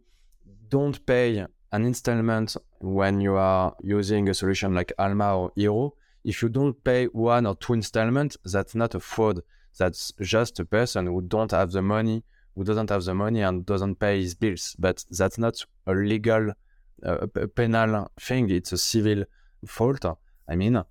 don't 0.70 1.05
pay 1.05 1.45
an 1.72 1.86
installment 1.86 2.55
when 2.80 3.22
you 3.22 3.36
are 3.36 3.76
using 3.82 4.30
a 4.30 4.34
solution 4.34 4.74
like 4.74 4.91
Alma 4.97 5.38
or 5.38 5.51
Hero, 5.55 5.93
if 6.28 6.41
you 6.41 6.49
don't 6.49 6.84
pay 6.84 7.05
one 7.05 7.45
or 7.45 7.55
two 7.55 7.73
installments, 7.73 8.36
that's 8.43 8.75
not 8.75 8.93
a 8.93 8.99
fraud. 8.99 9.39
That's 9.80 10.11
just 10.21 10.59
a 10.59 10.65
person 10.65 11.05
who 11.05 11.21
don't 11.21 11.51
have 11.51 11.71
the 11.71 11.82
money, 11.82 12.21
who 12.53 12.65
doesn't 12.65 12.89
have 12.89 13.05
the 13.05 13.13
money 13.13 13.41
and 13.41 13.65
doesn't 13.65 13.95
pay 13.95 14.19
his 14.19 14.36
bills. 14.36 14.75
But 14.78 15.05
that's 15.09 15.38
not 15.38 15.65
a 15.86 15.93
legal, 15.93 16.51
uh, 17.05 17.28
a 17.34 17.47
penal 17.47 18.11
thing. 18.19 18.49
It's 18.49 18.73
a 18.73 18.78
civil 18.78 19.23
fault. 19.65 20.03
I 20.49 20.55
mean, 20.57 20.84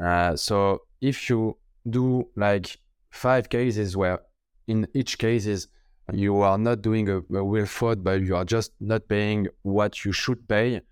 uh, 0.00 0.36
so 0.36 0.82
if 1.00 1.28
you 1.28 1.58
do 1.90 2.28
like 2.36 2.78
five 3.10 3.48
cases 3.48 3.96
where 3.96 4.20
in 4.68 4.86
each 4.94 5.18
cases 5.18 5.66
you 6.12 6.40
are 6.40 6.58
not 6.58 6.82
doing 6.82 7.08
a, 7.08 7.16
a 7.16 7.42
real 7.42 7.66
fraud, 7.66 8.04
but 8.04 8.22
you 8.22 8.36
are 8.36 8.44
just 8.44 8.70
not 8.78 9.08
paying 9.08 9.48
what 9.62 10.04
you 10.04 10.12
should 10.12 10.46
pay, 10.46 10.82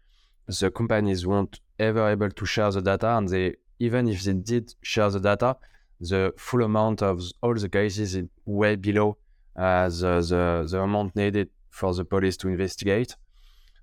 the 0.48 0.72
companies 0.72 1.24
won't 1.24 1.60
ever 1.78 2.08
able 2.08 2.30
to 2.30 2.44
share 2.44 2.72
the 2.72 2.82
data, 2.82 3.16
and 3.16 3.28
they 3.28 3.54
even 3.78 4.08
if 4.08 4.22
they 4.22 4.34
did 4.34 4.74
share 4.82 5.10
the 5.10 5.20
data, 5.20 5.56
the 6.00 6.32
full 6.36 6.62
amount 6.62 7.02
of 7.02 7.22
all 7.42 7.54
the 7.54 7.68
cases 7.68 8.14
is 8.14 8.24
way 8.44 8.76
below 8.76 9.16
uh, 9.56 9.88
the, 9.88 10.20
the 10.28 10.68
the 10.70 10.80
amount 10.80 11.14
needed 11.14 11.48
for 11.70 11.94
the 11.94 12.04
police 12.04 12.36
to 12.38 12.48
investigate. 12.48 13.16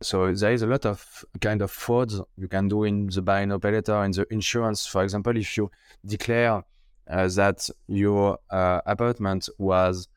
So 0.01 0.33
there 0.33 0.53
is 0.53 0.61
a 0.61 0.67
lot 0.67 0.85
of 0.85 1.25
kind 1.41 1.61
of 1.61 1.71
frauds 1.71 2.21
you 2.37 2.47
can 2.47 2.67
do 2.69 2.83
in 2.85 3.07
the 3.07 3.21
buy 3.21 3.43
now 3.45 3.57
pay 3.57 3.75
in 3.75 3.81
the 3.83 4.25
insurance. 4.31 4.85
For 4.85 5.03
example, 5.03 5.35
if 5.35 5.57
you 5.57 5.69
declare 6.05 6.63
uh, 7.09 7.27
that 7.27 7.69
your 7.87 8.37
uh, 8.49 8.81
apartment 8.85 9.49
was 9.57 10.07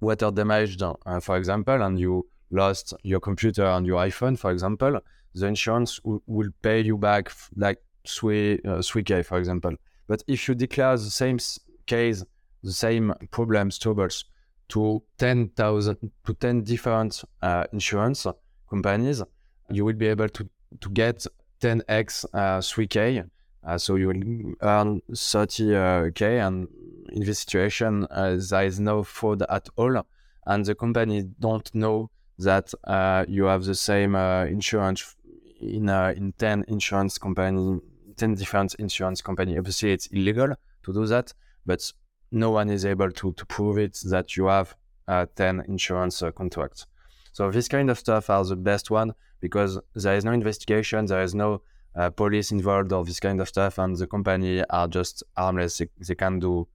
water 0.00 0.30
damaged, 0.30 0.82
uh, 0.82 1.20
for 1.20 1.36
example, 1.36 1.82
and 1.82 2.00
you 2.00 2.26
lost 2.50 2.94
your 3.02 3.20
computer 3.20 3.64
and 3.64 3.86
your 3.86 4.00
iPhone, 4.00 4.36
for 4.36 4.50
example, 4.50 5.00
the 5.34 5.46
insurance 5.46 5.98
w- 6.00 6.22
will 6.26 6.50
pay 6.62 6.80
you 6.80 6.96
back 6.98 7.26
f- 7.28 7.50
like 7.56 7.78
3, 8.08 8.54
uh, 8.54 8.58
3K, 8.78 9.24
for 9.24 9.38
example. 9.38 9.74
But 10.06 10.22
if 10.26 10.48
you 10.48 10.54
declare 10.54 10.96
the 10.96 11.10
same 11.10 11.38
case, 11.86 12.24
the 12.62 12.72
same 12.72 13.14
problems, 13.30 13.78
troubles 13.78 14.24
to 14.68 15.02
10,000, 15.18 16.10
to 16.26 16.34
10 16.34 16.62
different 16.62 17.22
uh, 17.42 17.64
insurance 17.72 18.26
companies, 18.68 19.22
you 19.70 19.84
will 19.84 19.94
be 19.94 20.06
able 20.06 20.28
to, 20.28 20.48
to 20.80 20.90
get 20.90 21.26
10x 21.60 22.24
uh, 22.32 22.58
3K. 22.58 23.28
Uh, 23.66 23.76
so 23.76 23.96
you 23.96 24.08
will 24.08 24.54
earn 24.62 25.02
30K. 25.10 26.46
And 26.46 26.68
in 27.12 27.24
this 27.24 27.40
situation, 27.40 28.06
uh, 28.10 28.38
there 28.50 28.64
is 28.64 28.80
no 28.80 29.02
fraud 29.02 29.42
at 29.48 29.68
all. 29.76 30.02
And 30.46 30.64
the 30.64 30.74
company 30.74 31.22
don't 31.38 31.74
know 31.74 32.10
that 32.38 32.72
uh, 32.84 33.24
you 33.28 33.44
have 33.44 33.64
the 33.64 33.74
same 33.74 34.14
uh, 34.14 34.44
insurance 34.44 35.16
in, 35.60 35.88
in 35.88 36.32
10 36.38 36.64
insurance 36.68 37.18
company, 37.18 37.80
10 38.18 38.34
different 38.34 38.74
insurance 38.74 39.22
company. 39.22 39.56
Obviously, 39.56 39.92
it's 39.92 40.06
illegal 40.08 40.54
to 40.82 40.92
do 40.92 41.06
that, 41.06 41.32
but 41.64 41.92
no 42.30 42.50
one 42.50 42.68
is 42.68 42.84
able 42.84 43.10
to, 43.10 43.32
to 43.32 43.46
prove 43.46 43.78
it 43.78 43.98
that 44.10 44.36
you 44.36 44.46
have 44.46 44.74
10 45.08 45.64
insurance 45.68 46.22
contracts. 46.36 46.86
So 47.32 47.50
this 47.50 47.68
kind 47.68 47.90
of 47.90 47.98
stuff 47.98 48.30
are 48.30 48.44
the 48.44 48.56
best 48.56 48.90
one 48.90 49.14
because 49.40 49.78
there 49.94 50.16
is 50.16 50.24
no 50.24 50.32
investigation, 50.32 51.06
there 51.06 51.22
is 51.22 51.34
no 51.34 51.62
uh, 51.94 52.10
police 52.10 52.50
involved 52.50 52.92
or 52.92 53.04
this 53.04 53.20
kind 53.20 53.40
of 53.40 53.48
stuff, 53.48 53.78
and 53.78 53.96
the 53.96 54.06
company 54.06 54.62
are 54.70 54.88
just 54.88 55.22
harmless. 55.36 55.78
They, 55.78 55.88
they 56.06 56.14
can't 56.14 56.40
do 56.40 56.66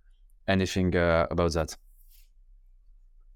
anything 0.47 0.95
uh, 0.95 1.27
about 1.29 1.53
that. 1.53 1.75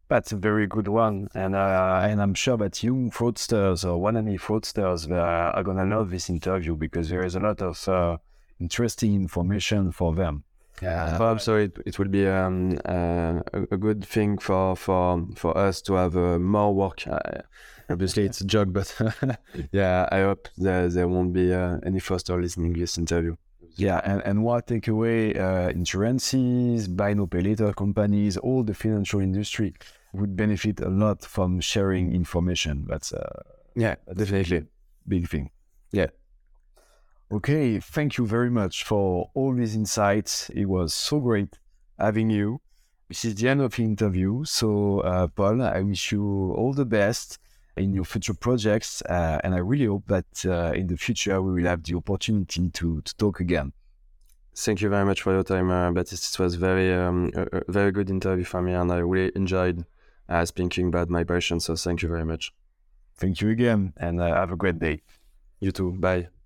That's 0.10 0.32
a 0.32 0.38
very 0.38 0.68
good 0.68 0.88
one, 0.88 1.28
and 1.36 1.53
uh, 1.53 1.99
and 2.03 2.22
I'm 2.22 2.34
sure 2.34 2.55
that 2.58 2.82
you 2.82 3.10
fraudsters 3.14 3.84
or 3.84 3.99
wannabe 3.99 4.39
fraudsters 4.39 5.12
are 5.12 5.64
gonna 5.64 5.86
love 5.86 6.12
this 6.12 6.30
interview 6.30 6.78
because 6.78 7.10
there 7.10 7.26
is 7.26 7.36
a 7.36 7.41
lot 7.41 7.62
of 7.62 7.89
uh, 7.89 8.18
interesting 8.60 9.16
information 9.16 9.91
for 9.91 10.16
them. 10.16 10.45
Yeah, 10.82 11.18
uh, 11.18 11.38
so 11.39 11.55
it, 11.58 11.78
it 11.86 11.99
will 11.99 12.08
be 12.08 12.26
um, 12.28 12.80
uh, 12.86 13.41
a, 13.51 13.64
a, 13.72 13.78
good 13.78 14.05
thing 14.05 14.38
for 14.38 14.76
for 14.76 15.26
for 15.36 15.58
us 15.58 15.82
to 15.82 15.95
have 15.95 16.16
uh, 16.16 16.39
more 16.39 16.74
work. 16.74 17.03
Obviously, 17.89 18.24
it's 18.24 18.39
a 18.41 18.45
joke, 18.45 18.72
but 18.72 18.95
yeah, 19.72 20.08
I 20.12 20.22
hope 20.22 20.47
there 20.58 20.88
there 20.88 21.08
won't 21.08 21.34
be 21.34 21.53
uh, 21.53 21.80
any 21.84 21.99
fraudster 21.99 22.39
listening 22.39 22.74
this 22.74 22.97
interview. 22.97 23.36
Yeah, 23.76 24.01
and, 24.03 24.22
and 24.24 24.43
what 24.43 24.68
take 24.68 24.88
away 24.88 25.36
uh, 25.36 25.70
insurances, 25.70 26.88
buy 26.88 27.14
now 27.14 27.26
pay 27.26 27.41
later 27.41 27.74
companies, 27.74 28.38
all 28.38 28.64
the 28.64 28.74
financial 28.74 29.20
industry 29.20 29.74
would 30.18 30.36
benefit 30.36 30.80
a 30.80 30.89
lot 30.89 31.24
from 31.24 31.59
sharing 31.61 32.13
information. 32.13 32.86
That's 32.88 33.13
yeah, 33.76 33.95
that's 34.05 34.20
definitely 34.20 34.68
big 35.07 35.30
thing. 35.30 35.51
Yeah. 35.91 36.07
Okay, 37.32 37.80
thank 37.80 38.18
you 38.18 38.26
very 38.26 38.49
much 38.49 38.84
for 38.84 39.30
all 39.34 39.53
these 39.53 39.76
insights. 39.76 40.49
It 40.49 40.65
was 40.65 40.93
so 40.93 41.20
great 41.20 41.59
having 41.99 42.30
you. 42.30 42.61
This 43.09 43.26
is 43.26 43.36
the 43.36 43.49
end 43.49 43.61
of 43.61 43.76
the 43.76 43.84
interview. 43.84 44.45
So, 44.45 45.01
uh, 45.01 45.28
Paul, 45.28 45.61
I 45.61 45.82
wish 45.82 46.11
you 46.11 46.53
all 46.57 46.74
the 46.74 46.86
best 46.86 47.38
in 47.76 47.93
your 47.93 48.05
future 48.05 48.34
projects. 48.34 49.01
Uh, 49.03 49.39
and 49.43 49.53
I 49.53 49.59
really 49.59 49.86
hope 49.86 50.07
that 50.07 50.45
uh, 50.45 50.72
in 50.74 50.88
the 50.88 50.97
future 50.97 51.41
we 51.41 51.53
will 51.53 51.70
have 51.70 51.84
the 51.84 51.95
opportunity 51.95 52.70
to, 52.70 53.01
to 53.01 53.15
talk 53.15 53.39
again. 53.39 53.74
Thank 54.55 54.82
you 54.82 54.89
very 54.89 55.05
much 55.05 55.22
for 55.22 55.34
your 55.34 55.43
time, 55.43 55.70
uh, 55.70 55.91
Baptiste. 55.91 56.34
It 56.34 56.39
was 56.39 56.55
very, 56.55 56.93
um, 56.93 57.32
a, 57.36 57.57
a, 57.57 57.72
very 57.72 57.91
good 57.91 58.09
interview 58.09 58.43
for 58.43 58.61
me, 58.61 58.74
and 58.74 58.91
I 58.91 58.97
really 58.97 59.32
enjoyed 59.36 59.86
uh, 60.30 60.46
speaking 60.46 60.88
about 60.88 61.10
my 61.10 61.24
passion. 61.24 61.60
So, 61.60 61.76
thank 61.76 62.02
you 62.02 62.10
very 62.10 62.26
much. 62.26 62.54
Thank 63.18 63.42
you 63.42 63.50
again, 63.50 63.94
and 63.98 64.22
uh, 64.22 64.34
have 64.36 64.52
a 64.52 64.56
great 64.56 64.80
day. 64.80 65.02
You 65.60 65.72
too. 65.72 65.94
Bye. 65.94 66.30